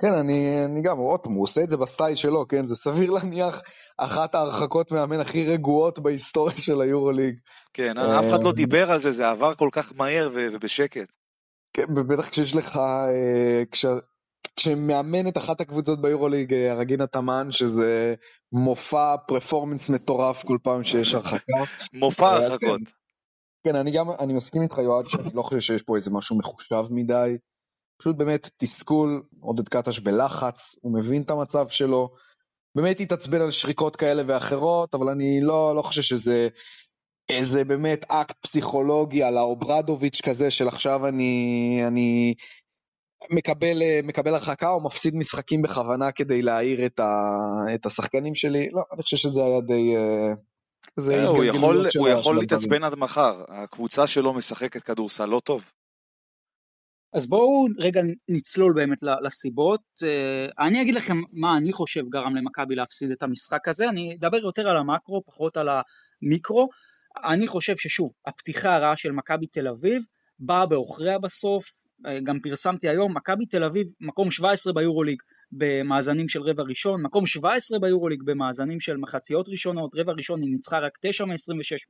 כן, 0.00 0.12
אני, 0.12 0.64
אני 0.64 0.82
גם, 0.82 0.98
עוד 0.98 1.20
פעם, 1.20 1.32
הוא 1.32 1.42
עושה 1.42 1.60
את 1.60 1.70
זה 1.70 1.76
בסטייל 1.76 2.16
שלו, 2.16 2.48
כן? 2.48 2.66
זה 2.66 2.74
סביר 2.74 3.10
להניח 3.10 3.60
אחת 3.98 4.34
ההרחקות 4.34 4.92
מאמן 4.92 5.20
הכי 5.20 5.46
רגועות 5.46 5.98
בהיסטוריה 5.98 6.58
של 6.58 6.80
היורוליג. 6.80 7.38
כן, 7.72 7.98
אף 7.98 8.24
אחד 8.30 8.42
לא 8.42 8.52
דיבר 8.52 8.90
על 8.90 9.00
זה, 9.00 9.12
זה 9.12 9.28
עבר 9.28 9.54
כל 9.54 9.68
כך 9.72 9.92
מהר 9.96 10.30
ובשקט. 10.34 11.12
כן, 11.72 11.94
בטח 11.94 12.28
כשיש 12.28 12.54
לך, 12.54 12.80
אה, 14.46 14.50
כש, 14.56 14.68
כשמאמן 14.68 15.28
את 15.28 15.36
אחת 15.36 15.60
הקבוצות 15.60 16.00
ביורוליג, 16.02 16.54
אה, 16.54 16.72
הרגינה 16.72 17.06
תמן, 17.06 17.50
שזה 17.50 18.14
מופע 18.52 19.16
פרפורמנס 19.26 19.90
מטורף 19.90 20.44
כל 20.44 20.58
פעם 20.62 20.84
שיש 20.84 21.14
הרחקה. 21.14 21.52
מופע 21.94 22.26
אה, 22.26 22.36
הרחקות. 22.36 22.60
כן, 22.60 23.70
כן, 23.72 23.76
אני 23.76 23.90
גם, 23.90 24.10
אני 24.10 24.32
מסכים 24.32 24.62
איתך 24.62 24.78
יועד, 24.78 25.08
שאני 25.08 25.30
לא 25.34 25.42
חושב 25.42 25.60
שיש 25.60 25.82
פה 25.82 25.96
איזה 25.96 26.10
משהו 26.10 26.38
מחושב 26.38 26.84
מדי. 26.90 27.36
פשוט 28.00 28.16
באמת 28.16 28.50
תסכול, 28.56 29.22
עודד 29.40 29.68
קטש 29.68 29.98
בלחץ, 29.98 30.76
הוא 30.80 30.94
מבין 30.94 31.22
את 31.22 31.30
המצב 31.30 31.68
שלו. 31.68 32.14
באמת 32.76 33.00
התעצבן 33.00 33.40
על 33.40 33.50
שריקות 33.50 33.96
כאלה 33.96 34.22
ואחרות, 34.26 34.94
אבל 34.94 35.08
אני 35.08 35.40
לא, 35.40 35.76
לא 35.76 35.82
חושב 35.82 36.02
שזה 36.02 36.48
איזה 37.28 37.64
באמת 37.64 38.04
אקט 38.08 38.36
פסיכולוגי 38.40 39.22
אלה 39.22 39.38
אוברדוביץ' 39.38 40.20
כזה 40.20 40.50
של 40.50 40.68
עכשיו 40.68 41.06
אני, 41.06 41.82
אני 41.86 42.34
מקבל, 43.30 43.82
מקבל 44.02 44.34
הרחקה 44.34 44.68
או 44.68 44.84
מפסיד 44.84 45.14
משחקים 45.14 45.62
בכוונה 45.62 46.12
כדי 46.12 46.42
להעיר 46.42 46.86
את, 46.86 47.00
ה, 47.00 47.12
את 47.74 47.86
השחקנים 47.86 48.34
שלי. 48.34 48.68
לא, 48.72 48.82
אני 48.92 49.02
חושב 49.02 49.16
שזה 49.16 49.44
היה 49.44 49.60
די... 49.60 49.96
אה, 49.96 50.34
זה 50.96 51.14
אה, 51.14 51.26
הוא 51.26 51.44
יכול, 51.44 51.86
הוא 51.98 52.08
יכול 52.08 52.38
להתעצבן 52.38 52.84
עד 52.84 52.94
מחר, 52.94 53.44
הקבוצה 53.48 54.06
שלו 54.06 54.34
משחקת 54.34 54.82
כדורסל 54.82 55.26
לא 55.26 55.40
טוב. 55.44 55.64
אז 57.12 57.28
בואו 57.28 57.66
רגע 57.78 58.00
נצלול 58.28 58.72
באמת 58.74 58.98
לסיבות. 59.22 59.80
אה, 60.02 60.66
אני 60.66 60.82
אגיד 60.82 60.94
לכם 60.94 61.16
מה 61.32 61.56
אני 61.56 61.72
חושב 61.72 62.08
גרם 62.08 62.36
למכבי 62.36 62.74
להפסיד 62.74 63.10
את 63.10 63.22
המשחק 63.22 63.68
הזה, 63.68 63.88
אני 63.88 64.16
אדבר 64.18 64.36
יותר 64.36 64.68
על 64.68 64.76
המקרו, 64.76 65.22
פחות 65.26 65.56
על 65.56 65.68
המיקרו. 65.68 66.68
אני 67.24 67.46
חושב 67.46 67.76
ששוב, 67.76 68.12
הפתיחה 68.26 68.74
הרעה 68.74 68.96
של 68.96 69.12
מכבי 69.12 69.46
תל 69.46 69.68
אביב 69.68 70.02
באה 70.38 70.66
בעוכריה 70.66 71.18
בסוף, 71.18 71.64
אה, 71.66 71.83
גם 72.22 72.40
פרסמתי 72.40 72.88
היום, 72.88 73.16
מכבי 73.16 73.46
תל 73.46 73.64
אביב 73.64 73.86
מקום 74.00 74.30
17 74.30 74.72
ביורוליג 74.72 75.22
במאזנים 75.52 76.28
של 76.28 76.42
רבע 76.42 76.62
ראשון, 76.62 77.02
מקום 77.02 77.26
17 77.26 77.78
ביורוליג 77.78 78.22
במאזנים 78.22 78.80
של 78.80 78.96
מחציות 78.96 79.48
ראשונות, 79.48 79.90
רבע 79.94 80.12
ראשון 80.12 80.42
היא 80.42 80.50
ניצחה 80.50 80.78
רק 80.78 80.98
9 81.02 81.24
מ-26, 81.24 81.34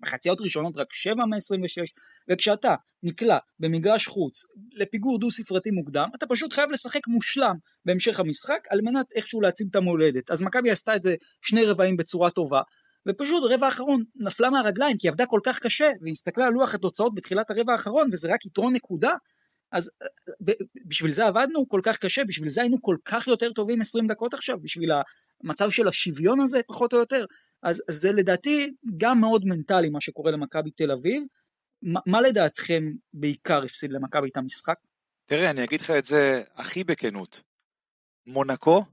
מחציות 0.02 0.40
ראשונות 0.40 0.76
רק 0.76 0.92
7 0.92 1.24
מ-26, 1.24 1.82
וכשאתה 2.28 2.74
נקלע 3.02 3.38
במגרש 3.60 4.06
חוץ 4.06 4.42
לפיגור 4.72 5.18
דו 5.18 5.30
ספרתי 5.30 5.70
מוקדם, 5.70 6.08
אתה 6.16 6.26
פשוט 6.26 6.52
חייב 6.52 6.70
לשחק 6.70 7.08
מושלם 7.08 7.54
בהמשך 7.84 8.20
המשחק 8.20 8.60
על 8.70 8.80
מנת 8.82 9.12
איכשהו 9.14 9.40
להציל 9.40 9.66
את 9.70 9.76
המולדת. 9.76 10.30
אז 10.30 10.42
מכבי 10.42 10.70
עשתה 10.70 10.96
את 10.96 11.02
זה 11.02 11.14
שני 11.42 11.64
רבעים 11.64 11.96
בצורה 11.96 12.30
טובה, 12.30 12.60
ופשוט 13.08 13.50
רבע 13.50 13.66
האחרון 13.66 14.02
נפלה 14.16 14.50
מהרגליים 14.50 14.96
כי 14.98 15.06
היא 15.06 15.12
עבדה 15.12 15.26
כל 15.26 15.40
כך 15.44 15.58
קשה 15.58 15.90
והסתכלה 16.02 16.46
על 16.46 16.52
לוח 16.52 16.74
התוצאות 16.74 17.14
בתחילת 17.14 17.50
הרבע 17.50 17.72
האחרון 17.72 18.08
וזה 18.12 18.34
רק 18.34 18.46
יתרון 18.46 18.74
נקודה 18.74 19.12
אז 19.74 19.90
בשביל 20.86 21.12
זה 21.12 21.26
עבדנו 21.26 21.68
כל 21.68 21.80
כך 21.84 21.98
קשה, 21.98 22.24
בשביל 22.24 22.48
זה 22.48 22.60
היינו 22.60 22.82
כל 22.82 22.96
כך 23.04 23.26
יותר 23.26 23.52
טובים 23.52 23.80
20 23.80 24.06
דקות 24.06 24.34
עכשיו, 24.34 24.58
בשביל 24.62 24.90
המצב 25.44 25.70
של 25.70 25.88
השוויון 25.88 26.40
הזה 26.40 26.60
פחות 26.66 26.92
או 26.92 26.98
יותר. 26.98 27.24
אז 27.62 27.82
זה 27.90 28.12
לדעתי 28.12 28.74
גם 28.96 29.20
מאוד 29.20 29.44
מנטלי 29.44 29.90
מה 29.90 30.00
שקורה 30.00 30.30
למכבי 30.30 30.70
תל 30.70 30.90
אביב. 30.90 31.22
מה, 31.82 32.00
מה 32.06 32.20
לדעתכם 32.20 32.82
בעיקר 33.14 33.62
הפסיד 33.64 33.92
למכבי 33.92 34.28
את 34.28 34.36
המשחק? 34.36 34.74
תראה, 35.26 35.50
אני 35.50 35.64
אגיד 35.64 35.80
לך 35.80 35.90
את 35.90 36.04
זה 36.04 36.42
הכי 36.54 36.84
בכנות. 36.84 37.42
מונקו 38.26 38.84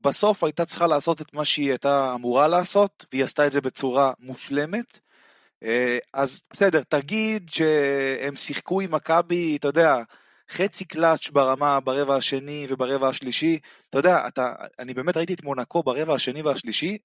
בסוף 0.00 0.44
הייתה 0.44 0.64
צריכה 0.64 0.86
לעשות 0.86 1.20
את 1.20 1.34
מה 1.34 1.44
שהיא 1.44 1.70
הייתה 1.70 2.12
אמורה 2.14 2.48
לעשות, 2.48 3.06
והיא 3.12 3.24
עשתה 3.24 3.46
את 3.46 3.52
זה 3.52 3.60
בצורה 3.60 4.12
מושלמת. 4.18 5.00
אה, 5.64 5.98
אז 6.12 6.42
בסדר, 6.50 6.82
תגיד 6.88 7.48
שהם 7.52 8.36
שיחקו 8.36 8.80
עם 8.80 8.94
מכבי, 8.94 9.56
אתה 9.56 9.68
יודע, 9.68 9.96
חצי 10.50 10.84
קלאץ' 10.84 11.30
ברמה 11.30 11.80
ברבע 11.80 12.16
השני 12.16 12.66
וברבע 12.68 13.08
השלישי. 13.08 13.58
אתה 13.90 13.98
יודע, 13.98 14.28
אתה, 14.28 14.54
אני 14.78 14.94
באמת 14.94 15.16
ראיתי 15.16 15.34
את 15.34 15.44
מונקו 15.44 15.82
ברבע 15.82 16.14
השני 16.14 16.42
והשלישי 16.42 16.98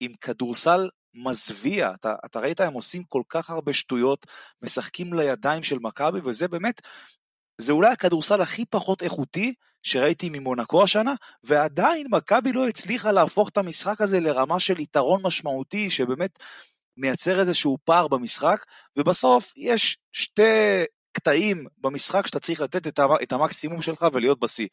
עם 0.00 0.12
כדורסל 0.20 0.88
מזוויע. 1.14 1.90
אתה, 1.94 2.14
אתה 2.26 2.40
ראית, 2.40 2.60
הם 2.60 2.72
עושים 2.72 3.02
כל 3.04 3.22
כך 3.28 3.50
הרבה 3.50 3.72
שטויות, 3.72 4.26
משחקים 4.62 5.14
לידיים 5.14 5.62
של 5.62 5.78
מכבי, 5.78 6.20
וזה 6.24 6.48
באמת, 6.48 6.80
זה 7.58 7.72
אולי 7.72 7.90
הכדורסל 7.92 8.40
הכי 8.40 8.64
פחות 8.64 9.02
איכותי 9.02 9.54
שראיתי 9.82 10.28
ממונקו 10.32 10.82
השנה, 10.82 11.14
ועדיין 11.44 12.06
מכבי 12.10 12.52
לא 12.52 12.68
הצליחה 12.68 13.12
להפוך 13.12 13.48
את 13.48 13.56
המשחק 13.56 14.00
הזה 14.00 14.20
לרמה 14.20 14.60
של 14.60 14.80
יתרון 14.80 15.20
משמעותי, 15.24 15.90
שבאמת 15.90 16.38
מייצר 16.98 17.40
איזשהו 17.40 17.78
פער 17.84 18.08
במשחק, 18.08 18.64
ובסוף 18.96 19.52
יש 19.56 19.98
שתי 20.12 20.42
קטעים 21.12 21.66
במשחק 21.78 22.26
שאתה 22.26 22.40
צריך 22.40 22.60
לתת 22.60 23.00
את 23.22 23.32
המקסימום 23.32 23.82
שלך 23.82 24.06
ולהיות 24.12 24.40
בשיא. 24.40 24.68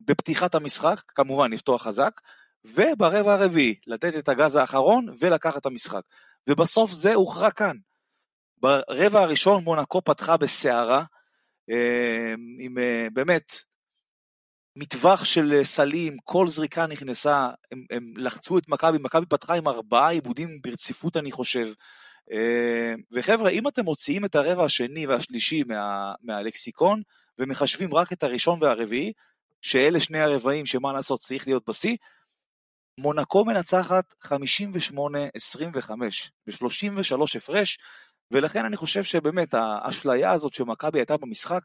בפתיחת 0.00 0.54
המשחק, 0.54 1.02
כמובן 1.08 1.52
לפתוח 1.52 1.82
חזק, 1.82 2.20
וברבע 2.64 3.34
הרביעי 3.34 3.74
לתת 3.86 4.16
את 4.18 4.28
הגז 4.28 4.56
האחרון 4.56 5.06
ולקחת 5.20 5.56
את 5.56 5.66
המשחק. 5.66 6.02
ובסוף 6.48 6.92
זה 6.92 7.14
הוכרע 7.14 7.50
כאן. 7.50 7.76
ברבע 8.56 9.20
הראשון 9.20 9.64
מונקו 9.64 10.02
פתחה 10.02 10.36
בסערה, 10.36 11.04
אה, 11.70 12.34
עם 12.58 12.78
אה, 12.78 13.06
באמת 13.12 13.52
מטווח 14.76 15.24
של 15.24 15.52
אה, 15.52 15.64
סלים, 15.64 16.16
כל 16.24 16.48
זריקה 16.48 16.86
נכנסה, 16.86 17.50
הם, 17.72 17.84
הם 17.90 18.12
לחצו 18.16 18.58
את 18.58 18.68
מכבי, 18.68 18.98
מכבי 19.00 19.26
פתחה 19.26 19.54
עם 19.54 19.68
ארבעה 19.68 20.10
עיבודים 20.10 20.58
ברציפות 20.62 21.16
אני 21.16 21.32
חושב. 21.32 21.68
אה, 22.32 22.94
וחבר'ה, 23.12 23.50
אם 23.50 23.68
אתם 23.68 23.84
מוציאים 23.84 24.24
את 24.24 24.34
הרבע 24.34 24.64
השני 24.64 25.06
והשלישי 25.06 25.62
מה, 25.66 26.12
מהלקסיקון, 26.22 27.02
ומחשבים 27.38 27.94
רק 27.94 28.12
את 28.12 28.22
הראשון 28.22 28.62
והרביעי, 28.62 29.12
שאלה 29.62 30.00
שני 30.00 30.20
הרבעים 30.20 30.66
שמה 30.66 30.92
לעשות 30.92 31.20
צריך 31.20 31.46
להיות 31.46 31.68
בשיא, 31.68 31.96
מונקו 33.00 33.44
מנצחת 33.44 34.14
58-25 34.24 34.28
ב-33 36.46 37.36
הפרש, 37.36 37.78
ולכן 38.30 38.64
אני 38.64 38.76
חושב 38.76 39.04
שבאמת 39.04 39.54
האשליה 39.54 40.32
הזאת 40.32 40.54
שמכבי 40.54 40.98
הייתה 40.98 41.16
במשחק, 41.16 41.60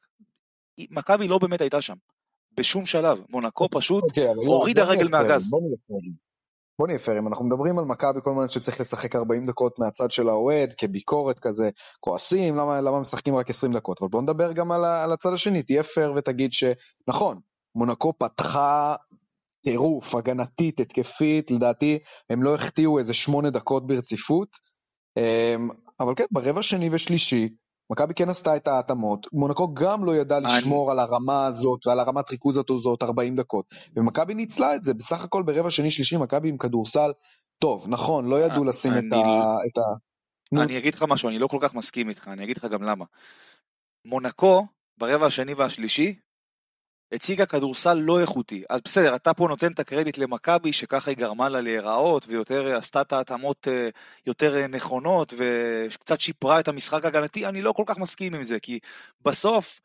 מכבי 0.89 1.27
לא 1.27 1.37
באמת 1.37 1.61
הייתה 1.61 1.81
שם. 1.81 1.95
בשום 2.57 2.85
שלב. 2.85 3.21
מונקו 3.29 3.63
אוקיי, 3.63 3.79
פשוט 3.79 4.03
okay, 4.03 4.21
הורידה 4.35 4.83
רגל 4.83 5.07
מהגז. 5.09 5.49
בוא 6.79 6.87
נהיה 6.87 6.99
פייר, 6.99 7.19
אם 7.19 7.27
אנחנו 7.27 7.45
מדברים 7.45 7.79
על 7.79 7.85
מכבי 7.85 8.19
כל 8.23 8.31
הזמן 8.31 8.49
שצריך 8.49 8.81
לשחק 8.81 9.15
40 9.15 9.45
דקות 9.45 9.79
מהצד 9.79 10.11
של 10.11 10.29
האוהד, 10.29 10.73
כביקורת 10.73 11.39
כזה, 11.39 11.69
כועסים, 11.99 12.55
למה, 12.55 12.81
למה 12.81 12.99
משחקים 12.99 13.35
רק 13.35 13.49
20 13.49 13.73
דקות? 13.73 14.01
אבל 14.01 14.09
בוא 14.09 14.21
נדבר 14.21 14.51
גם 14.51 14.71
על, 14.71 14.85
על 14.85 15.11
הצד 15.11 15.33
השני, 15.33 15.63
תהיה 15.63 15.83
פייר 15.83 16.13
ותגיד 16.15 16.51
שנכון, 16.53 17.39
מונקו 17.75 18.13
פתחה 18.17 18.95
טירוף, 19.63 20.15
הגנתית, 20.15 20.79
התקפית, 20.79 21.51
לדעתי 21.51 21.99
הם 22.29 22.43
לא 22.43 22.55
החטיאו 22.55 22.99
איזה 22.99 23.13
8 23.13 23.49
דקות 23.49 23.87
ברציפות, 23.87 24.49
אמ, 25.17 25.69
אבל 25.99 26.15
כן, 26.15 26.25
ברבע 26.31 26.61
שני 26.61 26.89
ושלישי, 26.91 27.49
מכבי 27.91 28.13
כן 28.13 28.29
עשתה 28.29 28.55
את 28.55 28.67
ההתאמות, 28.67 29.27
מונקו 29.33 29.73
גם 29.73 30.05
לא 30.05 30.15
ידע 30.15 30.39
לשמור 30.39 30.91
על 30.91 30.99
הרמה 30.99 31.45
הזאת 31.45 31.87
ועל 31.87 31.99
הרמת 31.99 32.31
ריכוז 32.31 32.57
הזאת 32.57 33.03
40 33.03 33.35
דקות, 33.35 33.65
ומכבי 33.95 34.33
ניצלה 34.33 34.75
את 34.75 34.83
זה, 34.83 34.93
בסך 34.93 35.23
הכל 35.23 35.43
ברבע 35.43 35.69
שני 35.69 35.91
שלישי 35.91 36.17
מכבי 36.17 36.49
עם 36.49 36.57
כדורסל 36.57 37.11
טוב, 37.61 37.85
נכון, 37.89 38.27
לא 38.27 38.41
ידעו 38.45 38.63
לשים 38.63 38.93
את 38.97 39.03
ה... 39.77 39.81
אני 40.61 40.77
אגיד 40.77 40.95
לך 40.95 41.05
משהו, 41.07 41.29
אני 41.29 41.39
לא 41.39 41.47
כל 41.47 41.57
כך 41.61 41.73
מסכים 41.73 42.09
איתך, 42.09 42.27
אני 42.27 42.43
אגיד 42.43 42.57
לך 42.57 42.65
גם 42.65 42.83
למה. 42.83 43.05
מונקו, 44.05 44.67
ברבע 44.97 45.25
השני 45.25 45.53
והשלישי, 45.53 46.15
הציגה 47.11 47.45
כדורסל 47.45 47.93
לא 47.93 48.19
איכותי. 48.21 48.63
אז 48.69 48.81
בסדר, 48.85 49.15
אתה 49.15 49.33
פה 49.33 49.47
נותן 49.47 49.71
את 49.71 49.79
הקרדיט 49.79 50.17
למכבי, 50.17 50.73
שככה 50.73 51.11
היא 51.11 51.17
גרמה 51.17 51.49
לה 51.49 51.61
להיראות, 51.61 52.25
ויותר 52.27 52.75
עשתה 52.77 53.01
את 53.01 53.13
ההתאמות 53.13 53.67
אה, 53.67 53.89
יותר 54.25 54.55
אה, 54.55 54.67
נכונות, 54.67 55.33
וקצת 55.37 56.19
שיפרה 56.19 56.59
את 56.59 56.67
המשחק 56.67 57.05
הגנתי, 57.05 57.45
אני 57.45 57.61
לא 57.61 57.71
כל 57.71 57.83
כך 57.85 57.97
מסכים 57.97 58.35
עם 58.35 58.43
זה, 58.43 58.59
כי 58.59 58.79
בסוף, 59.25 59.79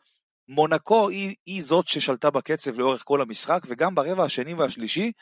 מונקו 0.49 1.09
היא, 1.09 1.35
היא 1.47 1.63
זאת 1.63 1.87
ששלטה 1.87 2.31
בקצב 2.31 2.79
לאורך 2.79 3.03
כל 3.05 3.21
המשחק, 3.21 3.61
וגם 3.67 3.95
ברבע 3.95 4.25
השני 4.25 4.55
והשלישי, 4.55 5.13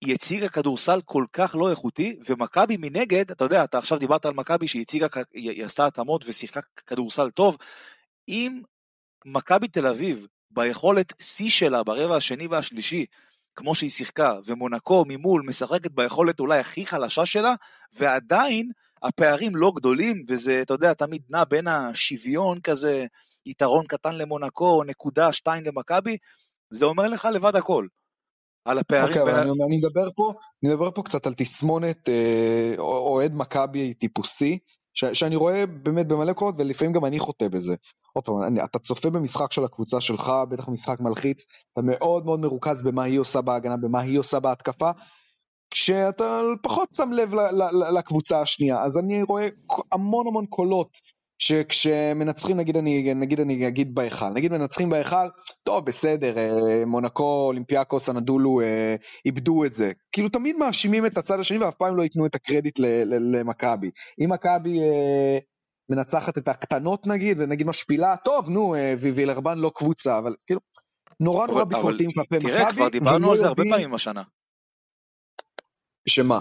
היא 0.00 0.14
הציגה 0.14 0.48
כדורסל 0.48 1.00
כל 1.04 1.24
כך 1.32 1.54
לא 1.54 1.70
איכותי, 1.70 2.18
ומכבי 2.28 2.76
מנגד, 2.76 3.30
אתה 3.30 3.44
יודע, 3.44 3.64
אתה 3.64 3.78
עכשיו 3.78 3.98
דיברת 3.98 4.26
על 4.26 4.32
מכבי 4.32 4.68
שהיא 4.68 4.82
הציגה, 4.82 5.06
היא 5.32 5.64
עשתה 5.64 5.86
התאמות 5.86 6.24
ושיחקה 6.26 6.60
כדורסל 6.86 7.30
טוב. 7.30 7.56
אם 8.28 8.60
מכבי 9.24 9.68
תל 9.68 9.86
אביב, 9.86 10.26
ביכולת 10.56 11.12
שיא 11.22 11.50
שלה 11.50 11.82
ברבע 11.82 12.16
השני 12.16 12.46
והשלישי, 12.46 13.06
כמו 13.56 13.74
שהיא 13.74 13.90
שיחקה, 13.90 14.34
ומונקו 14.46 15.04
ממול 15.08 15.42
משחקת 15.46 15.90
ביכולת 15.90 16.40
אולי 16.40 16.58
הכי 16.58 16.86
חלשה 16.86 17.26
שלה, 17.26 17.54
ועדיין 17.98 18.70
הפערים 19.02 19.56
לא 19.56 19.72
גדולים, 19.76 20.24
וזה, 20.28 20.62
אתה 20.62 20.74
יודע, 20.74 20.94
תמיד 20.94 21.22
נע 21.30 21.44
בין 21.44 21.68
השוויון 21.68 22.60
כזה, 22.60 23.06
יתרון 23.46 23.86
קטן 23.86 24.14
למונקו, 24.14 24.84
נקודה, 24.84 25.32
שתיים 25.32 25.64
למכבי, 25.64 26.16
זה 26.70 26.84
אומר 26.84 27.08
לך 27.08 27.28
לבד 27.32 27.56
הכל. 27.56 27.86
על 28.64 28.78
הפערים. 28.78 29.08
אוקיי, 29.08 29.22
okay, 29.22 29.24
בין... 29.24 29.34
אבל 29.34 29.66
אני, 29.66 29.76
מדבר 29.76 30.08
פה, 30.16 30.32
אני 30.62 30.72
מדבר 30.72 30.90
פה 30.90 31.02
קצת 31.02 31.26
על 31.26 31.34
תסמונת 31.34 32.08
אה, 32.08 32.74
אוהד 32.78 33.32
מכבי 33.34 33.94
טיפוסי, 33.94 34.58
ש, 34.96 35.04
שאני 35.04 35.36
רואה 35.36 35.66
באמת 35.66 36.08
במלא 36.08 36.32
קולות, 36.32 36.54
ולפעמים 36.58 36.92
גם 36.92 37.04
אני 37.04 37.18
חוטא 37.18 37.48
בזה. 37.48 37.76
עוד 38.12 38.24
פעם, 38.24 38.42
אני, 38.42 38.64
אתה 38.64 38.78
צופה 38.78 39.10
במשחק 39.10 39.52
של 39.52 39.64
הקבוצה 39.64 40.00
שלך, 40.00 40.32
בטח 40.48 40.68
משחק 40.68 41.00
מלחיץ, 41.00 41.46
אתה 41.72 41.82
מאוד 41.82 42.24
מאוד 42.24 42.40
מרוכז 42.40 42.82
במה 42.82 43.02
היא 43.02 43.18
עושה 43.18 43.40
בהגנה, 43.40 43.76
במה 43.76 44.00
היא 44.00 44.18
עושה 44.18 44.40
בהתקפה, 44.40 44.90
כשאתה 45.70 46.40
פחות 46.62 46.92
שם 46.92 47.12
לב 47.12 47.34
לקבוצה 47.94 48.40
השנייה, 48.40 48.82
אז 48.82 48.98
אני 48.98 49.22
רואה 49.22 49.48
המון 49.92 50.26
המון 50.26 50.46
קולות 50.46 50.98
שכשמנצחים 51.38 52.56
נגיד 52.56 52.76
אני 52.76 53.14
נגיד 53.14 53.40
אני 53.40 53.68
אגיד 53.68 53.94
בהיכל 53.94 54.28
נגיד 54.28 54.52
מנצחים 54.52 54.90
בהיכל 54.90 55.26
טוב 55.62 55.86
בסדר 55.86 56.38
אה, 56.38 56.86
מונקו 56.86 57.44
אולימפיאקוס 57.46 58.08
הנדולו 58.08 58.60
אה, 58.60 58.96
איבדו 59.26 59.64
את 59.64 59.72
זה 59.72 59.92
כאילו 60.12 60.28
תמיד 60.28 60.56
מאשימים 60.56 61.06
את 61.06 61.18
הצד 61.18 61.40
השני 61.40 61.58
ואף 61.58 61.74
פעם 61.74 61.96
לא 61.96 62.02
ייתנו 62.02 62.26
את 62.26 62.34
הקרדיט 62.34 62.78
למכבי 63.08 63.90
אם 64.24 64.32
מכבי 64.32 64.80
אה, 64.80 65.38
מנצחת 65.88 66.38
את 66.38 66.48
הקטנות 66.48 67.06
נגיד 67.06 67.40
ונגיד 67.40 67.66
משפילה 67.66 68.16
טוב 68.24 68.50
נו 68.50 68.74
וילרבן 68.98 69.58
לא 69.58 69.72
קבוצה 69.74 70.18
אבל 70.18 70.34
כאילו 70.46 70.60
נורא 71.20 71.46
נורא 71.46 71.64
ביקורתיים 71.64 72.12
כלפי 72.12 72.36
מכבי. 72.36 72.50
תראה 72.50 72.72
כבר 72.72 72.88
דיברנו 72.88 73.30
על 73.30 73.36
זה 73.36 73.46
הרבה 73.46 73.62
פעמים 73.70 73.94
השנה. 73.94 74.22
שמה? 76.08 76.40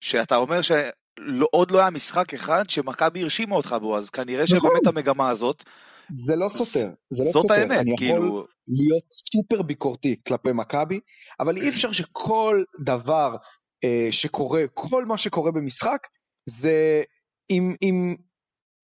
שאתה 0.00 0.36
אומר 0.36 0.62
ש... 0.62 0.72
לא, 1.18 1.48
עוד 1.50 1.70
לא 1.70 1.78
היה 1.78 1.90
משחק 1.90 2.34
אחד 2.34 2.70
שמכבי 2.70 3.22
הרשימה 3.22 3.56
אותך 3.56 3.76
בו, 3.80 3.96
אז 3.96 4.10
כנראה 4.10 4.44
נכון. 4.44 4.58
שבאמת 4.58 4.86
המגמה 4.86 5.30
הזאת... 5.30 5.64
זה 6.14 6.36
לא 6.36 6.48
סותר, 6.48 6.90
זה 7.10 7.24
לא 7.24 7.30
זאת 7.32 7.42
סותר. 7.42 7.54
האמת, 7.54 7.80
אני 7.80 7.92
כאילו... 7.96 8.26
יכול 8.26 8.46
להיות 8.68 9.04
סופר 9.10 9.62
ביקורתי 9.62 10.16
כלפי 10.26 10.52
מכבי, 10.52 11.00
אבל 11.40 11.56
אי 11.56 11.68
אפשר 11.68 11.92
שכל 11.92 12.64
דבר 12.84 13.36
אה, 13.84 14.08
שקורה, 14.10 14.64
כל 14.74 15.04
מה 15.04 15.18
שקורה 15.18 15.52
במשחק, 15.52 16.06
זה 16.48 17.02
אם, 17.50 17.74
אם, 17.82 18.16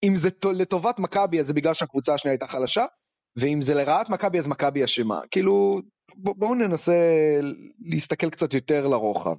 אם 0.04 0.16
זה 0.16 0.28
לטובת 0.52 0.98
מכבי 0.98 1.40
אז 1.40 1.46
זה 1.46 1.54
בגלל 1.54 1.74
שהקבוצה 1.74 2.14
השנייה 2.14 2.32
הייתה 2.32 2.46
חלשה, 2.46 2.84
ואם 3.36 3.62
זה 3.62 3.74
לרעת 3.74 4.08
מכבי 4.08 4.38
אז 4.38 4.46
מכבי 4.46 4.84
אשמה. 4.84 5.20
כאילו, 5.30 5.80
בואו 6.16 6.54
ננסה 6.54 6.92
להסתכל 7.78 8.30
קצת 8.30 8.54
יותר 8.54 8.88
לרוחב. 8.88 9.36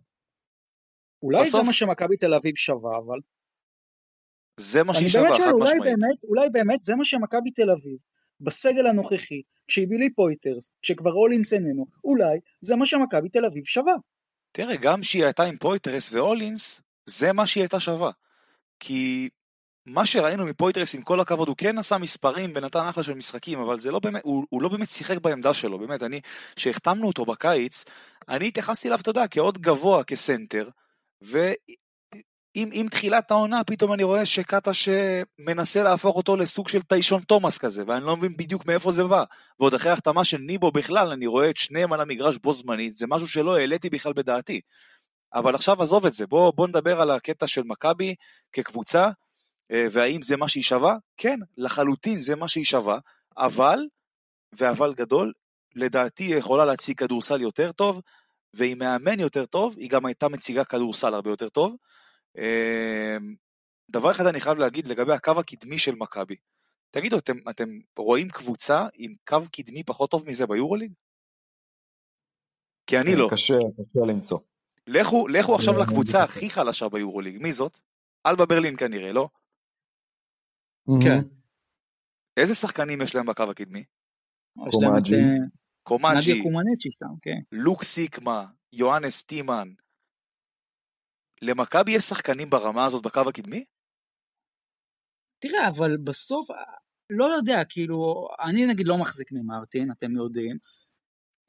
אולי 1.24 1.42
בסוף... 1.42 1.62
זה 1.62 1.68
מה 1.68 1.74
שמכבי 1.74 2.18
תל 2.18 2.34
אביב 2.34 2.56
שווה, 2.56 2.98
אבל... 2.98 3.20
זה 4.60 4.84
מה 4.84 4.94
שהיא 4.94 5.10
שווה, 5.10 5.30
חד 5.30 5.34
משמעית. 5.34 5.54
אולי 5.54 5.80
באמת, 5.80 6.24
אולי 6.24 6.50
באמת 6.50 6.84
זה 6.84 6.96
מה 6.96 7.06
שמכבי 7.06 7.52
תל 7.52 7.72
אביב, 7.72 7.98
בסגל 8.42 8.88
הנוכחי, 8.88 9.42
כשהבילי 9.68 10.14
פויטרס, 10.14 10.74
כשכבר 10.82 11.14
אולינס 11.14 11.54
איננו, 11.54 11.86
אולי 12.04 12.40
זה 12.62 12.76
מה 12.76 12.86
שמכבי 12.86 13.30
תל 13.30 13.46
אביב 13.46 13.66
שווה. 13.66 13.94
תראה, 14.52 14.76
גם 14.76 15.04
שהיא 15.04 15.24
הייתה 15.24 15.44
עם 15.44 15.58
פויטרס 15.58 16.14
ואולינס, 16.14 16.82
זה 17.06 17.34
מה 17.34 17.48
שהיא 17.48 17.62
הייתה 17.62 17.80
שווה. 17.80 18.12
כי 18.80 19.30
מה 19.86 20.06
שראינו 20.06 20.46
מפויטרס, 20.46 20.96
עם 20.96 21.02
כל 21.02 21.20
הכבוד, 21.20 21.48
הוא 21.48 21.56
כן 21.58 21.78
עשה 21.78 21.98
מספרים 21.98 22.52
ונתן 22.56 22.88
אחלה 22.90 23.04
של 23.04 23.14
משחקים, 23.14 23.60
אבל 23.60 23.80
זה 23.80 23.92
לא 23.92 24.00
באמת, 24.00 24.22
הוא, 24.24 24.46
הוא 24.50 24.62
לא 24.62 24.70
באמת 24.70 24.90
שיחק 24.90 25.18
בעמדה 25.18 25.54
שלו, 25.54 25.80
באמת, 25.80 26.04
אני, 26.04 26.22
כשהחתמנו 26.56 27.08
אותו 27.08 27.26
בקיץ, 27.26 27.86
אני 28.30 28.48
התייחסתי 28.48 28.88
אליו, 28.88 29.00
אתה 29.00 29.10
יודע, 29.10 29.28
כעוד 29.28 29.58
גבוה 29.58 30.04
כסנטר, 30.04 30.70
ועם 31.22 32.90
תחילת 32.92 33.32
העונה 33.32 33.64
פתאום 33.64 33.94
אני 33.94 34.04
רואה 34.04 34.26
שקאטה 34.26 34.72
שמנסה 34.74 35.84
להפוך 35.84 36.16
אותו 36.16 36.38
לסוג 36.38 36.70
של 36.70 36.82
טיישון 36.82 37.22
תומאס 37.22 37.58
כזה, 37.58 37.84
ואני 37.88 38.06
לא 38.06 38.18
מבין 38.18 38.38
בדיוק 38.38 38.66
מאיפה 38.66 38.92
זה 38.92 39.04
בא. 39.04 39.24
ועוד 39.60 39.74
אחרי 39.74 39.92
החתמה 39.92 40.24
של 40.24 40.38
ניבו 40.38 40.72
בכלל, 40.72 41.08
אני 41.08 41.28
רואה 41.28 41.50
את 41.50 41.58
שניהם 41.58 41.94
על 41.94 42.02
המגרש 42.02 42.38
בו 42.38 42.54
זמנית, 42.54 42.98
זה 42.98 43.06
משהו 43.10 43.28
שלא 43.28 43.58
העליתי 43.58 43.90
בכלל 43.90 44.14
בדעתי. 44.14 44.62
אבל 45.34 45.56
עכשיו 45.56 45.84
עזוב 45.84 46.06
את 46.06 46.14
זה, 46.14 46.28
בוא, 46.28 46.54
בוא 46.56 46.68
נדבר 46.68 47.02
על 47.02 47.12
הקטע 47.12 47.48
של 47.48 47.62
מכבי 47.66 48.16
כקבוצה, 48.54 49.10
אה, 49.72 49.88
והאם 49.92 50.22
זה 50.22 50.38
מה 50.38 50.48
שהיא 50.48 50.64
שווה? 50.64 50.96
כן, 51.18 51.40
לחלוטין 51.58 52.20
זה 52.20 52.36
מה 52.36 52.48
שהיא 52.48 52.66
שווה, 52.66 53.00
אבל, 53.38 53.80
ואבל 54.54 54.94
גדול, 54.94 55.34
לדעתי 55.76 56.24
היא 56.24 56.36
יכולה 56.36 56.66
להציג 56.66 56.98
כדורסל 56.98 57.42
יותר 57.42 57.72
טוב, 57.72 58.02
ועם 58.54 58.78
מאמן 58.78 59.20
יותר 59.20 59.46
טוב, 59.46 59.76
היא 59.78 59.90
גם 59.90 60.06
הייתה 60.06 60.28
מציגה 60.28 60.66
כדורסל 60.66 61.14
הרבה 61.14 61.30
יותר 61.30 61.50
טוב. 61.50 61.76
אמ, 62.38 63.36
דבר 63.90 64.12
אחד 64.12 64.26
אני 64.26 64.42
חייב 64.42 64.58
להגיד 64.58 64.88
לגבי 64.88 65.14
הקו 65.14 65.40
הקדמי 65.40 65.80
של 65.80 65.96
מכבי. 65.96 66.36
תגידו, 66.92 67.18
אתם, 67.18 67.38
אתם 67.50 67.80
רואים 67.98 68.30
קבוצה 68.30 68.88
עם 68.94 69.16
קו 69.28 69.40
קדמי 69.52 69.84
פחות 69.84 70.12
טוב 70.12 70.28
מזה 70.28 70.48
ביורוליג? 70.48 70.94
כי 72.88 72.98
אני 73.00 73.16
לא. 73.16 73.30
קשה, 73.32 73.54
קשה 73.54 74.00
למצוא. 74.08 74.40
לכו, 74.88 75.28
לכו 75.28 75.56
עכשיו 75.56 75.80
לקבוצה 75.80 76.24
הכי 76.24 76.50
חלשה 76.50 76.90
ביורוליג, 76.90 77.38
מי 77.42 77.54
זאת? 77.54 77.80
אלבה 78.26 78.46
ברלין 78.46 78.78
כנראה, 78.78 79.14
לא? 79.14 79.30
כן. 81.04 81.20
איזה 82.38 82.56
שחקנים 82.56 83.02
יש 83.02 83.16
להם 83.16 83.26
בקו 83.26 83.44
הקדמי? 83.44 83.84
קומאג'י. 84.56 84.88
קומאג'י, 84.88 85.16
נדיה 85.16 85.46
קומנצ'י 86.44 86.90
שם, 86.92 87.14
כן. 87.22 87.40
לוק 87.52 87.84
סיקמה, 87.84 88.46
יוהאנס 88.74 89.24
טימן. 89.24 89.70
למכבי 91.42 91.92
יש 91.92 92.04
שחקנים 92.04 92.50
ברמה 92.50 92.86
הזאת 92.86 93.04
בקו 93.04 93.30
הקדמי? 93.30 93.66
תראה, 95.40 95.68
אבל 95.68 95.98
בסוף, 96.04 96.48
לא 97.10 97.26
יודע, 97.26 97.64
כאילו, 97.70 98.28
אני 98.46 98.66
נגיד 98.66 98.88
לא 98.88 98.98
מחזיק 98.98 99.32
ממרטין, 99.32 99.92
אתם 99.92 100.16
יודעים. 100.16 100.58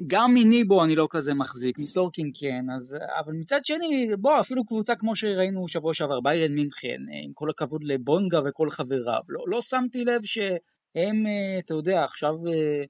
גם 0.06 0.30
מניבו 0.34 0.84
אני 0.84 0.94
לא 0.94 1.08
כזה 1.10 1.34
מחזיק, 1.34 1.78
מסורקין 1.78 2.30
כן, 2.40 2.64
אז, 2.76 2.96
אבל 3.24 3.32
מצד 3.32 3.64
שני, 3.64 4.10
בוא, 4.18 4.40
אפילו 4.40 4.66
קבוצה 4.66 4.94
כמו 4.96 5.16
שראינו 5.16 5.68
שבוע 5.68 5.94
שעבר, 5.94 6.20
ביירן 6.20 6.52
מינכן, 6.52 7.00
עם 7.24 7.32
כל 7.34 7.50
הכבוד 7.50 7.84
לבונגה 7.84 8.40
וכל 8.46 8.70
חבריו, 8.70 9.20
לא, 9.28 9.44
לא 9.46 9.60
שמתי 9.60 10.04
לב 10.04 10.22
שהם, 10.24 11.26
אה, 11.26 11.58
אתה 11.58 11.74
יודע, 11.74 12.04
עכשיו 12.04 12.34
אה, 12.48 12.84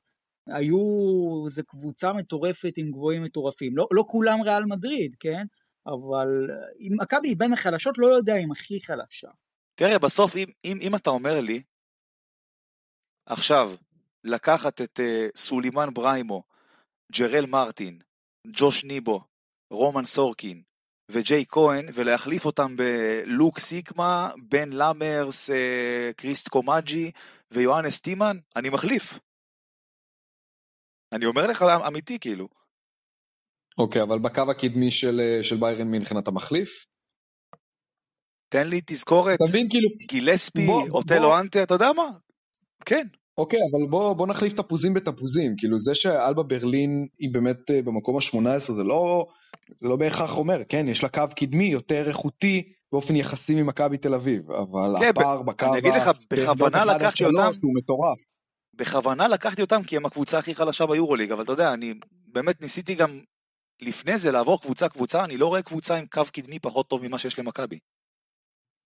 היו, 0.55 0.79
זו 1.49 1.63
קבוצה 1.67 2.13
מטורפת 2.13 2.73
עם 2.77 2.91
גבוהים 2.91 3.25
מטורפים. 3.25 3.77
לא, 3.77 3.89
לא 3.91 4.05
כולם 4.09 4.43
ריאל 4.43 4.65
מדריד, 4.65 5.15
כן? 5.21 5.45
אבל 5.87 6.29
אם 6.81 6.93
מכבי 7.01 7.29
היא 7.29 7.37
בין 7.39 7.53
החלשות, 7.53 7.99
לא 7.99 8.07
יודע 8.07 8.37
אם 8.37 8.53
הכי 8.53 8.81
חלשה. 8.81 9.29
תראה, 9.75 9.99
בסוף, 9.99 10.37
אם, 10.37 10.47
אם, 10.65 10.79
אם 10.83 10.97
אתה 10.97 11.11
אומר 11.11 11.41
לי, 11.41 11.63
עכשיו, 13.27 13.73
לקחת 14.25 14.81
את 14.81 15.01
uh, 15.01 15.39
סולימן 15.39 15.89
בריימו, 15.95 16.43
ג'רל 17.13 17.47
מרטין, 17.47 17.99
ג'וש 18.47 18.85
ניבו, 18.85 19.21
רומן 19.73 20.05
סורקין 20.05 20.63
וג'יי 21.11 21.45
כהן, 21.49 21.87
ולהחליף 21.95 22.45
אותם 22.45 22.77
בלוק 22.77 23.59
סיקמה, 23.59 24.31
בן 24.49 24.71
למרס, 24.73 25.51
uh, 25.51 25.53
קריסט 26.17 26.49
קומאג'י 26.49 27.11
ויואנס 27.51 28.01
טימן, 28.01 28.37
אני 28.57 28.69
מחליף. 28.69 29.19
אני 31.13 31.27
אומר 31.27 31.47
לך 31.47 31.65
אמיתי 31.87 32.19
כאילו. 32.19 32.49
אוקיי, 33.79 34.03
אבל 34.03 34.19
בקו 34.19 34.51
הקדמי 34.51 34.91
של, 34.91 35.21
אה, 35.21 35.45
של 35.45 35.57
ביירן 35.57 35.89
מינכן 35.89 36.19
אתה 36.19 36.31
מחליף? 36.31 36.87
תן 38.49 38.69
לי 38.69 38.81
תזכורת, 38.87 39.39
תבין 39.49 39.69
כאילו, 39.71 39.89
גילספי, 40.09 40.67
אוטלו 40.91 41.39
אנטה, 41.39 41.63
אתה 41.63 41.75
יודע 41.75 41.93
מה? 41.93 42.11
כן. 42.85 43.07
אוקיי, 43.39 43.59
אבל 43.73 43.91
בוא, 43.91 44.13
בוא 44.13 44.27
נחליף 44.27 44.53
תפוזים 44.53 44.95
בתפוזים, 44.95 45.55
כאילו 45.59 45.79
זה 45.79 45.95
שאלבה 45.95 46.43
ברלין 46.43 47.07
היא 47.19 47.31
באמת 47.33 47.71
אה, 47.71 47.83
במקום 47.83 48.17
ה-18 48.17 48.59
זה 48.59 48.85
לא, 48.85 49.27
זה 49.77 49.89
לא 49.89 49.97
בהכרח 49.97 50.37
אומר, 50.37 50.63
כן, 50.69 50.89
יש 50.89 51.03
לה 51.03 51.09
קו 51.09 51.23
קדמי 51.37 51.65
יותר 51.65 52.09
איכותי 52.09 52.73
באופן 52.93 53.17
יחסי 53.17 53.63
ממכבי 53.63 53.99
תל 53.99 54.15
אביב, 54.15 54.51
אבל 54.51 54.95
כן, 55.01 55.09
הפער 55.09 55.43
בקו, 55.43 55.67
אני 55.67 55.79
אגיד 55.79 55.93
לך, 55.95 56.11
בכוונה 56.31 56.85
לקחתי 56.85 57.25
אותם, 57.25 57.51
הוא 57.63 57.75
מטורף. 57.75 58.19
בכוונה 58.81 59.29
לקחתי 59.29 59.63
אותם 59.63 59.83
כי 59.83 59.97
הם 59.97 60.07
הקבוצה 60.07 60.39
הכי 60.39 60.55
חלשה 60.55 60.87
ביורוליג, 60.87 61.33
אבל 61.33 61.43
אתה 61.43 61.53
יודע, 61.53 61.73
אני 61.73 61.95
באמת 62.27 62.61
ניסיתי 62.61 62.95
גם 62.95 63.21
לפני 63.83 64.19
זה 64.19 64.31
לעבור 64.31 64.61
קבוצה 64.61 64.89
קבוצה, 64.89 65.25
אני 65.25 65.37
לא 65.37 65.47
רואה 65.47 65.63
קבוצה 65.63 65.97
עם 65.97 66.07
קו 66.07 66.23
קדמי 66.33 66.59
פחות 66.59 66.89
טוב 66.89 67.07
ממה 67.07 67.19
שיש 67.19 67.39
למכבי. 67.39 67.79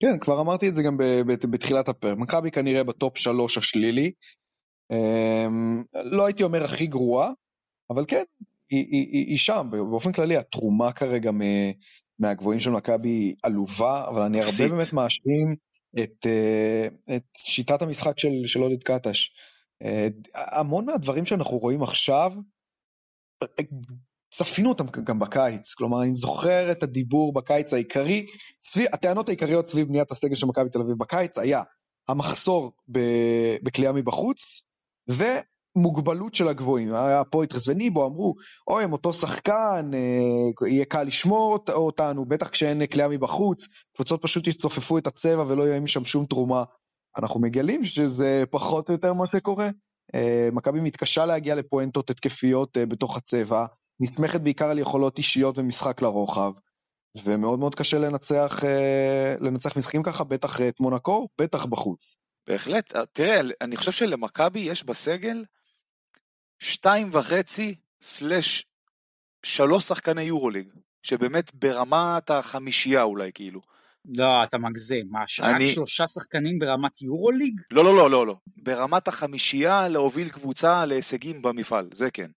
כן, 0.03 0.19
כבר 0.19 0.41
אמרתי 0.41 0.69
את 0.69 0.75
זה 0.75 0.83
גם 0.83 0.97
בתחילת 1.51 1.89
הפרק, 1.89 2.19
מכבי 2.19 2.51
כנראה 2.51 2.85
בטופ 2.85 3.19
שלוש 3.19 3.59
השלילי, 3.59 4.13
אמ, 4.91 5.85
לא 5.95 6.27
הייתי 6.27 6.43
אומר 6.43 6.65
הכי 6.65 6.87
גרועה, 6.87 7.31
אבל 7.91 8.05
כן, 8.09 8.23
היא, 8.71 8.87
היא, 8.91 9.07
היא, 9.13 9.27
היא 9.27 9.39
שם, 9.39 9.69
באופן 9.71 10.13
כללי 10.13 10.37
התרומה 10.37 10.93
כרגע 10.93 11.31
מהגבוהים 12.19 12.61
של 12.61 12.71
מכבי 12.71 13.09
היא 13.09 13.35
עלובה, 13.43 14.09
אבל 14.09 14.23
אני 14.23 14.41
הרבה 14.41 14.69
באמת 14.71 14.93
מאשים 14.93 15.57
את, 15.99 16.27
אה, 16.27 17.17
את 17.17 17.25
שיטת 17.37 17.83
המשחק 17.83 18.19
של, 18.19 18.47
של 18.47 18.61
עודד 18.61 18.83
קטש. 18.83 19.31
אה, 19.83 20.09
המון 20.35 20.85
מהדברים 20.85 21.27
שאנחנו 21.27 21.59
רואים 21.59 21.83
עכשיו, 21.83 22.33
צפינו 24.31 24.69
אותם 24.69 24.85
גם 25.05 25.19
בקיץ, 25.19 25.75
כלומר 25.75 26.03
אני 26.03 26.15
זוכר 26.15 26.73
את 26.73 26.83
הדיבור 26.83 27.33
בקיץ 27.33 27.73
העיקרי, 27.73 28.27
סביב, 28.63 28.87
הטענות 28.93 29.29
העיקריות 29.29 29.67
סביב 29.67 29.89
בניית 29.89 30.11
הסגל 30.11 30.35
של 30.35 30.47
מכבי 30.47 30.71
תל 30.71 30.81
אביב 30.81 30.95
בקיץ 30.99 31.39
היה 31.39 31.63
המחסור 32.09 32.73
בכלייה 33.63 33.93
מבחוץ, 33.93 34.63
ומוגבלות 35.09 36.35
של 36.35 36.49
הגבוהים, 36.49 36.95
היה 36.95 37.25
פויטרס 37.25 37.69
וניבו 37.69 38.07
אמרו, 38.07 38.35
אוי 38.69 38.85
הם 38.85 38.93
אותו 38.93 39.13
שחקן, 39.13 39.91
אה, 39.95 40.69
יהיה 40.69 40.85
קל 40.85 41.03
לשמור 41.03 41.59
אותנו, 41.69 42.25
בטח 42.25 42.49
כשאין 42.49 42.87
כלייה 42.87 43.09
מבחוץ, 43.09 43.69
קבוצות 43.95 44.23
פשוט 44.23 44.47
יצופפו 44.47 44.99
את 44.99 45.07
הצבע 45.07 45.45
ולא 45.49 45.63
יהיה 45.63 45.81
משם 45.81 46.05
שום 46.05 46.27
תרומה. 46.27 46.65
אנחנו 47.19 47.41
מגלים 47.41 47.85
שזה 47.85 48.45
פחות 48.51 48.89
או 48.89 48.95
יותר 48.95 49.13
מה 49.13 49.27
שקורה. 49.27 49.69
אה, 50.15 50.49
מכבי 50.53 50.81
מתקשה 50.81 51.27
להגיע 51.27 51.55
לפואנטות 51.55 52.11
התקפיות 52.11 52.77
אה, 52.77 52.87
בתוך 52.87 53.17
הצבע, 53.17 53.67
נסמכת 54.01 54.41
בעיקר 54.41 54.69
על 54.71 54.79
יכולות 54.79 55.19
אישיות 55.19 55.59
ומשחק 55.59 56.03
לרוחב, 56.03 56.53
ומאוד 57.25 57.59
מאוד 57.59 57.75
קשה 57.75 57.99
לנצח, 57.99 58.65
אה, 58.65 59.35
לנצח 59.41 59.77
משחקים 59.77 60.03
ככה, 60.03 60.25
בטח 60.25 60.61
את 60.61 60.81
מונקו, 60.81 61.29
בטח 61.41 61.65
בחוץ. 61.67 62.17
בהחלט, 62.47 62.95
תראה, 63.13 63.41
אני 63.61 63.77
חושב 63.77 63.93
שלמכבי 63.93 64.61
יש 64.61 64.85
בסגל 64.85 65.45
שתיים 66.59 67.11
וחצי 67.13 67.75
סלש 68.03 68.67
שלוש 69.43 69.85
שחקני 69.85 70.23
יורוליג, 70.23 70.69
שבאמת 71.03 71.55
ברמת 71.55 72.31
החמישייה 72.31 73.03
אולי 73.03 73.31
כאילו. 73.35 73.61
לא, 74.17 74.45
אתה 74.45 74.59
מגזים. 74.59 75.07
מה, 75.11 75.25
אני... 75.43 75.65
רק 75.65 75.71
שלושה 75.71 76.09
שחקנים 76.09 76.59
ברמת 76.59 77.03
יורוליג? 77.03 77.61
לא, 77.71 77.85
לא, 77.85 77.97
לא, 77.97 78.11
לא, 78.11 78.27
לא. 78.27 78.37
ברמת 78.57 79.09
החמישייה 79.09 79.89
להוביל 79.89 80.29
קבוצה 80.29 80.87
להישגים 80.87 81.43
במפעל, 81.43 81.89
זה 81.93 82.11
כן. 82.11 82.31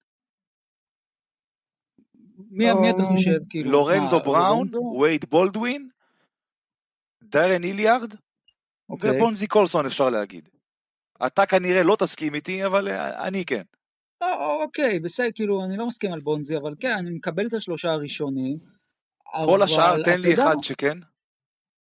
מי, 2.38 2.74
מי 2.82 2.89
אתה 2.89 3.03
חושב? 3.15 3.39
כאילו, 3.49 3.72
לורנזו 3.72 4.20
בראון, 4.20 4.68
וייד 5.01 5.26
בולדווין, 5.30 5.89
דיירן 7.24 7.63
איליארד, 7.63 8.13
אוקיי. 8.89 9.11
ובונזי 9.11 9.47
קולסון 9.47 9.86
אפשר 9.86 10.09
להגיד. 10.09 10.49
אתה 11.26 11.45
כנראה 11.45 11.84
לא 11.84 11.95
תסכים 11.99 12.36
איתי, 12.36 12.65
אבל 12.65 12.88
אה, 12.88 13.28
אני 13.28 13.45
כן. 13.45 13.61
לא, 14.22 14.63
אוקיי, 14.63 14.99
בסדר, 14.99 15.28
כאילו, 15.36 15.63
אני 15.63 15.78
לא 15.78 15.88
מסכים 15.88 16.13
על 16.13 16.20
בונזי, 16.20 16.57
אבל 16.57 16.76
כן, 16.80 16.91
אני 16.91 17.09
מקבל 17.09 17.47
את 17.47 17.53
השלושה 17.53 17.91
הראשונים. 17.91 18.57
כל 19.45 19.61
השאר, 19.61 20.03
תן 20.03 20.22
לי 20.22 20.34
אחד 20.34 20.55
שכן. 20.61 20.97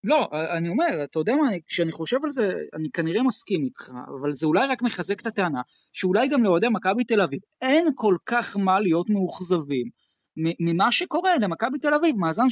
לא, 0.04 0.28
אני 0.56 0.68
אומר, 0.68 1.04
אתה 1.04 1.18
יודע 1.18 1.34
מה, 1.34 1.48
כשאני 1.66 1.92
חושב 1.92 2.16
על 2.24 2.30
זה, 2.30 2.52
אני 2.74 2.90
כנראה 2.90 3.22
מסכים 3.22 3.64
איתך, 3.64 3.90
אבל 4.20 4.32
זה 4.32 4.46
אולי 4.46 4.66
רק 4.66 4.82
מחזק 4.82 5.20
את 5.20 5.26
הטענה, 5.26 5.60
שאולי 5.92 6.28
גם 6.28 6.44
לאוהדי 6.44 6.68
מכבי 6.68 7.04
תל 7.04 7.20
אביב 7.20 7.40
אין 7.62 7.86
כל 7.94 8.16
כך 8.26 8.56
מה 8.56 8.80
להיות 8.80 9.10
מאוכזבים 9.10 10.04
ממה 10.36 10.92
שקורה 10.92 11.38
למכבי 11.40 11.78
תל 11.78 11.94
אביב, 11.94 12.16
מאזן 12.16 12.46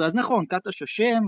13-13, 0.00 0.04
אז 0.04 0.14
נכון, 0.14 0.46
קטש 0.46 0.82
אשם, 0.82 1.22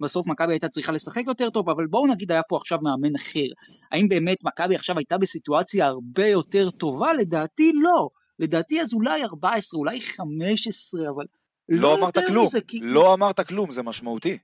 ובסוף 0.00 0.26
מכבי 0.26 0.52
הייתה 0.52 0.68
צריכה 0.68 0.92
לשחק 0.92 1.22
יותר 1.26 1.50
טוב, 1.50 1.70
אבל 1.70 1.86
בואו 1.86 2.06
נגיד 2.06 2.32
היה 2.32 2.42
פה 2.48 2.56
עכשיו 2.56 2.78
מאמן 2.82 3.14
אחר. 3.16 3.46
האם 3.92 4.08
באמת 4.08 4.38
מכבי 4.44 4.74
עכשיו 4.74 4.98
הייתה 4.98 5.18
בסיטואציה 5.18 5.86
הרבה 5.86 6.26
יותר 6.26 6.70
טובה? 6.70 7.12
לדעתי 7.12 7.72
לא. 7.74 8.08
לדעתי 8.38 8.80
אז 8.80 8.94
אולי 8.94 9.24
14, 9.24 9.78
אולי 9.78 10.00
15, 10.00 11.00
אבל 11.00 11.24
לא, 11.68 11.80
לא 11.80 11.94
אמרת 11.94 12.18
כלום, 12.26 12.44
מזה, 12.44 12.60
כי... 12.60 12.78
לא 12.82 13.14
אמרת 13.14 13.40
כלום, 13.40 13.70
זה 13.70 13.82
משמעותי. 13.82 14.38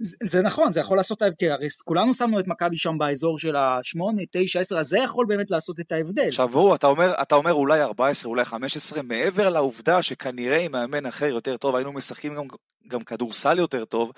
זה, 0.00 0.42
נכון, 0.42 0.72
זה 0.72 0.80
יכול 0.80 0.96
לעשות 0.96 1.22
ההבדל, 1.22 1.50
הרי 1.50 1.66
כולנו 1.84 2.14
שמנו 2.14 2.40
את 2.40 2.46
מכבי 2.46 2.76
שם 2.76 2.98
באזור 2.98 3.38
של 3.38 3.56
ה-8, 3.56 4.24
9, 4.30 4.60
10, 4.60 4.78
אז 4.78 4.88
זה 4.88 4.98
יכול 4.98 5.26
באמת 5.28 5.50
לעשות 5.50 5.80
את 5.80 5.92
ההבדל. 5.92 6.28
עכשיו 6.28 6.48
ברור, 6.48 6.74
אתה 6.74 6.86
אומר, 6.86 7.14
אתה 7.22 7.34
אומר 7.34 7.52
אולי 7.52 7.82
14, 7.82 8.30
אולי 8.30 8.44
15, 8.44 9.02
מעבר 9.02 9.48
לעובדה 9.48 10.02
שכנראה 10.02 10.58
עם 10.58 10.72
מאמן 10.72 11.06
אחר 11.06 11.26
יותר 11.26 11.56
טוב, 11.56 11.76
היינו 11.76 11.92
משחקים 11.92 12.34
גם, 12.34 12.46
גם 12.88 13.00
כדורסל 13.00 13.58
יותר 13.58 13.84
טוב, 13.84 14.12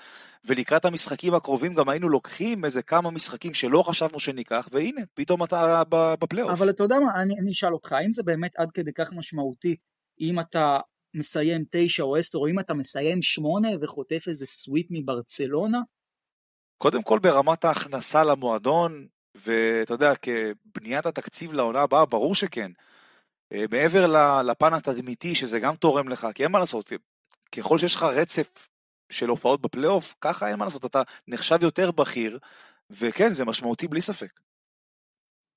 ולקראת 0.45 0.85
המשחקים 0.85 1.33
הקרובים 1.33 1.73
גם 1.73 1.89
היינו 1.89 2.09
לוקחים 2.09 2.65
איזה 2.65 2.81
כמה 2.81 3.11
משחקים 3.11 3.53
שלא 3.53 3.83
חשבנו 3.83 4.19
שניקח, 4.19 4.69
והנה, 4.71 5.01
פתאום 5.13 5.43
אתה 5.43 5.83
בפלייאוף. 5.89 6.51
אבל 6.51 6.69
אתה 6.69 6.83
יודע 6.83 6.95
מה, 6.99 7.21
אני, 7.21 7.33
אני 7.39 7.51
אשאל 7.51 7.73
אותך, 7.73 7.91
האם 7.91 8.13
זה 8.13 8.23
באמת 8.23 8.51
עד 8.57 8.71
כדי 8.71 8.93
כך 8.93 9.13
משמעותי, 9.13 9.75
אם 10.21 10.39
אתה 10.39 10.77
מסיים 11.13 11.65
תשע 11.71 12.03
או 12.03 12.15
עשר, 12.15 12.37
או 12.37 12.47
אם 12.47 12.59
אתה 12.59 12.73
מסיים 12.73 13.21
שמונה 13.21 13.67
וחוטף 13.81 14.23
איזה 14.27 14.45
סוויפ 14.45 14.87
מברצלונה? 14.89 15.79
קודם 16.77 17.03
כל 17.03 17.19
ברמת 17.19 17.65
ההכנסה 17.65 18.23
למועדון, 18.23 19.07
ואתה 19.35 19.93
יודע, 19.93 20.13
כבניית 20.15 21.05
התקציב 21.05 21.53
לעונה 21.53 21.81
הבאה, 21.81 22.05
ברור 22.05 22.35
שכן. 22.35 22.71
אה, 23.53 23.65
מעבר 23.71 24.07
לפן 24.41 24.73
התדמיתי, 24.73 25.35
שזה 25.35 25.59
גם 25.59 25.75
תורם 25.75 26.09
לך, 26.09 26.27
כי 26.35 26.43
אין 26.43 26.51
מה 26.51 26.59
לעשות, 26.59 26.91
ככל 27.51 27.77
שיש 27.77 27.95
לך 27.95 28.03
רצף 28.03 28.67
של 29.09 29.29
הופעות 29.29 29.61
בפלייאוף, 29.61 30.15
ככה 30.21 30.49
אין 30.49 30.59
מה 30.59 30.65
לעשות, 30.65 30.85
אתה 30.85 31.01
נחשב 31.27 31.57
יותר 31.61 31.91
בכיר, 31.91 32.39
וכן, 32.89 33.33
זה 33.33 33.45
משמעותי 33.45 33.87
בלי 33.87 34.01
ספק. 34.01 34.39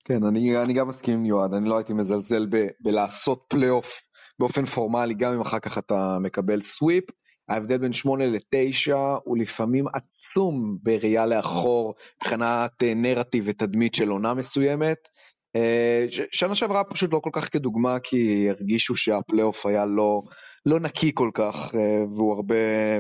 כן, 0.05 0.25
אני, 0.25 0.59
אני 0.63 0.73
גם 0.73 0.89
מסכים 0.89 1.15
עם 1.15 1.25
יועד, 1.25 1.55
אני 1.55 1.69
לא 1.69 1.77
הייתי 1.77 1.93
מזלזל 1.93 2.47
ב, 2.51 2.67
בלעשות 2.81 3.45
פלייאוף 3.49 4.01
באופן 4.39 4.65
פורמלי 4.65 5.15
גם 5.15 5.35
אם 5.35 5.41
אחר 5.41 5.59
כך 5.59 5.79
אתה 5.79 6.19
מקבל 6.21 6.61
sweep. 6.61 7.05
ההבדל 7.49 7.79
בין 7.79 7.93
8 7.93 8.27
ל-9 8.27 8.95
הוא 9.25 9.39
לפעמים 9.39 9.85
עצום 9.93 10.79
בראייה 10.83 11.27
לאחור 11.27 11.95
מבחינת 12.17 12.83
אה, 12.83 12.95
נרטיב 12.95 13.45
ותדמית 13.47 13.95
של 13.95 14.09
עונה 14.09 14.35
מסוימת. 14.35 15.09
אה, 15.57 16.07
שנה 16.33 16.55
שעברה 16.55 16.85
פשוט 16.85 17.13
לא 17.13 17.19
כל 17.19 17.31
כך 17.33 17.53
כדוגמה 17.53 17.99
כי 17.99 18.51
הרגישו 18.51 18.97
שהפלייאוף 18.97 19.67
היה 19.67 19.85
לא, 19.85 20.23
לא 20.67 20.81
נקי 20.81 21.11
כל 21.15 21.31
כך 21.35 21.75
אה, 21.75 22.05
והוא 22.15 22.35
הרבה, 22.35 22.55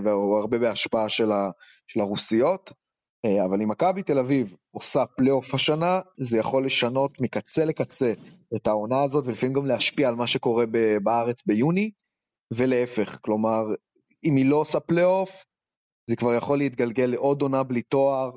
והוא 0.05 0.39
הרבה 0.39 0.59
בהשפעה 0.59 1.09
של, 1.09 1.33
ה, 1.33 1.51
של 1.87 2.01
הרוסיות. 2.01 2.73
אה, 3.25 3.45
אבל 3.45 3.63
אם 3.63 3.69
מכבי 3.69 4.03
תל 4.03 4.19
אביב 4.19 4.55
עושה 4.71 5.07
פלייאוף 5.07 5.55
השנה, 5.55 6.01
זה 6.19 6.39
יכול 6.39 6.67
לשנות 6.67 7.21
מקצה 7.21 7.65
לקצה 7.65 8.13
את 8.57 8.67
העונה 8.67 9.03
הזאת, 9.03 9.27
ולפעמים 9.27 9.55
גם 9.55 9.67
להשפיע 9.67 10.09
על 10.09 10.15
מה 10.15 10.27
שקורה 10.27 10.65
בארץ 11.03 11.47
ביוני, 11.47 11.91
ולהפך, 12.53 13.19
כלומר, 13.21 13.65
אם 14.25 14.37
היא 14.37 14.47
לא 14.47 14.57
עושה 14.57 14.81
פלייאוף, 14.81 15.45
זה 16.11 16.17
כבר 16.17 16.35
יכול 16.35 16.59
להתגלגל 16.59 17.05
לעוד 17.05 17.43
עונה 17.43 17.63
בלי 17.63 17.83
תואר, 17.83 18.31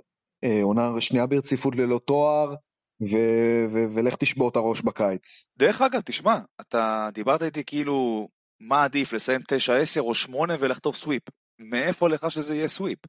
אה, 0.43 0.59
עונה 0.63 1.01
שנייה 1.01 1.25
ברציפות 1.25 1.75
ללא 1.75 1.99
תואר, 2.05 2.55
ו- 3.01 3.65
ו- 3.73 3.95
ולך 3.95 4.15
תשבור 4.15 4.49
את 4.49 4.55
הראש 4.55 4.81
בקיץ. 4.81 5.45
דרך 5.57 5.81
אגב, 5.81 6.01
תשמע, 6.01 6.39
אתה 6.61 7.09
דיברת 7.13 7.41
איתי 7.43 7.63
כאילו, 7.63 8.27
מה 8.59 8.83
עדיף, 8.83 9.13
לסיים 9.13 9.41
9-10 9.41 9.99
או 9.99 10.15
8 10.15 10.55
ולחטוף 10.59 10.95
סוויפ. 10.95 11.23
מאיפה 11.59 12.09
לך 12.09 12.31
שזה 12.31 12.55
יהיה 12.55 12.67
סוויפ? 12.67 12.99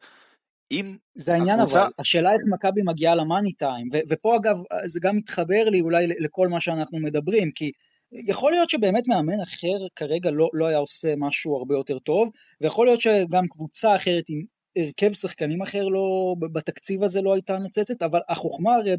אם 0.73 0.97
זה 1.15 1.35
העניין 1.35 1.61
הקבוצה... 1.61 1.83
אבל, 1.83 1.91
השאלה 1.99 2.33
איך 2.33 2.41
מכבי 2.51 2.81
מגיעה 2.85 3.15
למאני 3.15 3.53
טיים, 3.53 3.89
ו- 3.93 4.01
ופה 4.09 4.37
אגב 4.37 4.57
זה 4.87 5.01
גם 5.03 5.17
מתחבר 5.17 5.65
לי 5.65 5.81
אולי 5.81 6.07
לכל 6.07 6.49
מה 6.49 6.61
שאנחנו 6.61 6.99
מדברים, 6.99 7.51
כי 7.51 7.73
יכול 8.13 8.53
להיות 8.53 8.71
שבאמת 8.71 9.09
מאמן 9.09 9.41
אחר 9.41 9.87
כרגע 9.97 10.31
לא, 10.31 10.49
לא 10.53 10.67
היה 10.67 10.79
עושה 10.79 11.15
משהו 11.17 11.57
הרבה 11.57 11.75
יותר 11.75 11.99
טוב, 11.99 12.29
ויכול 12.61 12.87
להיות 12.87 13.01
שגם 13.01 13.49
קבוצה 13.49 13.97
אחרת 13.97 14.25
עם 14.29 14.43
הרכב 14.77 15.13
שחקנים 15.13 15.63
אחר 15.63 15.89
לא, 15.89 16.35
בתקציב 16.53 17.03
הזה 17.03 17.23
לא 17.23 17.35
הייתה 17.35 17.59
נוצצת, 17.59 18.03
אבל 18.03 18.21
החוכמה 18.29 18.75
הרי 18.75 18.97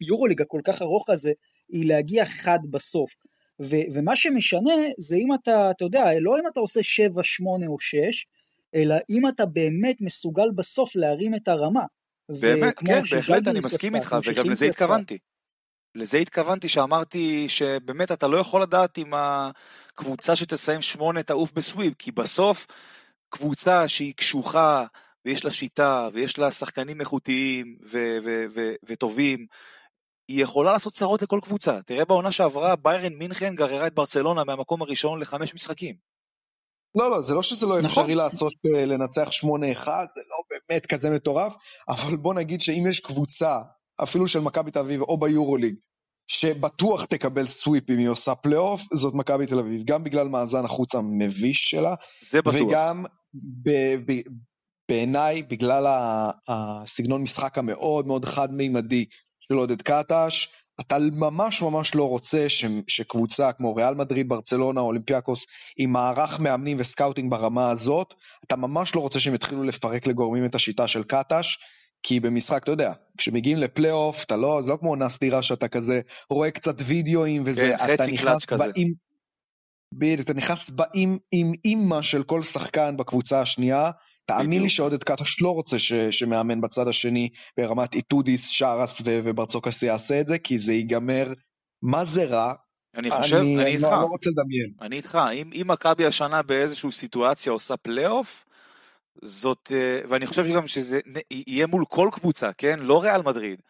ביורוליג 0.00 0.42
הכל 0.42 0.60
כך 0.64 0.82
ארוך 0.82 1.10
הזה, 1.10 1.32
היא 1.68 1.86
להגיע 1.86 2.24
חד 2.24 2.58
בסוף. 2.70 3.10
ו- 3.62 3.86
ומה 3.94 4.16
שמשנה 4.16 4.74
זה 4.98 5.16
אם 5.16 5.34
אתה, 5.34 5.70
אתה 5.70 5.84
יודע, 5.84 6.20
לא 6.20 6.40
אם 6.40 6.46
אתה 6.52 6.60
עושה 6.60 6.82
7, 6.82 7.22
8 7.24 7.66
או 7.66 7.78
6, 7.78 8.26
אלא 8.74 8.94
אם 9.10 9.28
אתה 9.28 9.46
באמת 9.46 9.96
מסוגל 10.00 10.50
בסוף 10.54 10.96
להרים 10.96 11.34
את 11.34 11.48
הרמה. 11.48 11.84
באמת, 12.40 12.78
כן, 12.78 13.02
בהחלט 13.10 13.48
אני 13.48 13.58
מסכים 13.58 13.96
איתך, 13.96 14.16
וגם 14.26 14.50
לזה 14.50 14.64
התכוונתי. 14.64 15.18
לזה 15.94 16.18
התכוונתי 16.18 16.68
שאמרתי 16.68 17.48
שבאמת 17.48 18.12
אתה 18.12 18.28
לא 18.28 18.36
יכול 18.36 18.62
לדעת 18.62 18.98
אם 18.98 19.12
הקבוצה 19.14 20.36
שתסיים 20.36 20.82
שמונה 20.82 21.22
תעוף 21.22 21.52
בסוויב, 21.52 21.94
כי 21.98 22.12
בסוף 22.12 22.66
קבוצה 23.28 23.88
שהיא 23.88 24.14
קשוחה 24.14 24.84
ויש 25.24 25.44
לה 25.44 25.50
שיטה 25.50 26.08
ויש 26.12 26.38
לה 26.38 26.50
שחקנים 26.52 27.00
איכותיים 27.00 27.78
ו- 27.82 28.18
ו- 28.24 28.44
ו- 28.54 28.74
וטובים, 28.86 29.46
היא 30.28 30.42
יכולה 30.42 30.72
לעשות 30.72 30.92
צרות 30.92 31.22
לכל 31.22 31.40
קבוצה. 31.42 31.82
תראה 31.82 32.04
בעונה 32.04 32.32
שעברה 32.32 32.76
ביירן 32.76 33.14
מינכן 33.14 33.54
גררה 33.54 33.86
את 33.86 33.94
ברצלונה 33.94 34.44
מהמקום 34.44 34.82
הראשון 34.82 35.20
לחמש 35.20 35.54
משחקים. 35.54 36.13
לא, 36.94 37.10
לא, 37.10 37.20
זה 37.20 37.34
לא 37.34 37.42
שזה 37.42 37.66
לא 37.66 37.78
נכון. 37.78 38.02
אפשרי 38.02 38.14
לעשות, 38.14 38.52
אה, 38.74 38.86
לנצח 38.86 39.28
8-1, 39.28 39.86
זה 40.14 40.20
לא 40.30 40.36
באמת 40.50 40.86
כזה 40.86 41.10
מטורף, 41.10 41.54
אבל 41.88 42.16
בוא 42.16 42.34
נגיד 42.34 42.60
שאם 42.60 42.84
יש 42.88 43.00
קבוצה, 43.00 43.58
אפילו 44.02 44.28
של 44.28 44.40
מכבי 44.40 44.70
תל 44.70 44.78
אביב 44.78 45.00
או 45.02 45.18
ביורוליג, 45.18 45.74
שבטוח 46.26 47.04
תקבל 47.04 47.46
sweep 47.46 47.90
אם 47.90 47.98
היא 47.98 48.08
עושה 48.08 48.34
פלייאוף, 48.34 48.82
זאת 48.92 49.14
מכבי 49.14 49.46
תל 49.46 49.58
אביב, 49.58 49.82
גם 49.84 50.04
בגלל 50.04 50.28
מאזן 50.28 50.64
החוץ 50.64 50.94
המביש 50.94 51.70
שלה, 51.70 51.94
זה 52.30 52.42
בטוח. 52.42 52.54
וגם 52.54 53.04
ב- 53.34 54.12
ב- 54.12 54.22
בעיניי, 54.88 55.42
בגלל 55.42 55.86
הסגנון 56.48 57.22
משחק 57.22 57.58
המאוד 57.58 58.06
מאוד 58.06 58.24
חד-מימדי 58.24 59.04
של 59.40 59.54
עודד 59.54 59.82
קטש, 59.82 60.48
אתה 60.80 60.98
ממש 60.98 61.62
ממש 61.62 61.94
לא 61.94 62.08
רוצה 62.08 62.48
ש, 62.48 62.64
שקבוצה 62.88 63.52
כמו 63.52 63.74
ריאל 63.74 63.94
מדריד, 63.94 64.28
ברצלונה, 64.28 64.80
אולימפיאקוס, 64.80 65.46
עם 65.76 65.92
מערך 65.92 66.40
מאמנים 66.40 66.76
ו 66.80 66.86
scouting 66.86 67.30
ברמה 67.30 67.70
הזאת, 67.70 68.14
אתה 68.46 68.56
ממש 68.56 68.94
לא 68.94 69.00
רוצה 69.00 69.20
שהם 69.20 69.34
יתחילו 69.34 69.62
לפרק 69.62 70.06
לגורמים 70.06 70.44
את 70.44 70.54
השיטה 70.54 70.88
של 70.88 71.02
קטש, 71.02 71.58
כי 72.02 72.20
במשחק, 72.20 72.62
אתה 72.62 72.72
יודע, 72.72 72.92
כשמגיעים 73.18 73.58
לפלייאוף, 73.58 74.24
אתה 74.24 74.36
לא, 74.36 74.62
זה 74.62 74.70
לא 74.70 74.76
כמו 74.76 74.88
עונה 74.88 75.08
סדירה 75.08 75.42
שאתה 75.42 75.68
כזה 75.68 76.00
רואה 76.30 76.50
קצת 76.50 76.74
וידאוים 76.84 77.42
וזה, 77.46 77.74
כן, 77.78 77.94
אתה 77.94 78.06
נכנס. 78.06 78.46
באים, 78.46 78.88
בדיוק, 79.92 80.20
אתה 80.20 80.34
נכנס 80.34 80.70
באים 80.70 81.18
עם 81.32 81.52
אימא 81.64 82.02
של 82.02 82.22
כל 82.22 82.42
שחקן 82.42 82.96
בקבוצה 82.96 83.40
השנייה, 83.40 83.90
תאמין 84.26 84.62
לי. 84.62 84.68
שעודד 84.68 85.04
קטש 85.04 85.42
לא 85.42 85.50
רוצה 85.50 85.78
ש, 85.78 85.92
שמאמן 85.92 86.60
בצד 86.60 86.88
השני 86.88 87.28
ברמת 87.56 87.94
איטודיס, 87.94 88.48
שאראס 88.48 89.00
ו- 89.00 89.20
וברצוקאס 89.24 89.82
יעשה 89.82 90.20
את 90.20 90.28
זה, 90.28 90.38
כי 90.38 90.58
זה 90.58 90.72
ייגמר, 90.72 91.32
מה 91.82 92.04
זה 92.04 92.24
רע? 92.24 92.52
אני 92.94 93.10
חושב, 93.10 93.36
אני, 93.36 93.62
אני 93.62 93.70
איתך, 93.70 93.82
לא, 93.82 93.90
לא 93.90 94.06
רוצה 94.06 94.30
לדמיין. 94.30 94.72
אני 94.80 94.96
איתך, 94.96 95.18
אם, 95.32 95.50
אם 95.54 95.66
מכבי 95.68 96.06
השנה 96.06 96.42
באיזושהי 96.42 96.92
סיטואציה 96.92 97.52
עושה 97.52 97.76
פלייאוף, 97.76 98.46
זאת, 99.22 99.72
אה, 99.72 100.00
ואני 100.08 100.26
חושב 100.26 100.44
שגם 100.44 100.66
שזה 100.66 101.00
יהיה 101.30 101.66
מול 101.66 101.84
כל 101.88 102.08
קבוצה, 102.12 102.52
כן? 102.52 102.78
לא 102.80 103.02
ריאל 103.02 103.22
מדריד. 103.22 103.60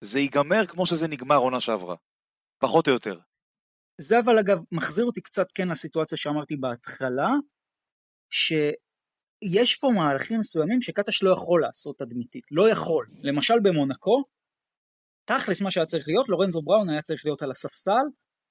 זה 0.00 0.20
ייגמר 0.20 0.66
כמו 0.66 0.86
שזה 0.86 1.08
נגמר 1.08 1.36
עונה 1.36 1.60
שעברה. 1.60 1.96
פחות 2.58 2.88
או 2.88 2.92
יותר. 2.92 3.18
זה 4.00 4.20
אבל 4.20 4.38
אגב 4.38 4.58
מחזיר 4.72 5.04
אותי 5.04 5.20
קצת 5.20 5.46
כן 5.54 5.68
לסיטואציה 5.68 6.18
שאמרתי 6.18 6.56
בהתחלה, 6.56 7.28
שיש 9.44 9.76
פה 9.76 9.88
מהלכים 9.96 10.40
מסוימים 10.40 10.80
שקטש 10.80 11.22
לא 11.22 11.30
יכול 11.30 11.62
לעשות 11.62 11.98
תדמיתית, 11.98 12.44
לא 12.50 12.68
יכול. 12.68 13.06
למשל 13.22 13.54
במונקו, 13.62 14.24
תכלס 15.24 15.62
מה 15.62 15.70
שהיה 15.70 15.86
צריך 15.86 16.04
להיות, 16.08 16.28
לורנזו 16.28 16.62
בראון 16.62 16.90
היה 16.90 17.02
צריך 17.02 17.24
להיות 17.24 17.42
על 17.42 17.50
הספסל, 17.50 18.04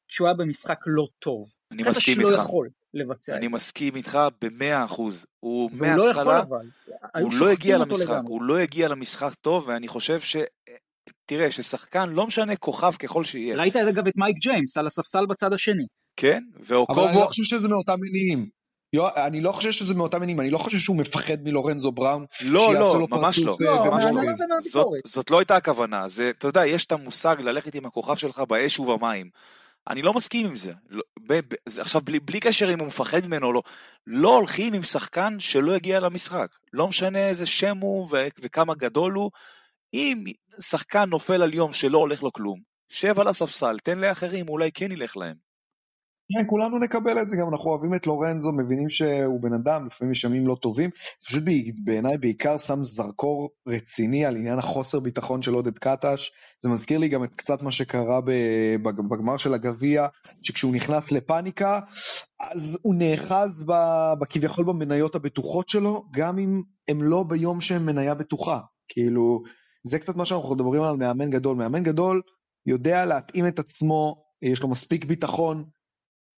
כשהוא 0.07 0.27
היה 0.27 0.33
במשחק 0.33 0.79
לא 0.85 1.07
טוב. 1.19 1.45
אני 1.71 1.83
קטש 1.83 1.89
מסכים 1.89 2.19
לא 2.19 2.29
איתך. 2.29 2.41
יכול 2.41 2.69
לבצע 2.93 3.37
אני 3.37 3.45
את 3.45 3.49
זה. 3.49 3.55
מסכים 3.55 3.95
איתך 3.95 4.19
במאה 4.41 4.85
אחוז. 4.85 5.25
הוא 5.39 5.69
והוא 5.73 5.97
לא 5.97 6.09
יכול 6.09 6.23
מההתחלה, 6.23 6.39
אבל. 6.39 7.21
הוא 7.21 7.31
לא 7.39 7.51
הגיע 7.51 7.77
למשחק. 7.77 8.21
הוא 8.27 8.43
לא 8.43 8.57
הגיע 8.57 8.87
למשחק 8.87 9.33
טוב, 9.33 9.67
ואני 9.67 9.87
חושב 9.87 10.19
ש... 10.19 10.37
תראה, 11.25 11.51
ששחקן, 11.51 12.09
לא 12.09 12.27
משנה 12.27 12.55
כוכב 12.55 12.91
ככל 12.99 13.23
שיהיה, 13.23 13.55
ראית 13.55 13.75
אגב 13.75 14.07
את 14.07 14.17
מייק 14.17 14.37
ג'יימס 14.37 14.77
על 14.77 14.87
הספסל 14.87 15.25
בצד 15.25 15.53
השני. 15.53 15.85
כן? 16.15 16.43
אבל 16.89 17.03
אני 17.07 17.15
לא 17.15 17.25
חושב 17.25 17.43
שזה 17.43 17.69
מאותם 17.69 17.95
מניעים. 17.99 18.49
אני 19.01 19.41
לא 19.41 19.51
חושב 19.51 19.71
שזה 19.71 19.93
מאותם 19.93 20.21
מניעים, 20.21 20.39
אני 20.39 20.49
לא 20.49 20.57
חושב 20.57 20.77
שהוא 20.77 20.97
מפחד 20.97 21.37
מלורנזו 21.43 21.91
בראון, 21.91 22.25
לא, 22.41 22.73
לא, 22.73 22.99
לו 22.99 23.07
ממש 23.09 23.39
לא, 23.39 23.57
אה, 23.61 23.65
לא, 23.65 23.85
ממש 23.85 24.03
לא. 24.73 24.91
זאת, 25.05 25.31
לא 25.31 25.39
הייתה 25.39 25.55
הכוונה, 25.55 26.07
זה, 26.07 26.31
אתה 26.37 26.47
יודע, 26.47 26.65
יש 26.65 26.85
את 26.85 26.91
המושג 26.91 27.35
ללכת 27.39 27.75
עם 27.75 27.85
הכוכב 27.85 28.15
שלך 28.15 28.39
באש 28.39 28.79
ובמים. 28.79 29.29
אני 29.89 30.01
לא 30.01 30.13
מסכים 30.13 30.45
עם 30.45 30.55
זה. 30.55 30.71
לא, 30.89 31.03
ב, 31.27 31.33
ב, 31.33 31.55
זה 31.65 31.81
עכשיו, 31.81 32.01
בלי, 32.01 32.19
בלי 32.19 32.39
קשר 32.39 32.73
אם 32.73 32.79
הוא 32.79 32.87
מפחד 32.87 33.27
ממנו 33.27 33.47
או 33.47 33.53
לא, 33.53 33.61
לא 34.07 34.35
הולכים 34.35 34.73
עם 34.73 34.83
שחקן 34.83 35.39
שלא 35.39 35.73
הגיע 35.73 35.99
למשחק. 35.99 36.47
לא 36.73 36.87
משנה 36.87 37.27
איזה 37.27 37.45
שם 37.45 37.77
הוא 37.77 38.07
ו, 38.11 38.27
וכמה 38.41 38.75
גדול 38.75 39.13
הוא, 39.13 39.31
אם 39.93 40.23
שחקן 40.59 41.09
נופל 41.09 41.41
על 41.41 41.53
יום 41.53 41.73
שלא 41.73 41.97
הולך 41.97 42.23
לו 42.23 42.33
כלום, 42.33 42.59
שב 42.89 43.19
על 43.19 43.27
הספסל, 43.27 43.77
תן 43.83 43.99
לאחרים, 43.99 44.49
אולי 44.49 44.71
כן 44.71 44.91
ילך 44.91 45.17
להם. 45.17 45.52
כן, 46.31 46.43
כולנו 46.47 46.79
נקבל 46.79 47.21
את 47.21 47.29
זה, 47.29 47.37
גם 47.37 47.49
אנחנו 47.51 47.69
אוהבים 47.69 47.95
את 47.95 48.07
לורנזו, 48.07 48.51
מבינים 48.51 48.89
שהוא 48.89 49.41
בן 49.41 49.53
אדם, 49.53 49.85
לפעמים 49.85 50.11
יש 50.11 50.23
ימים 50.23 50.47
לא 50.47 50.55
טובים. 50.61 50.89
זה 51.19 51.25
פשוט 51.25 51.43
בעיניי 51.83 52.17
בעיקר 52.17 52.57
שם 52.57 52.83
זרקור 52.83 53.49
רציני 53.67 54.25
על 54.25 54.35
עניין 54.35 54.59
החוסר 54.59 54.99
ביטחון 54.99 55.41
של 55.41 55.53
עודד 55.53 55.77
קטש. 55.77 56.31
זה 56.63 56.69
מזכיר 56.69 56.97
לי 56.97 57.09
גם 57.09 57.23
את 57.23 57.29
קצת 57.35 57.61
מה 57.61 57.71
שקרה 57.71 58.21
בגמר 58.83 59.37
של 59.37 59.53
הגביע, 59.53 60.07
שכשהוא 60.41 60.73
נכנס 60.73 61.11
לפאניקה, 61.11 61.79
אז 62.51 62.77
הוא 62.81 62.95
נאחז 62.95 63.63
בכביכול 64.19 64.65
במניות 64.65 65.15
הבטוחות 65.15 65.69
שלו, 65.69 66.03
גם 66.13 66.39
אם 66.39 66.61
הם 66.87 67.03
לא 67.03 67.23
ביום 67.23 67.61
שהם 67.61 67.85
מניה 67.85 68.15
בטוחה. 68.15 68.59
כאילו, 68.87 69.41
זה 69.87 69.99
קצת 69.99 70.15
מה 70.15 70.25
שאנחנו 70.25 70.55
מדברים 70.55 70.81
על 70.81 70.95
מאמן 70.95 71.29
גדול. 71.29 71.57
מאמן 71.57 71.83
גדול 71.83 72.21
יודע 72.65 73.05
להתאים 73.05 73.47
את 73.47 73.59
עצמו, 73.59 74.23
יש 74.41 74.61
לו 74.61 74.69
מספיק 74.69 75.05
ביטחון, 75.05 75.65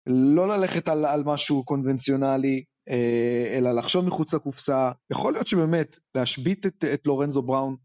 לא 0.07 0.47
ללכת 0.47 0.87
על, 0.87 1.05
על 1.05 1.23
משהו 1.23 1.65
קונבנציונלי, 1.65 2.63
אה, 2.89 3.57
אלא 3.57 3.71
לחשוב 3.71 4.05
מחוץ 4.05 4.33
לקופסה. 4.33 4.91
יכול 5.11 5.33
להיות 5.33 5.47
שבאמת 5.47 5.97
להשבית 6.15 6.65
את, 6.65 6.83
את 6.93 7.01
לורנזו 7.05 7.41
בראון 7.41 7.75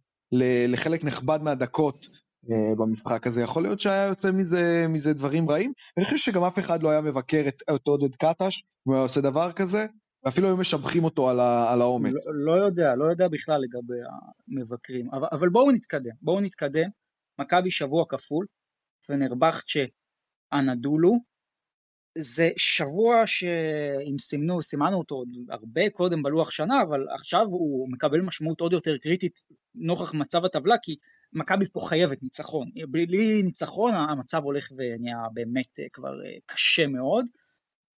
לחלק 0.69 1.05
נכבד 1.05 1.39
מהדקות 1.43 2.07
אה, 2.51 2.75
במשחק 2.77 3.27
הזה, 3.27 3.43
יכול 3.43 3.63
להיות 3.63 3.81
שהיה 3.81 4.07
יוצא 4.07 4.31
מזה, 4.33 4.87
מזה 4.89 5.13
דברים 5.13 5.51
רעים. 5.51 5.73
אני 5.97 6.05
חושב 6.05 6.17
שגם 6.17 6.45
אף 6.45 6.59
אחד 6.59 6.83
לא 6.83 6.91
היה 6.91 7.01
מבקר 7.01 7.45
את, 7.49 7.63
את 7.75 7.87
עודד 7.87 8.15
קטש, 8.15 8.63
אם 8.63 8.85
הוא 8.85 8.95
היה 8.95 9.03
עושה 9.03 9.21
דבר 9.21 9.53
כזה, 9.53 9.87
ואפילו 10.25 10.47
היו 10.47 10.57
משבחים 10.57 11.05
אותו 11.05 11.31
על, 11.31 11.41
ה, 11.41 11.73
על 11.73 11.81
האומץ. 11.81 12.13
לא, 12.13 12.55
לא 12.55 12.65
יודע, 12.65 12.95
לא 12.95 13.05
יודע 13.05 13.29
בכלל 13.29 13.61
לגבי 13.61 13.99
המבקרים. 14.49 15.09
אבל, 15.13 15.29
אבל 15.33 15.49
בואו 15.49 15.71
נתקדם, 15.71 16.13
בואו 16.23 16.41
נתקדם. 16.41 16.89
מכבי 17.41 17.71
שבוע 17.71 18.05
כפול, 18.09 18.47
פנרבכצ'ה 19.07 19.85
אנדולו. 20.53 21.30
זה 22.19 22.51
שבוע 22.57 23.27
שאם 23.27 24.19
סימנו, 24.19 24.63
סימנו 24.63 24.99
אותו 24.99 25.15
עוד 25.15 25.29
הרבה 25.49 25.91
קודם 25.91 26.23
בלוח 26.23 26.51
שנה, 26.51 26.83
אבל 26.83 27.07
עכשיו 27.15 27.47
הוא 27.47 27.93
מקבל 27.93 28.21
משמעות 28.21 28.61
עוד 28.61 28.73
יותר 28.73 28.99
קריטית 28.99 29.41
נוכח 29.75 30.15
מצב 30.15 30.45
הטבלה, 30.45 30.75
כי 30.83 30.97
מכבי 31.33 31.65
פה 31.73 31.81
חייבת 31.89 32.23
ניצחון. 32.23 32.71
בלי 32.89 33.43
ניצחון 33.43 33.95
המצב 33.95 34.43
הולך 34.45 34.73
ונהיה 34.77 35.17
באמת 35.33 35.81
אה, 35.81 35.85
כבר 35.93 36.25
אה, 36.27 36.37
קשה 36.47 36.87
מאוד. 36.87 37.27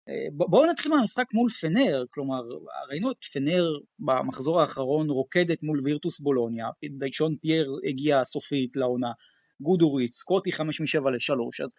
אה, 0.08 0.26
בואו 0.32 0.70
נתחיל 0.70 0.92
מהמשחק 0.92 1.26
מול 1.34 1.50
פנר, 1.50 2.04
כלומר 2.10 2.42
ראינו 2.88 3.10
את 3.10 3.24
פנר 3.32 3.64
במחזור 3.98 4.60
האחרון 4.60 5.10
רוקדת 5.10 5.62
מול 5.62 5.80
וירטוס 5.84 6.20
בולוניה, 6.20 6.66
דיישון 6.98 7.36
פייר 7.36 7.78
הגיע 7.88 8.24
סופית 8.24 8.76
לעונה, 8.76 9.12
גודוריץ, 9.60 10.16
סקוטי 10.16 10.52
5 10.52 10.80
מ-7 10.80 11.10
ל-3, 11.10 11.64
אז 11.64 11.74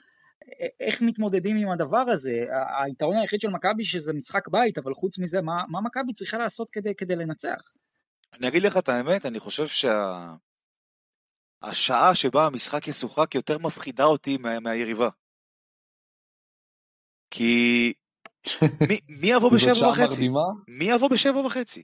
איך 0.80 1.02
מתמודדים 1.02 1.58
עם 1.58 1.70
הדבר 1.70 1.98
הזה? 1.98 2.46
היתרון 2.84 3.18
היחיד 3.18 3.42
של 3.42 3.50
מכבי 3.50 3.86
שזה 3.86 4.14
משחק 4.14 4.48
בית, 4.48 4.78
אבל 4.78 4.94
חוץ 4.94 5.20
מזה, 5.20 5.42
מה, 5.42 5.64
מה 5.68 5.82
מכבי 5.82 6.14
צריכה 6.14 6.38
לעשות 6.38 6.70
כדי, 6.70 6.96
כדי 6.96 7.16
לנצח? 7.16 7.72
אני 8.34 8.48
אגיד 8.48 8.64
לך 8.64 8.78
את 8.78 8.90
האמת, 8.90 9.26
אני 9.26 9.40
חושב 9.40 9.68
שה... 9.68 10.36
השעה 11.62 12.16
שבה 12.16 12.46
המשחק 12.46 12.88
ישוחק 12.88 13.36
יותר 13.36 13.58
מפחידה 13.58 14.04
אותי 14.04 14.38
מה... 14.38 14.60
מהיריבה. 14.60 15.10
כי 17.32 17.94
מי, 18.90 19.00
מי 19.10 19.28
יבוא 19.28 19.52
בשבע 19.56 19.90
וחצי? 19.90 20.02
מרדימה. 20.02 20.44
מי 20.68 20.86
יבוא 20.86 21.10
בשבע 21.10 21.40
וחצי? 21.40 21.84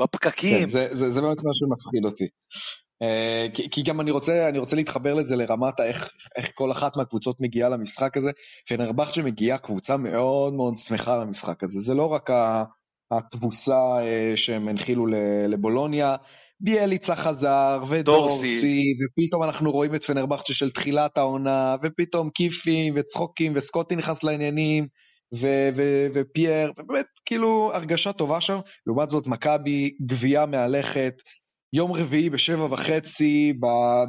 בפקקים. 0.00 0.60
כן, 0.60 0.68
זה, 0.68 0.88
זה, 0.90 1.10
זה 1.10 1.20
באמת 1.20 1.36
מה 1.36 1.50
שמפחיד 1.54 2.04
אותי. 2.04 2.28
Uh, 3.02 3.70
כי, 3.70 3.82
גם 3.82 4.00
אני 4.00 4.10
רוצה, 4.10 4.48
אני 4.48 4.58
רוצה 4.58 4.76
להתחבר 4.76 5.14
לזה 5.14 5.36
לרמת 5.36 5.80
איך, 5.80 6.10
איך 6.36 6.50
כל 6.54 6.72
אחת 6.72 6.96
מהקבוצות 6.96 7.40
מגיעה 7.40 7.68
למשחק 7.68 8.16
הזה. 8.16 8.30
פנרבכצ'ה 8.68 9.22
מגיעה 9.22 9.58
קבוצה 9.58 9.96
מאוד 9.96 10.54
מאוד 10.54 10.78
שמחה 10.78 11.18
למשחק 11.18 11.64
הזה. 11.64 11.80
זה 11.80 11.94
לא 11.94 12.12
רק 12.12 12.30
התבוסה 13.10 13.96
uh, 13.98 14.36
שהם 14.36 14.68
הנחילו 14.68 15.06
לבולוניה, 15.48 16.16
ביאליצה 16.60 17.16
חזר, 17.16 17.82
ודורסי, 17.88 18.34
דורסי. 18.36 18.84
ופתאום 19.04 19.42
אנחנו 19.42 19.72
רואים 19.72 19.94
את 19.94 20.04
פנרבכצ'ה 20.04 20.54
של 20.54 20.70
תחילת 20.70 21.18
העונה, 21.18 21.76
ופתאום 21.82 22.30
כיפים 22.30 22.94
וצחוקים, 22.96 23.52
וסקוטי 23.56 23.96
נכנס 23.96 24.22
לעניינים. 24.22 24.86
ו- 25.34 25.68
ו- 25.76 26.06
ופייר, 26.14 26.72
ובאמת 26.78 27.06
כאילו 27.24 27.70
הרגשה 27.74 28.12
טובה 28.12 28.40
שם, 28.40 28.58
לעומת 28.86 29.08
זאת 29.08 29.26
מכבי 29.26 29.96
גבייה 30.06 30.46
מהלכת, 30.46 31.14
יום 31.72 31.92
רביעי 31.92 32.30
בשבע 32.30 32.64
וחצי, 32.70 33.52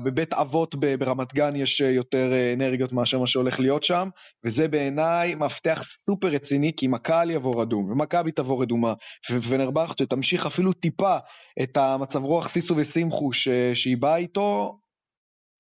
בבית 0.04 0.34
אבות 0.34 0.76
ברמת 0.76 1.34
גן 1.34 1.56
יש 1.56 1.82
אה, 1.82 1.90
יותר 1.90 2.34
אה, 2.34 2.54
אנרגיות 2.54 2.94
מאשר 2.94 3.20
מה 3.20 3.28
שהולך 3.28 3.60
להיות 3.60 3.84
שם, 3.84 4.10
וזה 4.46 4.68
בעיניי 4.68 5.36
מפתח 5.36 5.82
סופר 5.84 6.28
רציני, 6.28 6.72
כי 6.78 6.86
אם 6.86 6.94
הקהל 6.94 7.32
יבוא 7.32 7.62
רדום, 7.62 7.92
ומכבי 7.92 8.32
תבוא 8.32 8.62
רדומה, 8.62 8.94
ו- 9.32 9.42
ונרבך 9.50 9.94
שתמשיך 10.00 10.46
אפילו 10.46 10.74
טיפה 10.74 11.18
את 11.64 11.78
המצב 11.78 12.24
רוח 12.24 12.48
סיסו 12.48 12.78
ושמחו 12.78 13.34
ש- 13.34 13.50
שהיא 13.74 13.98
באה 13.98 14.18
איתו, 14.18 14.78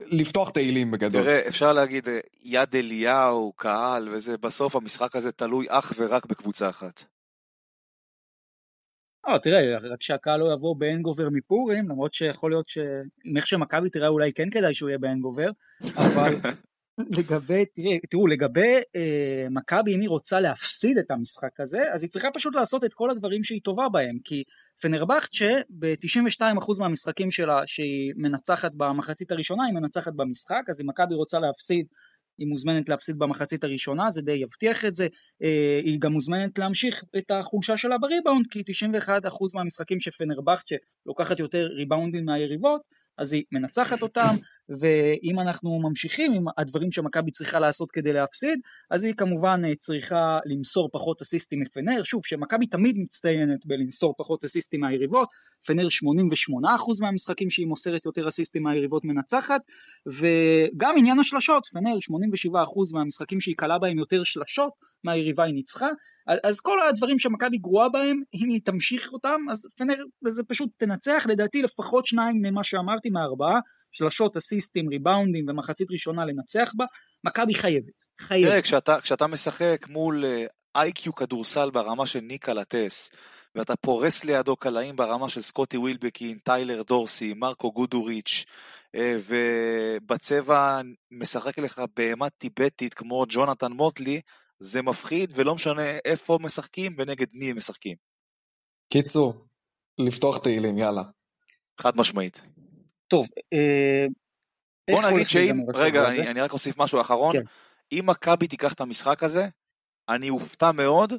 לפתוח 0.01 0.49
תהילים 0.49 0.91
בגדול. 0.91 1.23
תראה, 1.23 1.47
אפשר 1.47 1.73
להגיד 1.73 2.09
אה, 2.09 2.19
יד 2.43 2.75
אליהו, 2.75 3.53
קהל 3.55 4.09
וזה, 4.11 4.37
בסוף 4.37 4.75
המשחק 4.75 5.15
הזה 5.15 5.31
תלוי 5.31 5.65
אך 5.69 5.93
ורק 5.97 6.25
בקבוצה 6.25 6.69
אחת. 6.69 7.03
לא, 9.27 9.37
תראה, 9.37 9.77
רק 9.77 10.01
שהקהל 10.01 10.39
לא 10.39 10.53
יבוא 10.53 10.75
באנגובר 10.75 11.29
מפורים, 11.31 11.89
למרות 11.89 12.13
שיכול 12.13 12.51
להיות 12.51 12.69
שעם 12.69 13.37
איך 13.37 13.47
שמכבי 13.47 13.89
תראה 13.89 14.07
אולי 14.07 14.33
כן 14.33 14.49
כדאי 14.49 14.73
שהוא 14.73 14.89
יהיה 14.89 14.99
באנגובר, 14.99 15.49
אבל 15.95 16.35
לגבי, 17.17 17.65
תראה, 17.65 17.97
תראו, 18.09 18.27
לגבי 18.27 18.75
אה, 18.95 19.47
מכבי, 19.49 19.95
אם 19.95 20.01
היא 20.01 20.09
רוצה 20.09 20.39
להפסיד 20.39 20.97
את 20.97 21.11
המשחק 21.11 21.59
הזה, 21.59 21.93
אז 21.93 22.01
היא 22.01 22.09
צריכה 22.09 22.27
פשוט 22.33 22.55
לעשות 22.55 22.83
את 22.83 22.93
כל 22.93 23.09
הדברים 23.09 23.43
שהיא 23.43 23.61
טובה 23.63 23.89
בהם, 23.89 24.17
כי 24.23 24.43
פנרבכצ'ה 24.81 25.59
ב-92% 25.69 26.79
מהמשחקים 26.79 27.31
שלה 27.31 27.61
שהיא 27.65 28.13
מנצחת 28.15 28.71
במחצית 28.77 29.31
הראשונה, 29.31 29.63
היא 29.65 29.73
מנצחת 29.73 30.13
במשחק, 30.13 30.61
אז 30.69 30.81
אם 30.81 30.89
מכבי 30.89 31.15
רוצה 31.15 31.39
להפסיד 31.39 31.85
היא 32.41 32.47
מוזמנת 32.47 32.89
להפסיד 32.89 33.19
במחצית 33.19 33.63
הראשונה, 33.63 34.11
זה 34.11 34.21
די 34.21 34.31
יבטיח 34.31 34.85
את 34.85 34.93
זה. 34.93 35.07
אה, 35.43 35.81
היא 35.83 35.99
גם 35.99 36.11
מוזמנת 36.11 36.59
להמשיך 36.59 37.03
את 37.17 37.31
החולשה 37.31 37.77
שלה 37.77 37.97
בריבאונד, 37.97 38.45
כי 38.51 38.63
91% 38.63 39.09
מהמשחקים 39.53 39.99
שפנרבכצ'ה 39.99 40.75
לוקחת 41.05 41.39
יותר 41.39 41.67
ריבאונדים 41.67 42.25
מהיריבות, 42.25 42.81
אז 43.17 43.33
היא 43.33 43.43
מנצחת 43.51 44.01
אותם, 44.01 44.35
ואם 44.69 45.39
אנחנו 45.39 45.79
ממשיכים 45.79 46.33
עם 46.33 46.45
הדברים 46.57 46.91
שמכבי 46.91 47.31
צריכה 47.31 47.59
לעשות 47.59 47.91
כדי 47.91 48.13
להפסיד, 48.13 48.59
אז 48.91 49.03
היא 49.03 49.13
כמובן 49.13 49.61
אה, 49.65 49.75
צריכה 49.75 50.39
למסור 50.45 50.89
פחות 50.93 51.21
אסיסטים 51.21 51.59
מפנר, 51.59 52.03
שוב, 52.03 52.25
שמכבי 52.25 52.67
תמיד 52.67 52.97
מצטיינת 52.99 53.65
בלמסור 53.65 54.15
פחות 54.17 54.43
אסיסטים 54.43 54.79
מהיריבות, 54.79 55.29
פנר 55.67 55.87
88% 55.87 57.01
מהמשחקים 57.01 57.49
שהיא 57.49 57.67
מוסרת 57.67 58.05
יותר 58.05 58.27
אסיסטים 58.27 58.63
מהיריבות 58.63 59.05
מנצחת, 59.05 59.61
וגם 60.07 60.95
עניין 60.97 61.19
השלשות, 61.19 61.65
פנר 61.65 61.95
87% 62.47 62.49
מהמשחקים 62.93 63.39
שהיא 63.39 63.55
קלה 63.57 63.79
בהם 63.79 63.99
יותר 63.99 64.23
שלשות 64.23 64.73
מהיריבה 65.03 65.43
היא 65.43 65.53
ניצחה, 65.53 65.87
אז 66.43 66.59
כל 66.59 66.81
הדברים 66.81 67.19
שמכבי 67.19 67.57
גרועה 67.57 67.89
בהם, 67.89 68.21
אם 68.33 68.49
היא 68.49 68.61
תמשיך 68.65 69.13
אותם, 69.13 69.39
אז 69.51 69.65
פנר 69.77 69.95
זה 70.27 70.43
פשוט 70.43 70.69
תנצח, 70.77 71.25
לדעתי 71.29 71.61
לפחות 71.61 72.05
שניים 72.05 72.41
ממה 72.41 72.63
שאמרתי 72.63 73.09
מהארבעה, 73.09 73.59
שלשות, 73.91 74.37
אסיסטים, 74.37 74.89
ריבאונדים 74.89 75.45
ומחצית 75.49 75.91
ראשונה 75.91 76.25
לנצח 76.25 76.71
בה, 76.75 76.85
מכבי 77.23 77.53
חייבת, 77.53 78.05
חייבת. 78.19 78.49
תראה, 78.49 78.61
כשאתה, 78.61 79.01
כשאתה 79.01 79.27
משחק 79.27 79.85
מול 79.89 80.25
איי-קיו 80.75 81.15
כדורסל 81.15 81.69
ברמה 81.71 82.05
של 82.05 82.19
ניקה 82.19 82.53
לטס, 82.53 83.09
ואתה 83.55 83.75
פורס 83.75 84.23
לידו 84.23 84.55
קלעים 84.55 84.95
ברמה 84.95 85.29
של 85.29 85.41
סקוטי 85.41 85.77
ווילבקין, 85.77 86.37
טיילר 86.43 86.81
דורסי, 86.83 87.33
מרקו 87.33 87.71
גודוריץ', 87.71 88.45
אה, 88.95 89.15
ובצבע 89.27 90.81
משחק 91.11 91.59
לך 91.59 91.81
בהמה 91.95 92.29
טיבטית 92.29 92.93
כמו 92.93 93.25
ג'ונתן 93.29 93.71
מוטלי, 93.71 94.21
זה 94.61 94.81
מפחיד 94.81 95.31
ולא 95.35 95.55
משנה 95.55 95.97
איפה 96.05 96.37
משחקים 96.41 96.95
ונגד 96.97 97.27
מי 97.33 97.49
הם 97.49 97.57
משחקים. 97.57 97.97
קיצור, 98.93 99.45
לפתוח 99.97 100.37
תהילים, 100.37 100.77
יאללה. 100.77 101.01
חד 101.81 101.91
משמעית. 101.95 102.41
טוב, 103.07 103.27
אה, 103.53 104.05
בוא 104.91 105.11
נגיד 105.11 105.29
שאם, 105.29 105.57
רגע, 105.73 106.07
אני, 106.07 106.27
אני 106.27 106.41
רק 106.41 106.53
אוסיף 106.53 106.77
משהו 106.77 107.01
אחרון, 107.01 107.33
כן. 107.33 107.43
אם 107.91 108.03
מכבי 108.05 108.47
תיקח 108.47 108.73
את 108.73 108.81
המשחק 108.81 109.23
הזה, 109.23 109.47
אני 110.09 110.29
אופתע 110.29 110.71
מאוד, 110.71 111.13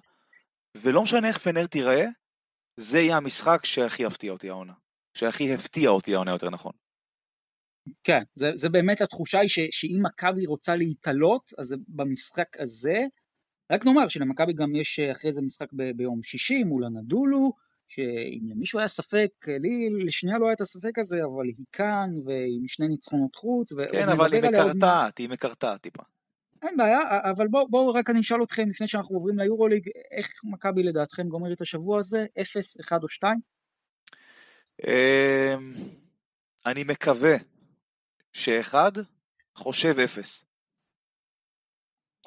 ולא 0.75 1.03
משנה 1.03 1.29
איך 1.29 1.39
פנר 1.39 1.67
תיראה, 1.67 2.07
זה 2.77 2.99
יהיה 2.99 3.17
המשחק 3.17 3.65
שהכי 3.65 4.03
יפתיע 4.03 4.33
אותי 4.33 4.51
העונה. 4.51 4.73
שהכי 5.15 5.55
הפתיע 5.55 5.91
אותי 5.91 6.15
העונה 6.15 6.31
יותר 6.31 6.51
נכון. 6.51 6.73
כן, 8.05 8.23
זה, 8.33 8.51
זה 8.55 8.69
באמת 8.69 9.01
התחושה 9.01 9.41
היא 9.41 9.49
ש, 9.49 9.59
שאם 9.71 10.01
מכבי 10.03 10.47
רוצה 10.47 10.77
להתעלות, 10.77 11.51
אז 11.59 11.75
במשחק 11.89 12.61
הזה, 12.61 12.99
רק 13.73 13.87
נאמר 13.87 14.09
שלמכבי 14.09 14.53
גם 14.53 14.75
יש 14.75 14.99
אה, 14.99 15.13
אחרי 15.13 15.33
זה 15.33 15.43
משחק 15.43 15.69
ב, 15.73 15.91
ביום 15.97 16.23
שישי 16.23 16.65
מול 16.65 16.85
הנדולו, 16.85 17.53
שאם 17.89 18.51
למישהו 18.51 18.79
היה 18.79 18.89
ספק, 18.89 19.31
לי 19.49 20.05
לשנייה 20.05 20.39
לא 20.39 20.47
היה 20.47 20.53
את 20.53 20.61
הספק 20.61 20.99
הזה, 20.99 21.19
אבל 21.25 21.45
היא 21.45 21.67
כאן, 21.73 22.11
ועם 22.25 22.69
שני 22.69 22.89
ניצחונות 22.89 23.37
חוץ, 23.37 23.73
כן, 23.93 24.09
אבל 24.09 24.33
היא 24.33 24.43
מקרטעת, 24.43 25.19
היא 25.19 25.29
מקרטעת 25.29 25.81
טיפה. 25.81 26.03
אין 26.63 26.77
בעיה, 26.77 27.01
אבל 27.31 27.49
בואו 27.49 27.69
בוא, 27.69 27.99
רק 27.99 28.11
אני 28.11 28.21
אשאל 28.21 28.43
אתכם 28.43 28.69
לפני 28.69 28.87
שאנחנו 28.87 29.17
עוברים 29.17 29.39
ליורוליג, 29.39 29.89
איך 30.11 30.31
מכבי 30.45 30.83
לדעתכם 30.83 31.29
גומר 31.29 31.53
את 31.53 31.61
השבוע 31.61 31.99
הזה? 31.99 32.27
0, 32.41 32.81
1 32.81 33.03
או 33.03 33.09
2? 33.09 33.39
אמ, 34.87 35.73
אני 36.67 36.85
מקווה 36.85 37.37
שאחד 38.33 38.93
חושב 39.55 39.99
אפס. 39.99 40.52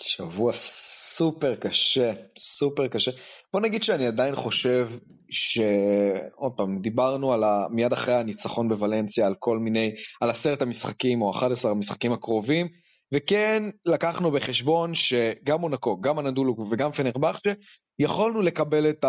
שבוע 0.02 0.54
סופר 0.54 1.56
קשה, 1.56 2.12
סופר 2.38 2.88
קשה. 2.88 3.12
בוא 3.54 3.62
נגיד 3.62 3.84
שאני 3.84 4.08
עדיין 4.08 4.36
חושב 4.36 4.90
שעוד 5.30 6.52
פעם, 6.58 6.80
דיברנו 6.80 7.34
על 7.34 7.44
ה... 7.44 7.66
מיד 7.70 7.94
אחרי 7.94 8.14
הניצחון 8.14 8.70
בוולנסיה 8.70 9.28
על 9.28 9.36
כל 9.40 9.60
מיני, 9.60 9.96
על 10.22 10.30
עשרת 10.30 10.62
המשחקים 10.62 11.22
או 11.22 11.32
11 11.32 11.72
המשחקים 11.72 12.14
הקרובים, 12.14 12.68
וכן 13.14 13.64
לקחנו 13.86 14.32
בחשבון 14.32 14.94
שגם 14.94 15.62
מונקו, 15.62 16.02
גם 16.02 16.20
הנדולו 16.20 16.56
וגם 16.72 16.92
פנרבכצ'ה, 16.92 17.54
יכולנו 18.00 18.42
לקבל 18.42 18.90
את 18.90 19.06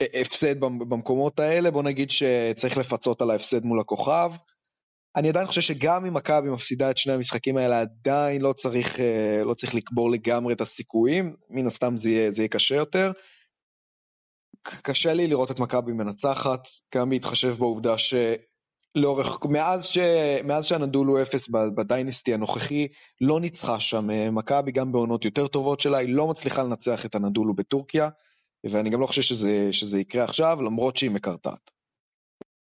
ההפסד 0.00 0.60
במקומות 0.60 1.40
האלה, 1.40 1.70
בוא 1.70 1.82
נגיד 1.82 2.10
שצריך 2.10 2.78
לפצות 2.78 3.22
על 3.22 3.30
ההפסד 3.30 3.64
מול 3.64 3.80
הכוכב. 3.80 4.32
אני 5.16 5.28
עדיין 5.28 5.46
חושב 5.46 5.60
שגם 5.60 6.04
אם 6.04 6.14
מכבי 6.14 6.50
מפסידה 6.50 6.90
את 6.90 6.98
שני 6.98 7.12
המשחקים 7.12 7.56
האלה, 7.56 7.80
עדיין 7.80 8.40
לא 8.40 8.52
צריך, 8.52 9.00
אה, 9.00 9.42
לא 9.44 9.54
צריך 9.54 9.74
לקבור 9.74 10.10
לגמרי 10.10 10.54
את 10.54 10.60
הסיכויים, 10.60 11.36
מן 11.50 11.66
הסתם 11.66 11.96
זה 11.96 12.10
יהיה, 12.10 12.30
זה 12.30 12.42
יהיה 12.42 12.48
קשה 12.48 12.74
יותר. 12.74 13.12
קשה 14.62 15.12
לי 15.12 15.26
לראות 15.26 15.50
את 15.50 15.60
מכבי 15.60 15.92
מנצחת, 15.92 16.68
גם 16.94 17.10
בהתחשב 17.10 17.56
בעובדה 17.58 17.94
שלאורך, 17.98 19.38
מאז, 19.44 19.84
ש, 19.84 19.98
מאז 20.44 20.66
שהנדולו 20.66 21.22
אפס 21.22 21.48
בדיינסטי 21.48 22.34
הנוכחי, 22.34 22.88
לא 23.20 23.40
ניצחה 23.40 23.80
שם 23.80 24.10
אה, 24.10 24.30
מכבי, 24.30 24.72
גם 24.72 24.92
בעונות 24.92 25.24
יותר 25.24 25.46
טובות 25.46 25.80
שלה, 25.80 25.98
היא 25.98 26.14
לא 26.14 26.28
מצליחה 26.28 26.62
לנצח 26.62 27.06
את 27.06 27.14
הנדולו 27.14 27.54
בטורקיה, 27.54 28.08
ואני 28.70 28.90
גם 28.90 29.00
לא 29.00 29.06
חושב 29.06 29.22
שזה, 29.22 29.68
שזה 29.72 30.00
יקרה 30.00 30.24
עכשיו, 30.24 30.62
למרות 30.62 30.96
שהיא 30.96 31.10
מקרטעת. 31.10 31.79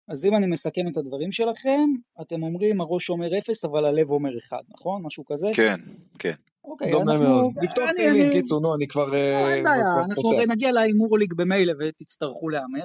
אז 0.08 0.26
אם 0.26 0.36
אני 0.36 0.46
מסכם 0.46 0.88
את 0.92 0.96
הדברים 0.96 1.32
שלכם, 1.32 1.88
אתם 2.20 2.42
אומרים 2.42 2.80
הראש 2.80 3.10
אומר 3.10 3.38
אפס 3.38 3.64
אבל 3.64 3.84
הלב 3.84 4.10
אומר 4.10 4.38
אחד, 4.38 4.62
נכון? 4.68 5.02
משהו 5.02 5.24
כזה? 5.24 5.46
כן, 5.54 5.80
כן. 6.18 6.34
אוקיי, 6.64 6.92
אנחנו... 6.92 7.50
לפתוח 7.62 7.90
תהילים, 7.96 8.32
קיצור, 8.32 8.60
נו, 8.60 8.74
אני 8.74 8.88
כבר... 8.88 9.06
לא, 9.06 9.14
אין 9.52 9.64
בעיה, 9.64 10.04
אנחנו 10.04 10.32
הרי 10.32 10.46
נגיע 10.46 10.72
להימור 10.72 11.18
ליג 11.18 11.34
במילא 11.34 11.72
ותצטרכו 11.80 12.48
להמר, 12.48 12.84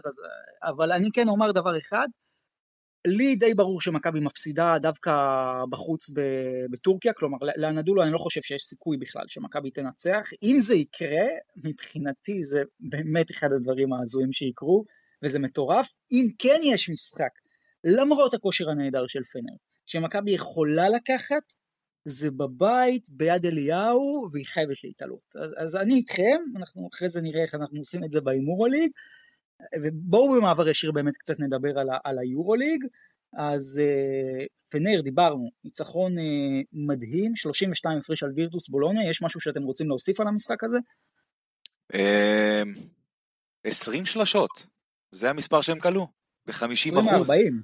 אבל 0.63 0.91
אני 0.91 1.09
כן 1.13 1.27
אומר 1.27 1.51
דבר 1.51 1.77
אחד, 1.77 2.07
לי 3.07 3.35
די 3.35 3.53
ברור 3.53 3.81
שמכבי 3.81 4.19
מפסידה 4.19 4.75
דווקא 4.81 5.11
בחוץ 5.69 6.09
בטורקיה, 6.71 7.13
כלומר 7.13 7.37
לאנדולו 7.57 8.03
אני 8.03 8.11
לא 8.11 8.17
חושב 8.17 8.41
שיש 8.41 8.61
סיכוי 8.61 8.97
בכלל 8.97 9.23
שמכבי 9.27 9.71
תנצח, 9.71 10.29
אם 10.43 10.57
זה 10.59 10.75
יקרה, 10.75 11.25
מבחינתי 11.63 12.43
זה 12.43 12.63
באמת 12.79 13.31
אחד 13.31 13.47
הדברים 13.55 13.93
ההזויים 13.93 14.31
שיקרו, 14.31 14.85
וזה 15.23 15.39
מטורף. 15.39 15.95
אם 16.11 16.27
כן 16.39 16.59
יש 16.63 16.89
משחק, 16.89 17.31
למרות 17.83 18.33
הכושר 18.33 18.69
הנהדר 18.69 19.07
של 19.07 19.23
פנר, 19.23 19.53
שמכבי 19.85 20.31
יכולה 20.31 20.89
לקחת, 20.89 21.43
זה 22.05 22.31
בבית, 22.31 23.09
ביד 23.11 23.45
אליהו, 23.45 24.29
והיא 24.31 24.45
חייבת 24.45 24.83
להתעלות. 24.83 25.35
אז, 25.35 25.49
אז 25.57 25.75
אני 25.75 25.95
איתכם, 25.95 26.41
אנחנו 26.55 26.89
אחרי 26.93 27.09
זה 27.09 27.21
נראה 27.21 27.43
איך 27.43 27.55
אנחנו 27.55 27.77
עושים 27.77 28.03
את 28.03 28.11
זה 28.11 28.21
בהימורוליג, 28.21 28.91
ובואו 29.81 30.35
במעבר 30.35 30.69
ישיר 30.69 30.91
באמת 30.91 31.17
קצת 31.17 31.39
נדבר 31.39 31.79
על, 31.79 31.87
על 32.03 32.19
היורוליג. 32.19 32.85
אז 33.33 33.79
uh, 33.81 34.69
פנר, 34.71 35.01
דיברנו, 35.01 35.49
ניצחון 35.63 36.17
uh, 36.17 36.21
מדהים, 36.73 37.35
32 37.35 37.97
הפרש 37.97 38.23
על 38.23 38.31
וירטוס 38.35 38.69
בולוניה, 38.69 39.09
יש 39.09 39.21
משהו 39.21 39.41
שאתם 39.41 39.63
רוצים 39.63 39.87
להוסיף 39.87 40.19
על 40.19 40.27
המשחק 40.27 40.63
הזה? 40.63 40.77
20 43.63 43.99
אמ, 43.99 44.05
שלשות. 44.05 44.78
זה 45.11 45.29
המספר 45.29 45.61
שהם 45.61 45.79
כלו, 45.79 46.07
ב-50 46.47 46.99
אחוז. 46.99 47.29
20 47.29 47.61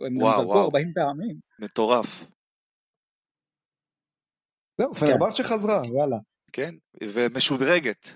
הם 0.00 0.16
וואו, 0.16 0.34
זרקו 0.34 0.64
40 0.64 0.92
פעמים. 0.94 1.36
מטורף. 1.58 2.24
זהו, 4.78 4.94
פנרבכצ'ה 4.94 5.42
כן. 5.42 5.48
חזרה, 5.48 5.82
יאללה. 5.86 6.18
כן, 6.52 6.74
ומשודרגת. 7.04 8.08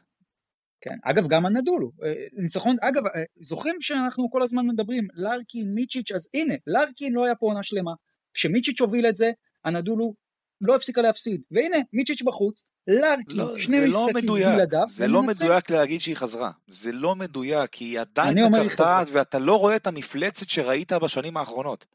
כן, 0.80 0.96
אגב 1.04 1.28
גם 1.28 1.46
הנדולו, 1.46 1.90
אה, 2.04 2.26
ניצחון, 2.32 2.76
אגב, 2.80 3.06
אה, 3.06 3.22
זוכרים 3.40 3.76
שאנחנו 3.80 4.30
כל 4.30 4.42
הזמן 4.42 4.66
מדברים, 4.66 5.08
לארקין, 5.14 5.74
מיצ'יץ', 5.74 6.12
אז 6.12 6.28
הנה, 6.34 6.54
לארקין 6.66 7.12
לא 7.12 7.24
היה 7.24 7.34
פה 7.34 7.46
עונה 7.46 7.62
שלמה. 7.62 7.92
כשמיצ'יץ' 8.34 8.80
הוביל 8.80 9.06
את 9.08 9.16
זה, 9.16 9.30
הנדולו 9.64 10.14
לא 10.62 10.76
הפסיקה 10.76 11.02
להפסיד. 11.02 11.42
והנה, 11.50 11.76
מיצ'יץ' 11.92 12.22
בחוץ, 12.22 12.68
לארקין, 12.86 13.36
לא, 13.36 13.58
שני 13.58 13.80
לא 13.80 13.86
משחקים 13.86 14.28
לא 14.28 14.34
בלעדיו. 14.34 14.84
זה 14.88 15.06
לא 15.06 15.22
מדויק 15.22 15.70
להגיד 15.70 16.00
שהיא 16.00 16.16
חזרה. 16.16 16.50
זה 16.66 16.92
לא 16.92 17.16
מדויק, 17.16 17.70
כי 17.70 17.84
היא 17.84 18.00
עדיין 18.00 18.52
מקרטעת, 18.52 19.08
ואתה 19.12 19.38
לא 19.38 19.58
רואה 19.58 19.76
את 19.76 19.86
המפלצת 19.86 20.48
שראית 20.48 20.92
בשנים 20.92 21.36
האחרונות. 21.36 21.86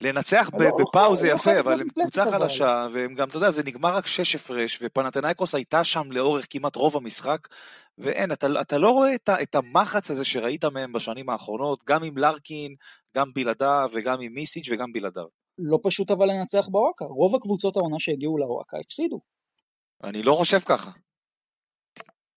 לנצח 0.00 0.50
לא, 0.52 0.64
לא, 0.64 0.76
בפאו 0.78 1.16
זה 1.16 1.28
לא 1.28 1.32
יפה, 1.32 1.60
אבל 1.60 1.74
להיות 1.74 1.96
הם 1.96 2.02
קבוצה. 2.02 2.30
חלשה, 2.30 2.86
והם 2.92 3.14
גם, 3.14 3.28
אתה 3.28 3.36
יודע, 3.36 3.50
זה 3.50 3.62
נגמר 3.62 3.96
רק 3.96 4.06
שש 4.06 4.34
הפרש, 4.34 4.78
ופנתנאיקוס 4.82 5.54
הייתה 5.54 5.84
שם 5.84 6.12
לאורך 6.12 6.46
כמעט 6.50 6.76
רוב 6.76 6.96
המשחק, 6.96 7.48
ואין, 7.98 8.32
אתה, 8.32 8.46
אתה 8.60 8.78
לא 8.78 8.90
רואה 8.90 9.14
את, 9.14 9.30
את 9.42 9.54
המחץ 9.54 10.10
הזה 10.10 10.24
שראית 10.24 10.64
מהם 10.64 10.92
בשנים 10.92 11.30
האחרונות, 11.30 11.80
גם 11.86 12.04
עם 12.04 12.18
לארקין, 12.18 12.74
גם 13.16 13.32
בלעדיו, 13.34 13.90
וגם 13.92 14.20
עם 14.20 14.32
מיסיץ' 14.32 14.68
וגם 14.70 14.92
בלעדיו. 14.92 15.43
לא 15.58 15.78
פשוט 15.82 16.10
אבל 16.10 16.26
לנצח 16.26 16.68
בוואקה. 16.68 17.04
רוב 17.04 17.34
הקבוצות 17.34 17.76
העונה 17.76 17.96
שהגיעו 17.98 18.38
לוואקה 18.38 18.76
הפסידו. 18.78 19.20
אני 20.04 20.22
לא 20.22 20.34
חושב 20.34 20.58
ככה. 20.58 20.90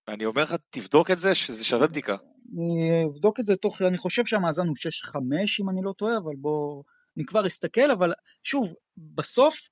אני 0.07 0.26
אומר 0.26 0.43
לך, 0.43 0.55
תבדוק 0.70 1.11
את 1.11 1.20
זה, 1.20 1.36
שזה 1.36 1.63
שווה 1.63 1.88
בדיקה. 1.88 2.15
אני 2.53 3.05
אבדוק 3.05 3.39
את 3.39 3.45
זה 3.45 3.55
תוך, 3.55 3.82
אני 3.82 3.97
חושב 3.97 4.26
שהמאזן 4.26 4.68
הוא 4.68 4.76
6-5 5.11 5.18
אם 5.61 5.70
אני 5.70 5.82
לא 5.84 5.93
טועה, 5.97 6.18
אבל 6.18 6.36
בוא, 6.38 6.84
אני 7.18 7.26
כבר 7.26 7.47
אסתכל, 7.47 7.91
אבל 7.91 8.13
שוב, 8.43 8.74
בסוף, 8.97 9.68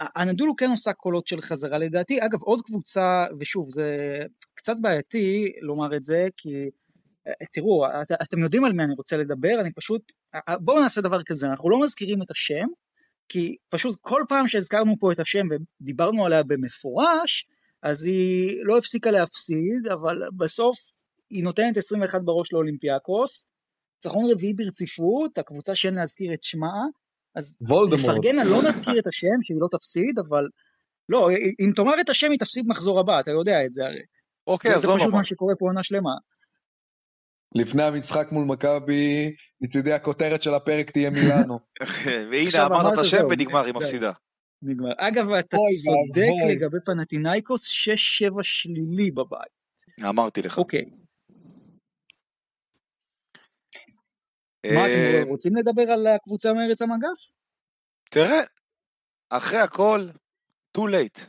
הנדולו 0.00 0.56
כן 0.56 0.70
עושה 0.70 0.92
קולות 0.92 1.26
של 1.26 1.40
חזרה 1.40 1.78
לדעתי. 1.78 2.18
אגב, 2.26 2.42
עוד 2.42 2.60
קבוצה, 2.62 3.26
ושוב, 3.40 3.70
זה 3.70 4.18
קצת 4.54 4.74
בעייתי 4.80 5.52
לומר 5.60 5.96
את 5.96 6.04
זה, 6.04 6.28
כי 6.36 6.70
תראו, 7.52 7.86
את, 7.86 8.12
אתם 8.22 8.38
יודעים 8.38 8.64
על 8.64 8.72
מי 8.72 8.84
אני 8.84 8.94
רוצה 8.96 9.16
לדבר, 9.16 9.60
אני 9.60 9.72
פשוט, 9.72 10.12
בואו 10.60 10.82
נעשה 10.82 11.00
דבר 11.00 11.22
כזה, 11.22 11.46
אנחנו 11.46 11.70
לא 11.70 11.80
מזכירים 11.80 12.22
את 12.22 12.30
השם, 12.30 12.66
כי 13.28 13.56
פשוט 13.68 13.98
כל 14.00 14.22
פעם 14.28 14.48
שהזכרנו 14.48 14.94
פה 15.00 15.12
את 15.12 15.20
השם 15.20 15.46
ודיברנו 15.80 16.26
עליה 16.26 16.42
במפורש, 16.42 17.46
אז 17.82 18.04
היא 18.04 18.60
לא 18.64 18.78
הפסיקה 18.78 19.10
להפסיד, 19.10 19.86
אבל 19.92 20.22
בסוף 20.36 20.78
היא 21.30 21.44
נותנת 21.44 21.76
21 21.76 22.20
בראש 22.24 22.52
לאולימפיאקוס, 22.52 23.48
ניצחון 23.94 24.30
רביעי 24.32 24.54
ברציפות, 24.54 25.38
הקבוצה 25.38 25.74
שאין 25.74 25.94
להזכיר 25.94 26.34
את 26.34 26.42
שמה, 26.42 26.72
אז. 27.34 27.56
נפרגן 27.94 28.36
לא 28.46 28.62
נזכיר 28.68 28.98
את 28.98 29.06
השם, 29.06 29.42
שהיא 29.42 29.56
לא 29.60 29.68
תפסיד, 29.70 30.18
אבל 30.18 30.48
לא, 31.08 31.30
אם 31.60 31.72
תאמר 31.76 32.00
את 32.00 32.08
השם 32.08 32.30
היא 32.30 32.38
תפסיד 32.38 32.64
מחזור 32.68 33.00
הבא, 33.00 33.20
אתה 33.20 33.30
יודע 33.30 33.64
את 33.66 33.72
זה 33.72 33.84
הרי. 33.84 34.02
אוקיי, 34.46 34.70
זה 34.70 34.76
אז 34.76 34.84
לא 34.84 34.94
פשוט 34.96 35.06
נורא. 35.06 35.18
מה 35.18 35.24
שקורה 35.24 35.54
פה 35.58 35.66
עונה 35.66 35.82
שלמה. 35.82 36.10
לפני 37.54 37.82
המשחק 37.82 38.32
מול 38.32 38.44
מכבי, 38.44 39.34
מצידי 39.60 39.92
הכותרת 39.92 40.42
של 40.42 40.54
הפרק 40.54 40.90
תהיה 40.90 41.10
מילאנו. 41.10 41.58
והנה, 42.30 42.66
אמרת 42.66 42.92
את 42.92 42.98
השם 42.98 43.24
ונגמר, 43.30 43.64
היא. 43.64 43.74
מפסידה. 43.74 44.12
נגמר. 44.62 44.92
אגב, 44.96 45.30
אתה 45.32 45.56
צודק. 45.56 46.50
לגבי 46.50 46.76
פנטינאיקוס, 46.84 47.88
6-7 48.30 48.42
שלילי 48.42 49.10
בבית. 49.10 49.64
אמרתי 50.08 50.42
לך. 50.42 50.58
אוקיי, 50.58 50.84
מה 54.64 54.80
אה, 54.80 55.20
אתם 55.20 55.28
רוצים 55.28 55.56
לדבר 55.56 55.92
על 55.92 56.06
הקבוצה 56.06 56.52
מארץ 56.52 56.82
המגף? 56.82 57.18
תראה, 58.10 58.40
אחרי 59.30 59.58
הכל, 59.58 60.08
too 60.78 60.80
late. 60.80 61.20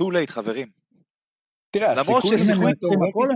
too 0.00 0.12
late, 0.14 0.30
חברים. 0.30 0.79
תראה, 1.70 1.94
למרות 1.94 2.22
שסיכוי- 2.26 2.74
תיאורטית 2.74 2.80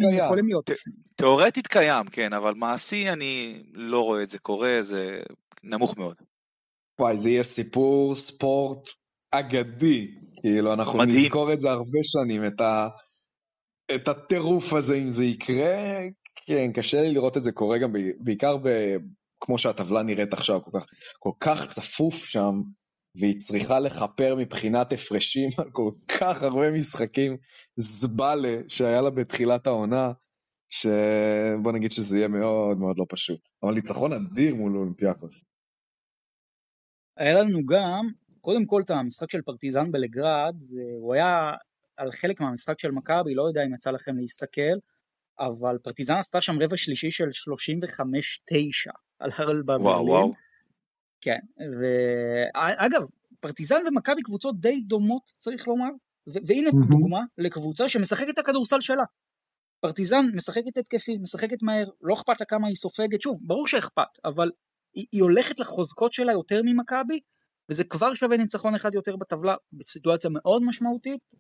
קיים. 0.01 0.19
יכולים 0.25 0.47
להיות 0.47 0.67
ת- 0.67 0.71
בפנים. 0.71 0.97
תאורטית 1.17 1.67
קיים, 1.67 2.07
כן, 2.07 2.33
אבל 2.33 2.55
מעשי 2.55 3.09
אני 3.11 3.63
לא 3.73 4.01
רואה 4.01 4.23
את 4.23 4.29
זה 4.29 4.39
קורה, 4.39 4.79
זה 4.81 5.21
נמוך 5.63 5.97
מאוד. 5.99 6.15
וואי, 7.01 7.19
זה 7.19 7.31
יהיה 7.31 7.43
סיפור 7.43 8.15
ספורט 8.15 8.89
אגדי. 9.31 10.15
כאילו, 10.41 10.73
אנחנו 10.73 10.99
מדהים. 10.99 11.17
נזכור 11.17 11.53
את 11.53 11.61
זה 11.61 11.71
הרבה 11.71 11.99
שנים, 12.05 12.45
את, 12.45 12.61
ה... 12.61 12.89
את 13.95 14.09
הטירוף 14.09 14.73
הזה, 14.73 14.95
אם 14.95 15.11
זה 15.11 15.25
יקרה. 15.25 15.99
כן, 16.47 16.73
קשה 16.75 17.01
לי 17.03 17.13
לראות 17.13 17.37
את 17.37 17.45
זה 17.45 17.53
קורה 17.53 17.79
גם 17.79 17.93
ב- 17.93 17.99
בעיקר 18.21 18.57
ב... 18.57 18.69
כמו 19.41 19.59
שהטבלה 19.59 20.03
נראית 20.03 20.33
עכשיו, 20.33 20.61
כל 20.65 20.79
כך, 20.81 20.87
כל 21.19 21.31
כך 21.41 21.67
צפוף 21.69 22.15
שם, 22.15 22.53
והיא 23.17 23.37
צריכה 23.39 23.81
לכפר 23.81 24.35
מבחינת 24.39 24.93
הפרשים 24.93 25.51
על 25.59 25.71
כל 25.71 25.91
כך 26.09 26.43
הרבה 26.43 26.71
משחקים 26.71 27.37
זבלה 27.77 28.59
שהיה 28.69 29.01
לה 29.01 29.11
בתחילת 29.11 29.67
העונה, 29.67 30.13
שבוא 30.69 31.73
נגיד 31.73 31.93
שזה 31.93 32.17
יהיה 32.19 32.29
מאוד 32.29 32.79
מאוד 32.79 32.99
לא 32.99 33.05
פשוט. 33.09 33.49
אבל 33.63 33.75
ניצחון 33.75 34.13
אדיר 34.13 34.55
מול 34.55 34.77
אולימפיאקוס. 34.77 35.45
היה 37.17 37.35
לנו 37.41 37.67
גם, 37.67 38.09
קודם 38.41 38.67
כל 38.67 38.83
את 38.85 38.91
המשחק 38.91 39.31
של 39.31 39.43
פרטיזן 39.43 39.93
בלגרד, 39.93 40.55
זה- 40.59 40.77
הוא 41.01 41.15
היה 41.15 41.53
על 41.97 42.13
חלק 42.13 42.41
מהמשחק 42.41 42.81
של 42.81 42.91
מכבי, 42.91 43.35
לא 43.35 43.43
יודע 43.49 43.61
אם 43.67 43.75
יצא 43.75 43.91
לכם 43.91 44.17
להסתכל, 44.17 44.77
אבל 45.39 45.79
פרטיזן 45.83 46.15
עשתה 46.15 46.41
שם 46.41 46.63
רבע 46.63 46.77
שלישי 46.77 47.11
של 47.11 47.25
35-9 47.33 48.93
על 49.19 49.31
הרל 49.39 49.63
בברלין. 49.63 49.87
וואו, 49.87 50.07
וואו. 50.07 50.33
כן, 51.25 51.39
ואגב, 51.79 53.03
פרטיזן 53.41 53.81
ומכבי 53.89 54.23
קבוצות 54.23 54.61
די 54.61 54.81
דומות, 54.81 55.23
צריך 55.39 55.69
לומר, 55.69 55.89
ו- 56.29 56.47
והנה 56.47 56.71
מהמם. 56.73 56.89
דוגמה 56.91 57.21
לקבוצה 57.39 57.89
שמשחקת 57.89 58.29
את 58.29 58.39
הכדורסל 58.39 58.81
שלה. 58.81 59.05
פרטיזן 59.81 60.27
משחקת 60.35 60.77
התקפי, 60.77 61.17
משחקת 61.17 61.63
מהר, 61.63 61.89
לא 62.03 62.15
אכפת 62.15 62.41
לה 62.41 62.47
כמה 62.47 62.69
היא 62.69 62.77
סופגת, 62.77 63.21
שוב, 63.21 63.41
ברור 63.43 63.67
שאכפת, 63.67 64.19
אבל 64.25 64.51
היא, 64.95 65.07
היא 65.13 65.23
הולכת 65.23 65.61
לחוזקות 65.61 66.13
שלה 66.13 66.33
יותר 66.33 66.61
ממכבי, 66.65 67.21
וזה 67.69 67.85
כבר 67.85 68.15
שווה 68.15 68.37
ניצחון 68.37 68.75
אחד 68.75 68.95
יותר 68.95 69.17
בטבלה, 69.17 69.55
בסיטואציה 69.73 70.31
מאוד 70.31 70.63
משמעותית, 70.65 71.35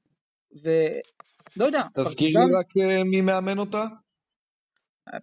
ולא 0.62 1.64
יודע, 1.64 1.82
תזכיר 1.94 2.04
פרטיזן, 2.04 2.40
לי 2.40 2.54
רק 2.58 2.66
אה, 2.76 3.04
מי 3.04 3.20
מאמן 3.20 3.58
אותה? 3.58 3.84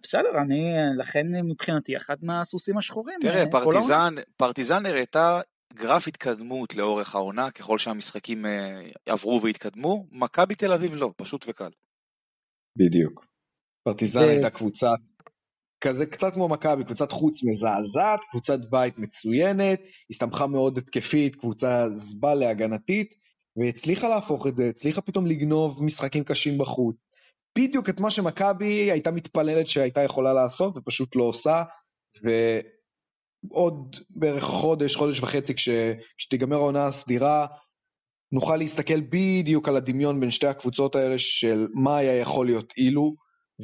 בסדר, 0.02 0.38
אני, 0.42 0.70
לכן 0.98 1.26
מבחינתי 1.44 1.96
אחת 1.96 2.22
מהסוסים 2.22 2.78
השחורים. 2.78 3.18
תראה, 3.20 3.40
אה. 3.40 3.50
פרטיזן, 3.50 4.14
פרטיזן 4.36 4.86
הראתה 4.86 5.40
גרף 5.74 6.08
התקדמות 6.08 6.74
לאורך 6.74 7.14
העונה, 7.14 7.50
ככל 7.50 7.78
שהמשחקים 7.78 8.46
אה, 8.46 8.80
עברו 9.06 9.40
והתקדמו, 9.42 10.06
מכבי 10.10 10.54
תל 10.54 10.72
אביב 10.72 10.94
לא, 10.94 11.12
פשוט 11.16 11.44
וקל. 11.48 11.70
בדיוק. 12.78 13.26
פרטיזן 13.84 14.20
ו- 14.20 14.28
הייתה 14.28 14.50
קבוצת, 14.50 14.98
כזה 15.80 16.06
קצת 16.06 16.34
כמו 16.34 16.48
מכבי, 16.48 16.84
קבוצת 16.84 17.10
חוץ 17.10 17.40
מזעזעת, 17.44 18.20
קבוצת 18.30 18.58
בית 18.70 18.98
מצוינת, 18.98 19.80
הסתמכה 20.10 20.46
מאוד 20.46 20.78
התקפית, 20.78 21.36
קבוצה 21.36 21.90
זבלה 21.90 22.50
הגנתית, 22.50 23.14
והצליחה 23.56 24.08
להפוך 24.08 24.46
את 24.46 24.56
זה, 24.56 24.68
הצליחה 24.68 25.00
פתאום 25.00 25.26
לגנוב 25.26 25.84
משחקים 25.84 26.24
קשים 26.24 26.58
בחוץ. 26.58 26.96
בדיוק 27.58 27.88
את 27.88 28.00
מה 28.00 28.10
שמכבי 28.10 28.90
הייתה 28.90 29.10
מתפללת 29.10 29.66
שהייתה 29.66 30.00
יכולה 30.00 30.32
לעשות, 30.32 30.76
ופשוט 30.76 31.16
לא 31.16 31.24
עושה, 31.24 31.62
ועוד 32.22 33.96
בערך 34.16 34.42
חודש, 34.42 34.96
חודש 34.96 35.20
וחצי, 35.20 35.54
כש, 35.54 35.68
כשתיגמר 36.18 36.56
העונה 36.56 36.86
הסדירה, 36.86 37.46
נוכל 38.32 38.56
להסתכל 38.56 39.00
בדיוק 39.00 39.68
על 39.68 39.76
הדמיון 39.76 40.20
בין 40.20 40.30
שתי 40.30 40.46
הקבוצות 40.46 40.94
האלה 40.94 41.18
של 41.18 41.66
מה 41.74 41.96
היה 41.96 42.20
יכול 42.20 42.46
להיות 42.46 42.72
אילו, 42.76 43.16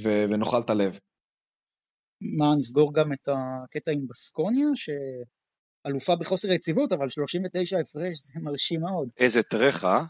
ו- 0.03 0.24
ונאכל 0.30 0.61
את 0.64 0.70
הלב. 0.70 0.99
מה, 2.20 2.47
נסגור 2.57 2.95
גם 2.95 3.12
את 3.12 3.28
הקטע 3.28 3.91
עם 3.91 4.07
בסקוניה, 4.09 4.66
שאלופה 4.74 6.16
בחוסר 6.16 6.53
יציבות, 6.53 6.93
אבל 6.93 7.09
39 7.09 7.76
הפרש 7.80 8.18
זה 8.18 8.41
מרשים 8.43 8.80
מאוד. 8.80 9.09
איזה 9.16 9.43
טרח, 9.43 9.84
אה? 9.84 10.01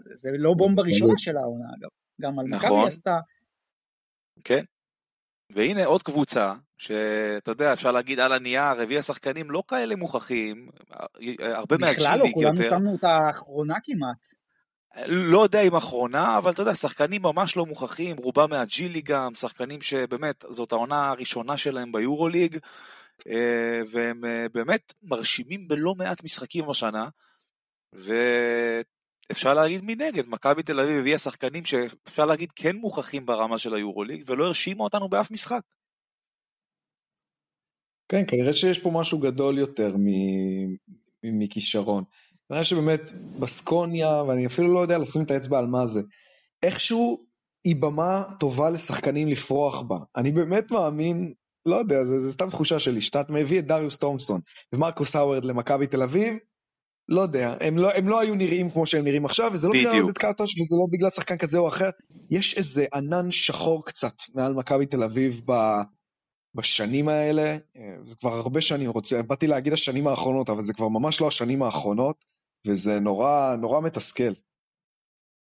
זה, 0.00 0.10
זה 0.14 0.30
לא 0.38 0.54
בומבה 0.58 0.82
ראשונה 0.82 1.14
של 1.16 1.36
העונה, 1.36 1.64
אגב. 1.78 1.90
גם 2.20 2.38
על 2.38 2.46
מכבי 2.46 2.66
נכון. 2.66 2.86
עשתה, 2.86 3.18
כן. 4.44 4.64
והנה 5.50 5.84
עוד 5.84 6.02
קבוצה, 6.02 6.54
שאתה 6.78 7.50
יודע, 7.50 7.72
אפשר 7.72 7.92
להגיד 7.92 8.20
על 8.20 8.32
הנייר, 8.32 8.80
הביאה 8.82 9.02
שחקנים 9.02 9.50
לא 9.50 9.62
כאלה 9.68 9.96
מוכחים, 9.96 10.68
הרבה 11.38 11.76
בכלל 11.76 12.18
לא, 12.18 12.26
כולנו 12.34 12.58
יותר. 12.58 12.70
שמנו 12.70 12.92
אותה 12.92 13.08
האחרונה 13.08 13.74
כמעט. 13.84 14.26
לא 15.06 15.42
יודע 15.42 15.60
אם 15.60 15.76
אחרונה, 15.76 16.38
אבל 16.38 16.50
אתה 16.50 16.62
יודע, 16.62 16.74
שחקנים 16.74 17.22
ממש 17.22 17.56
לא 17.56 17.66
מוכחים, 17.66 18.16
רובם 18.16 18.50
מהג'ילי 18.50 19.00
גם, 19.00 19.34
שחקנים 19.34 19.80
שבאמת, 19.80 20.44
זאת 20.50 20.72
העונה 20.72 21.08
הראשונה 21.10 21.56
שלהם 21.56 21.92
ביורוליג, 21.92 22.58
אה, 23.28 23.80
והם 23.90 24.24
אה, 24.24 24.46
באמת 24.54 24.92
מרשימים 25.02 25.68
בלא 25.68 25.94
מעט 25.94 26.24
משחקים 26.24 26.70
השנה, 26.70 27.08
ואפשר 29.30 29.54
להגיד 29.54 29.80
מנגד, 29.84 30.28
מכבי 30.28 30.62
תל 30.62 30.80
אביב 30.80 30.98
הביאה 30.98 31.18
שחקנים 31.18 31.64
שאפשר 31.64 32.26
להגיד 32.26 32.52
כן 32.56 32.76
מוכחים 32.76 33.26
ברמה 33.26 33.58
של 33.58 33.74
היורוליג, 33.74 34.24
ולא 34.26 34.44
הרשימה 34.44 34.84
אותנו 34.84 35.08
באף 35.08 35.30
משחק. 35.30 35.60
כן, 38.08 38.22
כנראה 38.26 38.52
שיש 38.52 38.78
פה 38.78 38.90
משהו 38.94 39.18
גדול 39.18 39.58
יותר 39.58 39.94
מכישרון. 41.22 42.04
כנראה 42.48 42.64
שבאמת 42.64 43.10
בסקוניה, 43.40 44.22
ואני 44.22 44.46
אפילו 44.46 44.74
לא 44.74 44.80
יודע 44.80 44.98
לשים 44.98 45.22
את 45.22 45.30
האצבע 45.30 45.58
על 45.58 45.66
מה 45.66 45.86
זה, 45.86 46.00
איכשהו 46.62 47.24
היא 47.64 47.76
במה 47.76 48.22
טובה 48.40 48.70
לשחקנים 48.70 49.28
לפרוח 49.28 49.82
בה. 49.82 49.98
אני 50.16 50.32
באמת 50.32 50.70
מאמין, 50.70 51.32
לא 51.66 51.76
יודע, 51.76 52.04
זה, 52.04 52.20
זה 52.20 52.32
סתם 52.32 52.50
תחושה 52.50 52.78
שלי, 52.78 53.00
שאתה 53.00 53.22
מביא 53.28 53.58
את 53.58 53.66
דריוס 53.66 53.98
תומפסון 53.98 54.40
ומרקוס 54.72 55.16
האוורד 55.16 55.44
למכבי 55.44 55.86
תל 55.86 56.02
אביב, 56.02 56.34
לא 57.10 57.20
יודע, 57.20 57.56
הם 57.60 57.78
לא, 57.78 57.88
הם 57.96 58.08
לא 58.08 58.20
היו 58.20 58.34
נראים 58.34 58.70
כמו 58.70 58.86
שהם 58.86 59.04
נראים 59.04 59.24
עכשיו, 59.24 59.50
וזה 59.52 59.68
לא 59.68 59.74
בגלל. 59.74 60.00
עודד 60.00 60.18
קרטש 60.18 60.42
וזה 60.42 60.76
לא 60.80 60.86
בגלל 60.90 61.10
שחקן 61.10 61.38
כזה 61.38 61.58
או 61.58 61.68
אחר, 61.68 61.90
יש 62.30 62.56
איזה 62.56 62.84
ענן 62.94 63.30
שחור 63.30 63.84
קצת 63.86 64.14
מעל 64.34 64.54
מכבי 64.54 64.86
תל 64.86 65.02
אביב 65.02 65.42
ב... 65.46 65.52
בשנים 66.54 67.08
האלה, 67.08 67.56
אה, 67.76 67.96
זה 68.06 68.16
כבר 68.16 68.30
הרבה 68.30 68.60
שנים, 68.60 68.90
רוצה, 68.90 69.22
באתי 69.22 69.46
להגיד 69.46 69.72
השנים 69.72 70.06
האחרונות, 70.06 70.50
אבל 70.50 70.62
זה 70.62 70.74
כבר 70.74 70.88
ממש 70.88 71.20
לא 71.20 71.28
השנים 71.28 71.62
האחרונות, 71.62 72.24
וזה 72.66 73.00
נורא, 73.00 73.56
נורא 73.56 73.80
מתסכל. 73.80 74.32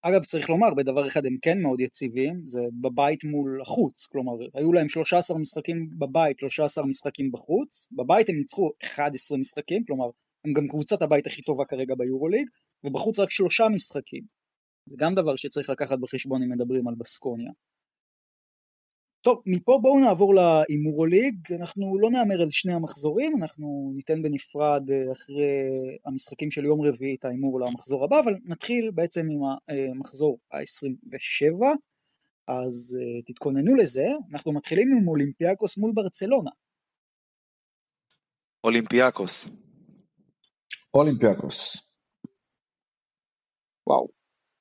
אגב, 0.02 0.24
צריך 0.24 0.48
לומר, 0.50 0.74
בדבר 0.74 1.06
אחד 1.06 1.26
הם 1.26 1.36
כן 1.42 1.62
מאוד 1.62 1.80
יציבים, 1.80 2.42
זה 2.46 2.60
בבית 2.80 3.24
מול 3.24 3.60
החוץ, 3.62 4.06
כלומר, 4.06 4.32
היו 4.54 4.72
להם 4.72 4.88
13 4.88 5.38
משחקים 5.38 5.88
בבית, 5.98 6.38
13 6.38 6.86
משחקים 6.86 7.32
בחוץ, 7.32 7.88
בבית 7.92 8.28
הם 8.28 8.36
ניצחו 8.36 8.70
11 8.84 9.38
משחקים, 9.38 9.84
כלומר, 9.86 10.06
הם 10.44 10.52
גם 10.52 10.68
קבוצת 10.68 11.02
הבית 11.02 11.26
הכי 11.26 11.42
טובה 11.42 11.64
כרגע 11.64 11.94
ביורוליג, 11.94 12.48
ובחוץ 12.84 13.18
רק 13.18 13.30
שלושה 13.30 13.68
משחקים. 13.68 14.24
זה 14.86 14.96
גם 14.98 15.14
דבר 15.14 15.36
שצריך 15.36 15.70
לקחת 15.70 15.98
בחשבון 15.98 16.42
אם 16.42 16.50
מדברים 16.50 16.88
על 16.88 16.94
בסקוניה. 16.98 17.50
טוב, 19.20 19.42
מפה 19.46 19.78
בואו 19.82 20.00
נעבור 20.00 20.34
להימורוליג, 20.34 21.52
אנחנו 21.60 21.98
לא 21.98 22.10
נהמר 22.10 22.42
על 22.42 22.50
שני 22.50 22.72
המחזורים, 22.72 23.42
אנחנו 23.42 23.92
ניתן 23.96 24.22
בנפרד 24.22 24.90
אה, 24.90 25.12
אחרי 25.12 25.98
המשחקים 26.06 26.50
של 26.50 26.64
יום 26.64 26.80
רביעי 26.82 27.14
את 27.14 27.24
ההימור 27.24 27.60
למחזור 27.60 28.04
הבא, 28.04 28.20
אבל 28.20 28.34
נתחיל 28.44 28.90
בעצם 28.90 29.26
עם 29.30 29.40
המחזור 29.92 30.38
ה-27, 30.52 31.64
אז 32.48 32.96
אה, 33.00 33.22
תתכוננו 33.22 33.74
לזה, 33.74 34.04
אנחנו 34.32 34.52
מתחילים 34.52 34.88
עם 35.00 35.08
אולימפיאקוס 35.08 35.78
מול 35.78 35.92
ברצלונה. 35.94 36.50
אולימפיאקוס. 38.64 39.48
אולימפיאקוס. 40.94 41.76
וואו. 43.86 44.08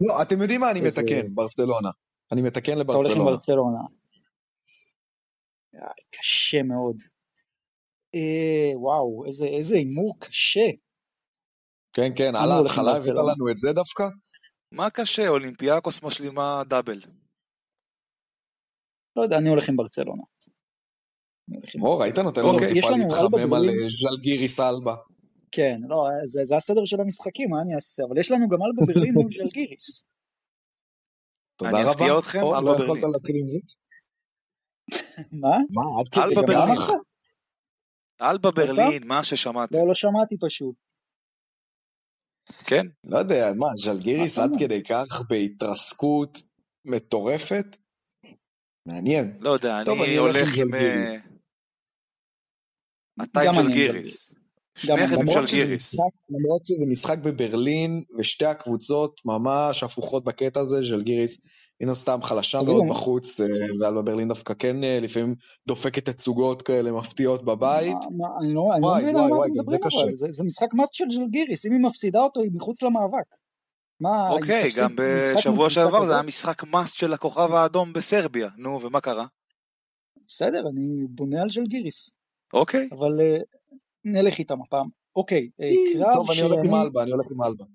לא, 0.08 0.22
אתם 0.22 0.42
יודעים 0.42 0.62
מה 0.62 0.72
אני 0.72 0.80
איזה- 0.82 1.02
מתקן, 1.02 1.34
ברצלונה. 1.36 1.90
אני 2.32 2.42
מתקן 2.42 2.82
אתה 2.82 2.92
הולך 2.94 3.08
עם 3.10 3.12
לברצלונה. 3.12 3.32
ברצלונה. 3.32 3.80
קשה 6.12 6.64
מאוד. 6.64 6.96
אה, 8.16 8.80
וואו, 8.80 9.26
איזה 9.28 9.46
איזה 9.46 9.76
הימור 9.76 10.20
קשה. 10.20 10.70
כן, 11.94 12.12
כן, 12.18 12.36
על 12.36 12.52
ההתחלה 12.52 12.92
הבאת. 12.92 13.08
לנו 13.08 13.52
את 13.52 13.58
זה 13.58 13.70
דווקא? 13.76 14.04
מה 14.72 14.90
קשה? 14.90 15.28
אולימפיאקוס 15.28 16.04
משלימה 16.04 16.62
דאבל. 16.70 17.00
לא 19.16 19.22
יודע, 19.24 19.38
אני 19.38 19.50
הולך 19.50 19.70
עם 19.70 19.76
ברצלונה. 19.76 20.24
אני 21.50 21.58
הולך 21.58 21.76
עם 21.76 21.82
או, 21.82 21.88
ברצלונה. 21.88 22.04
ראית 22.06 22.18
נותן 22.20 22.42
לנו 22.42 22.54
אוקיי, 22.54 22.68
יש 22.72 22.74
טיפה 22.86 22.90
לנו 22.90 23.04
להתחמם 23.08 23.54
על. 23.54 23.70
אה, 23.70 23.74
ז'לגיריס 23.74 24.60
אלבה. 24.60 24.96
כן, 25.56 25.78
לא, 25.90 25.98
זה, 26.26 26.44
זה 26.44 26.56
הסדר 26.56 26.86
של 26.86 27.02
המשחקים, 27.02 27.50
מה 27.50 27.62
אני 27.62 27.76
אעשה? 27.76 28.04
אבל 28.08 28.18
יש 28.20 28.32
לנו 28.32 28.50
גם 28.50 28.58
אלבה 28.64 28.94
ברלין 28.94 29.14
מול 29.14 29.32
ז'לגיריס. 29.32 30.06
תודה 31.56 31.72
אני 31.72 31.82
רבה. 31.82 31.92
אפתיע 31.92 32.20
אתכם, 32.20 32.40
אלבה 32.40 32.62
לא 32.62 32.84
יכולת 32.84 32.88
ברלין. 32.88 33.12
להתחיל 33.14 33.36
עם 33.42 33.50
זה? 33.50 33.58
מה? 35.32 35.58
מה, 35.70 35.84
אלבה 36.24 36.42
ברלין. 36.42 36.82
אלבה? 38.22 38.52
ברלין, 38.52 39.08
מה 39.08 39.24
ששמעתם. 39.24 39.76
לא, 39.76 39.88
לא 39.88 39.94
שמעתי 39.94 40.36
פשוט. 40.42 40.76
כן? 42.66 42.86
לא 43.04 43.18
יודע, 43.18 43.54
מה, 43.56 43.68
ז'לגיריס 43.84 44.40
עד 44.40 44.50
אתה 44.50 44.60
כדי 44.60 44.84
כך 44.84 45.22
בהתרסקות 45.30 46.38
מטורפת? 46.86 47.78
מעניין. 48.86 49.38
לא 49.40 49.50
יודע, 49.50 49.82
אני 49.82 50.04
אני 50.04 50.16
הולך 50.16 50.58
עם 50.58 50.74
עם... 53.18 53.54
ז'לגיריס. 53.56 54.38
אה, 54.38 54.43
שניכם 54.76 55.04
עם 55.04 55.22
אני. 55.22 55.32
למרות 55.32 55.48
שזה. 55.48 55.76
משחק- 55.76 55.98
למרות 56.30 56.66
שזה 56.66 56.84
משחק 56.88 57.18
בברלין, 57.18 58.04
ושתי 58.20 58.46
הקבוצות 58.46 59.22
ממש 59.26 59.84
הפוכות 59.84 60.24
בקטע 60.24 60.60
הזה, 60.60 60.78
ז'לגיריס 60.84 61.38
מן 61.82 61.90
הסתם 61.90 62.20
חלשה 62.24 62.62
מאוד 62.62 62.84
בחוץ, 62.90 63.40
אה, 63.42 63.46
ואלבה 63.80 64.02
ברלין 64.02 64.28
דווקא 64.28 64.54
כן 64.60 64.84
אה, 64.84 65.00
לפעמים 65.02 65.36
דופקת 65.68 66.10
תצוגות 66.10 66.62
כאלה 66.62 66.92
מפתיעות 66.92 67.46
בבית. 67.46 67.94
מה- 68.12 68.18
מה- 68.18 68.46
אני 68.46 68.54
לא 68.54 68.70
אני 68.74 68.82
לא 68.82 68.88
וואי, 68.88 69.04
מבין 69.04 69.16
על 69.16 69.22
מה 69.30 69.38
אתם 69.42 69.52
מדברים. 69.52 69.80
אבל, 69.84 70.16
זה 70.16 70.28
זה 70.32 70.44
משחק 70.44 70.74
מאסט 70.74 70.94
של 70.94 71.06
ז'לגיריס, 71.12 71.66
אם 71.66 71.72
היא 71.72 71.82
מפסידה 71.82 72.20
אותו 72.20 72.42
היא 72.42 72.52
מחוץ 72.54 72.84
למאבק. 72.84 73.26
אוקיי, 74.32 74.70
גם 74.82 74.96
בשבוע 74.98 75.70
שעבר 75.70 76.06
זה? 76.06 76.14
היה 76.14 76.22
משחק 76.22 76.64
מאסט 76.64 76.96
של 76.96 77.14
הכוכב 77.14 77.54
האדום 77.54 77.94
בסרביה. 77.94 78.50
נו, 78.58 78.82
ומה 78.82 79.02
קרה? 79.02 79.26
בסדר, 80.28 80.60
אני 80.74 81.08
בונה 81.10 81.42
על 81.42 81.50
ז'לגיריס, 81.50 82.16
אוקיי. 82.54 82.90
אבל 82.92 83.22
אה, 83.22 83.38
נלך 84.06 84.40
איתם 84.40 84.62
הפעם. 84.62 84.88
אוקיי, 85.16 85.50
אה, 85.62 85.72
קרב 85.94 86.14
טוב, 86.14 86.32
אני 86.32 86.42
הולך 86.42 86.60
עם 86.64 86.72
שאני... 86.72 86.82
אלבה, 86.82 87.04
אני 87.04 87.12
הולך 87.12 87.26
עם 87.32 87.44
אלבה. 87.44 87.66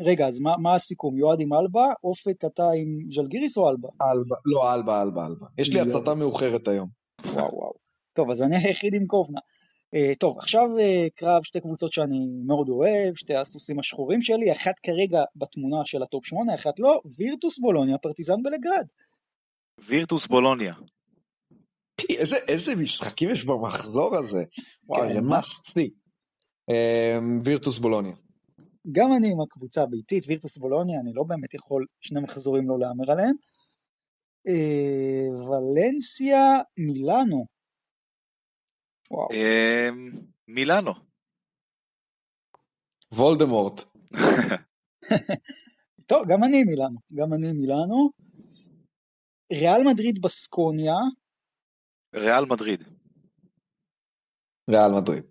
רגע, 0.00 0.26
אז 0.26 0.40
מה, 0.40 0.56
מה 0.58 0.74
הסיכום? 0.74 1.18
יועד 1.18 1.40
עם 1.40 1.52
אלבה, 1.52 1.86
אופק 2.04 2.44
אתה 2.44 2.62
עם 2.62 3.10
ז'לגיריס 3.10 3.58
או 3.58 3.70
אלבה? 3.70 3.88
אלבה, 4.02 4.36
לא, 4.44 4.74
אלבה, 4.74 5.02
אלבה, 5.02 5.26
אלבה. 5.26 5.46
יש 5.58 5.68
לי. 5.68 5.80
הצתה 5.80 6.14
מאוחרת 6.14 6.68
היום. 6.68 6.88
וואו 7.26 7.54
וואו. 7.54 7.72
טוב, 8.12 8.30
אז 8.30 8.42
אני 8.42 8.56
היחיד 8.56 8.94
עם 8.94 9.06
קובנה. 9.06 9.40
אה, 9.96 10.18
טוב, 10.18 10.38
עכשיו 10.38 10.68
אה, 10.76 11.10
קרב 11.14 11.42
שתי 11.42 11.60
קבוצות 11.60 11.92
שאני 11.92 12.18
מאוד 12.46 12.68
אוהב, 12.68 13.14
שתי 13.14 13.34
הסוסים 13.36 13.78
השחורים 13.78 14.22
שלי, 14.22 14.52
אחת 14.52 14.78
כרגע 14.82 15.22
בתמונה 15.36 15.76
של 15.84 16.02
ה 16.02 16.08
top 16.08 16.26
8, 16.26 16.54
אחת 16.54 16.78
לא, 16.78 17.00
וירטוס 17.18 17.58
בולוניה, 17.58 17.98
פרטיזן 17.98 18.42
בלגרד. 18.42 18.86
וירטוס 19.78 20.26
בולוניה. 20.26 20.74
איזה, 22.10 22.36
איזה 22.48 22.76
משחקים 22.76 23.30
יש 23.30 23.44
במחזור 23.44 24.16
הזה. 24.16 24.44
וואי, 24.88 25.08
כן, 25.08 25.14
זה 25.14 25.20
מה? 25.20 25.38
must 25.38 25.62
see. 25.62 25.90
אמ, 26.68 27.38
וירטוס 27.44 27.78
בולוניה. 27.78 28.14
גם 28.92 29.12
אני 29.16 29.32
עם 29.32 29.40
הקבוצה 29.40 29.82
הביתית, 29.82 30.24
וירטוס 30.26 30.58
בולוניה, 30.58 31.00
אני 31.00 31.12
לא 31.14 31.22
באמת 31.22 31.54
יכול 31.54 31.86
שני 32.00 32.20
מחזורים 32.20 32.68
לא 32.68 32.78
להמר 32.78 33.12
עליהם. 33.12 33.34
Uh, 34.48 35.40
ולנסיה, 35.40 36.58
מילאנו. 36.78 37.46
וואו, 39.10 39.28
אמ, 39.32 40.10
מילאנו. 40.48 40.92
וולדמורט. 43.12 43.80
טוב, 46.08 46.22
גם 46.28 46.44
אני 46.44 46.64
מילאנו, 46.64 46.98
גם 47.14 47.34
אני 47.34 47.52
מילאנו. 47.52 48.10
ריאל 49.52 49.82
מדריד 49.92 50.22
בסקוניה, 50.22 50.94
ריאל 52.14 52.44
מדריד. 52.44 52.84
ריאל 54.70 55.00
מדריד. 55.00 55.24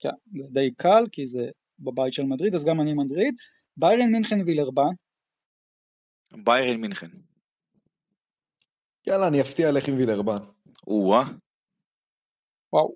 כן, 0.00 0.16
זה 0.38 0.44
די 0.50 0.74
קל, 0.76 1.04
כי 1.12 1.26
זה 1.26 1.50
בבית 1.78 2.12
של 2.12 2.22
מדריד, 2.22 2.54
אז 2.54 2.64
גם 2.64 2.80
אני 2.80 2.94
מדריד. 2.94 3.34
ביירן 3.76 4.12
מינכן 4.12 4.40
וילרבן, 4.46 4.92
ביירן 6.44 6.80
מינכן. 6.80 7.06
יאללה, 9.06 9.28
אני 9.28 9.40
אפתיע, 9.40 9.68
אלך 9.68 9.88
עם 9.88 9.96
וילרבן. 9.96 10.44
או-אה. 10.86 11.22
וואו. 12.72 12.94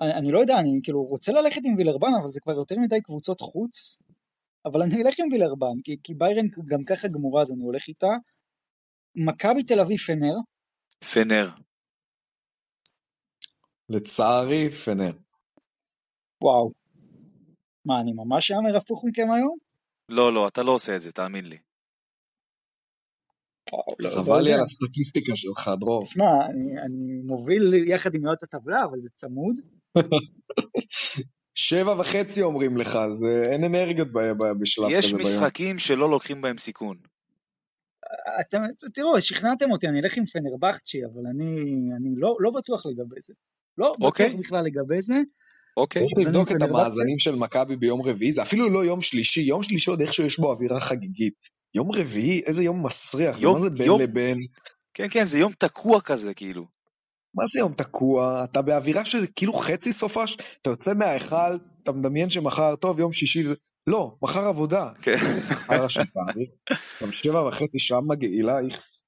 אני, 0.00 0.12
אני 0.12 0.32
לא 0.32 0.38
יודע, 0.38 0.54
אני 0.58 0.80
כאילו 0.82 1.02
רוצה 1.02 1.32
ללכת 1.32 1.60
עם 1.64 1.76
וילרבן, 1.76 2.08
אבל 2.20 2.28
זה 2.28 2.40
כבר 2.40 2.52
יותר 2.52 2.74
מדי 2.78 3.00
קבוצות 3.02 3.40
חוץ. 3.40 3.98
אבל 4.64 4.82
אני 4.82 5.02
אלך 5.02 5.14
עם 5.20 5.28
וילרבן, 5.32 5.76
כי, 5.84 5.96
כי 6.02 6.14
ביירן 6.14 6.46
גם 6.66 6.84
ככה 6.84 7.08
גמורה, 7.08 7.42
אז 7.42 7.50
אני 7.52 7.62
הולך 7.62 7.88
איתה. 7.88 8.12
מכבי 9.14 9.62
תל 9.62 9.80
אביב 9.80 9.98
פנר, 9.98 10.34
פנר. 11.12 11.48
לצערי, 13.88 14.70
פנר. 14.70 15.12
וואו. 16.42 16.72
מה, 17.84 18.00
אני 18.00 18.12
ממש 18.12 18.50
אאמר 18.50 18.76
הפוך 18.76 19.04
מכם 19.04 19.30
היום? 19.30 19.56
לא, 20.08 20.32
לא, 20.34 20.48
אתה 20.48 20.62
לא 20.62 20.72
עושה 20.72 20.96
את 20.96 21.00
זה, 21.00 21.12
תאמין 21.12 21.44
לי. 21.44 21.58
לא, 23.72 23.78
לא 23.98 24.10
חבל 24.10 24.40
לי. 24.40 24.52
על 24.52 24.60
הסטטיסטיקה 24.62 25.32
שלך, 25.36 25.70
דרור. 25.80 26.04
תשמע, 26.04 26.46
אני, 26.46 26.78
אני 26.86 27.22
מוביל 27.24 27.74
יחד 27.74 28.14
עם 28.14 28.24
יועד 28.24 28.38
הטבלה, 28.42 28.84
אבל 28.84 29.00
זה 29.00 29.08
צמוד. 29.14 29.56
שבע 31.54 32.00
וחצי 32.00 32.42
אומרים 32.42 32.76
לך, 32.76 32.98
זה 33.12 33.42
אין 33.52 33.64
אנרגיות 33.64 34.08
בשלב 34.60 34.86
יש 34.90 35.06
כזה 35.06 35.16
ביום. 35.16 35.28
משחקים 35.28 35.78
שלא 35.78 36.10
לוקחים 36.10 36.42
בהם 36.42 36.58
סיכון. 36.58 36.96
אתם, 38.40 38.58
תראו, 38.94 39.20
שכנעתם 39.20 39.70
אותי, 39.70 39.88
אני 39.88 40.00
אלך 40.00 40.16
עם 40.16 40.26
פנרבכצ'י, 40.26 41.04
אבל 41.04 41.22
אני, 41.30 41.50
אני 41.96 42.10
לא, 42.16 42.36
לא 42.40 42.50
בטוח 42.50 42.86
לגבי 42.86 43.20
זה. 43.20 43.34
לא 43.78 43.94
אוקיי. 44.00 44.28
בטוח 44.28 44.40
בכלל 44.40 44.64
לגבי 44.64 45.02
זה. 45.02 45.14
אוקיי. 45.76 46.06
צריך 46.14 46.26
לבדוק 46.26 46.48
את? 46.52 46.62
המאזנים 46.62 47.18
של 47.18 47.34
מכבי 47.34 47.76
ביום 47.76 48.02
רביעי, 48.02 48.32
זה 48.32 48.42
אפילו 48.42 48.68
לא 48.68 48.84
יום 48.84 49.02
שלישי, 49.02 49.40
יום 49.40 49.62
שלישי 49.62 49.90
עוד 49.90 50.00
איכשהו 50.00 50.24
יש 50.24 50.38
בו 50.40 50.52
אווירה 50.52 50.80
חגיגית. 50.80 51.34
יום 51.74 51.92
רביעי, 51.92 52.42
איזה 52.46 52.62
יום 52.62 52.86
מסריח, 52.86 53.40
יום- 53.42 53.56
מה 53.56 53.62
זה 53.64 53.70
בין 53.70 53.86
יום- 53.86 54.00
לבין? 54.00 54.38
כן, 54.94 55.06
כן, 55.10 55.24
זה 55.24 55.38
יום 55.38 55.52
תקוע 55.52 56.00
כזה, 56.00 56.34
כאילו. 56.34 56.66
מה 57.34 57.44
זה 57.52 57.58
יום 57.58 57.72
תקוע? 57.72 58.44
אתה 58.44 58.62
באווירה 58.62 59.04
של 59.04 59.24
כאילו 59.36 59.52
חצי 59.52 59.92
סופש, 59.92 60.36
אתה 60.62 60.70
יוצא 60.70 60.94
מההיכל, 60.94 61.56
אתה 61.82 61.92
מדמיין 61.92 62.30
שמחר, 62.30 62.76
טוב, 62.76 63.00
יום 63.00 63.12
שישי, 63.12 63.42
זה... 63.42 63.54
לא, 63.86 64.16
מחר 64.22 64.44
עבודה. 64.44 64.90
כן. 65.02 65.16
של 65.88 66.00
תאריך. 66.04 66.50
גם 67.02 67.12
שבע 67.12 67.48
וחצי 67.48 67.78
שם 67.78 68.00
מגעילה, 68.08 68.58
איכס. 68.60 69.02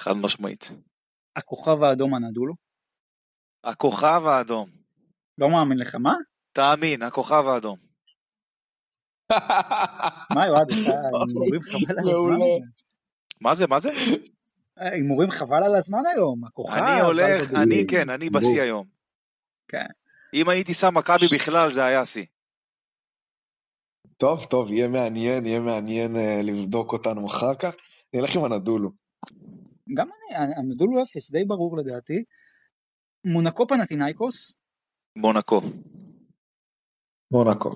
חד 0.00 0.12
משמעית. 0.12 0.70
הכוכב 1.36 1.82
האדום 1.82 2.14
הנדולו. 2.14 2.54
הכוכב 3.64 4.22
האדום. 4.26 4.68
לא 5.38 5.48
מאמין 5.48 5.78
לך, 5.78 5.94
מה? 5.94 6.14
תאמין, 6.52 7.02
הכוכב 7.02 7.44
האדום. 7.46 7.78
מה 10.34 10.46
יועד, 10.46 10.68
מוריד 11.34 11.62
חבל 11.62 11.98
על 11.98 12.08
הזמן. 12.08 12.66
מה 13.40 13.54
זה, 13.54 13.66
מה 13.66 13.80
זה? 13.80 13.90
הימורים 14.76 15.30
חבל 15.30 15.64
על 15.64 15.76
הזמן 15.76 16.02
היום, 16.14 16.44
הכוכב. 16.44 16.76
אני 16.76 17.00
הולך, 17.00 17.54
אני 17.54 17.84
כן, 17.88 18.10
אני 18.10 18.30
בשיא 18.30 18.62
היום. 18.62 18.86
כן. 19.68 19.86
אם 20.34 20.48
הייתי 20.48 20.74
שם 20.74 20.94
מכבי 20.94 21.26
בכלל 21.34 21.72
זה 21.72 21.84
היה 21.84 22.06
שיא. 22.06 22.24
טוב, 24.16 24.44
טוב, 24.44 24.70
יהיה 24.70 24.88
מעניין, 24.88 25.46
יהיה 25.46 25.60
מעניין 25.60 26.16
אה, 26.16 26.40
לבדוק 26.42 26.92
אותנו 26.92 27.26
אחר 27.26 27.54
כך. 27.54 27.74
נלך 28.14 28.36
עם 28.36 28.44
הנדולו. 28.44 28.90
גם 29.96 30.06
אני, 30.08 30.54
הנדולו 30.56 31.02
אפס, 31.02 31.32
די 31.32 31.44
ברור 31.44 31.76
לדעתי. 31.76 32.24
מונקו 33.24 33.66
פנטינאיקוס, 33.66 34.58
מונקו. 35.16 35.60
מונקו. 37.30 37.70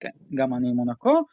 כן, 0.00 0.10
גם 0.34 0.54
אני 0.54 0.72
מונקו. 0.72 1.24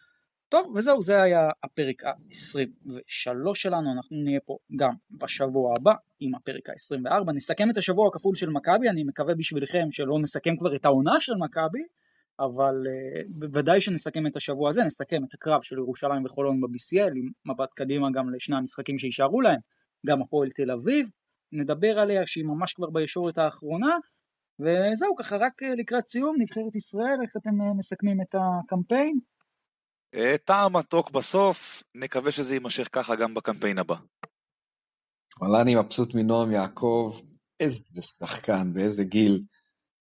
טוב, 0.49 0.73
וזהו, 0.75 1.01
זה 1.01 1.21
היה 1.21 1.49
הפרק 1.63 2.03
ה-23 2.03 3.55
שלנו, 3.55 3.91
אנחנו 3.97 4.17
נהיה 4.23 4.39
פה 4.45 4.57
גם 4.75 4.93
בשבוע 5.11 5.73
הבא 5.77 5.93
עם 6.19 6.35
הפרק 6.35 6.69
ה-24. 6.69 7.31
נסכם 7.34 7.69
את 7.69 7.77
השבוע 7.77 8.07
הכפול 8.07 8.35
של 8.35 8.49
מכבי, 8.49 8.89
אני 8.89 9.03
מקווה 9.03 9.35
בשבילכם 9.35 9.91
שלא 9.91 10.19
נסכם 10.21 10.57
כבר 10.57 10.75
את 10.75 10.85
העונה 10.85 11.19
של 11.19 11.34
מכבי, 11.35 11.84
אבל 12.39 12.73
uh, 12.85 13.25
בוודאי 13.29 13.81
שנסכם 13.81 14.27
את 14.27 14.35
השבוע 14.35 14.69
הזה, 14.69 14.84
נסכם 14.84 15.23
את 15.23 15.34
הקרב 15.34 15.61
של 15.61 15.77
ירושלים 15.77 16.25
וחולון 16.25 16.61
ב-BCL, 16.61 17.11
עם 17.15 17.29
מבט 17.45 17.73
קדימה 17.73 18.07
גם 18.13 18.34
לשני 18.34 18.55
המשחקים 18.55 18.99
שיישארו 18.99 19.41
להם, 19.41 19.59
גם 20.05 20.21
הפועל 20.21 20.49
תל 20.49 20.71
אביב, 20.71 21.09
נדבר 21.51 21.99
עליה 21.99 22.27
שהיא 22.27 22.45
ממש 22.45 22.73
כבר 22.73 22.89
בישורת 22.89 23.37
האחרונה, 23.37 23.97
וזהו, 24.59 25.15
ככה 25.15 25.37
רק 25.37 25.63
אה, 25.63 25.75
לקראת 25.75 26.07
סיום, 26.07 26.35
נבחרת 26.39 26.75
ישראל, 26.75 27.17
איך 27.21 27.31
אתם 27.37 27.61
אה, 27.61 27.73
מסכמים 27.77 28.21
את 28.21 28.35
הקמפיין? 28.35 29.19
אה, 30.15 30.37
טעם 30.37 30.75
מתוק 30.75 31.11
בסוף, 31.11 31.83
נקווה 31.95 32.31
שזה 32.31 32.53
יימשך 32.53 32.89
ככה 32.91 33.15
גם 33.15 33.33
בקמפיין 33.33 33.77
הבא. 33.77 33.95
וואלה, 35.39 35.61
אני 35.61 35.75
מבסוט 35.75 36.15
מנועם 36.15 36.51
יעקב. 36.51 37.21
איזה 37.59 37.79
שחקן, 38.01 38.73
באיזה 38.73 39.03
גיל. 39.03 39.43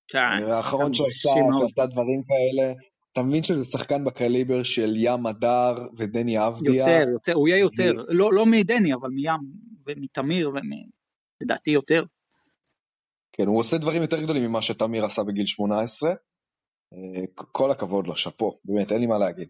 כן, 0.08 0.18
האחרון 0.56 0.94
שעשה 0.94 1.86
דברים 1.86 2.22
כאלה. 2.22 2.72
אתה 3.12 3.22
מבין 3.22 3.42
שזה 3.42 3.64
שחקן 3.64 4.04
בקליבר 4.04 4.62
של 4.62 4.92
ים 4.96 5.26
הדר 5.26 5.74
ודני 5.96 6.46
אבדיה? 6.46 6.74
יותר, 6.74 7.08
יותר, 7.12 7.32
הוא 7.32 7.48
יהיה 7.48 7.60
יותר, 7.60 7.92
לא, 8.08 8.32
לא 8.32 8.46
מדני, 8.46 8.94
אבל 8.94 9.08
מים 9.10 9.40
ומתמיר, 9.86 10.50
ולדעתי 11.40 11.70
יותר. 11.70 12.04
כן, 13.32 13.46
הוא 13.46 13.58
עושה 13.58 13.78
דברים 13.78 14.02
יותר 14.02 14.22
גדולים 14.22 14.44
ממה 14.44 14.62
שתמיר 14.62 15.04
עשה 15.04 15.22
בגיל 15.22 15.46
18. 15.46 16.10
אה, 16.10 17.24
כל 17.34 17.70
הכבוד 17.70 18.06
לו, 18.06 18.16
שאפו, 18.16 18.58
באמת, 18.64 18.92
אין 18.92 19.00
לי 19.00 19.06
מה 19.06 19.18
להגיד. 19.18 19.48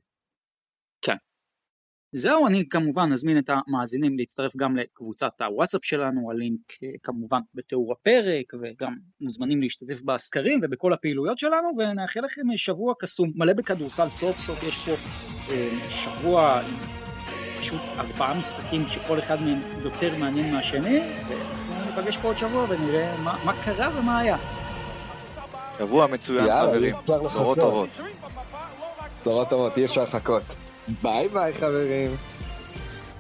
זהו, 2.12 2.46
אני 2.46 2.68
כמובן 2.68 3.12
אזמין 3.12 3.38
את 3.38 3.50
המאזינים 3.50 4.18
להצטרף 4.18 4.56
גם 4.56 4.76
לקבוצת 4.76 5.40
הוואטסאפ 5.40 5.84
שלנו, 5.84 6.30
הלינק 6.30 6.60
אה, 6.82 6.88
כמובן 7.02 7.40
בתיאור 7.54 7.92
הפרק, 7.92 8.52
וגם 8.62 8.94
מוזמנים 9.20 9.60
להשתתף 9.62 10.02
בסקרים 10.02 10.60
ובכל 10.62 10.92
הפעילויות 10.92 11.38
שלנו, 11.38 11.68
ונאחל 11.78 12.20
לכם 12.20 12.42
שבוע 12.56 12.94
קסום, 12.98 13.32
מלא 13.34 13.52
בכדורסל, 13.52 14.08
סוף 14.08 14.36
סוף 14.36 14.62
יש 14.62 14.78
פה 14.78 14.92
אה, 15.50 15.90
שבוע 15.90 16.60
עם 16.60 16.74
פשוט 17.60 17.80
ארבעה 17.96 18.38
משחקים 18.38 18.82
שכל 18.88 19.18
אחד 19.18 19.42
מהם 19.42 19.60
יותר 19.84 20.18
מעניין 20.18 20.54
מהשני, 20.54 20.98
ואנחנו 21.28 21.65
ניפגש 21.96 22.16
פה 22.16 22.28
עוד 22.28 22.38
שבוע 22.38 22.66
ונראה 22.68 23.16
מה, 23.18 23.38
מה 23.44 23.52
קרה 23.64 23.88
ומה 23.94 24.18
היה. 24.18 24.36
שבוע 25.78 26.06
מצוין 26.06 26.46
יאללה, 26.46 26.62
חברים, 26.62 26.96
בשורות. 27.24 27.58
טובות. 27.58 27.88
בשורות 29.20 29.48
טובות, 29.48 29.78
אי 29.78 29.84
אפשר 29.84 30.02
לחכות. 30.02 30.42
ביי 31.02 31.28
ביי 31.28 31.52
חברים. 31.52 32.10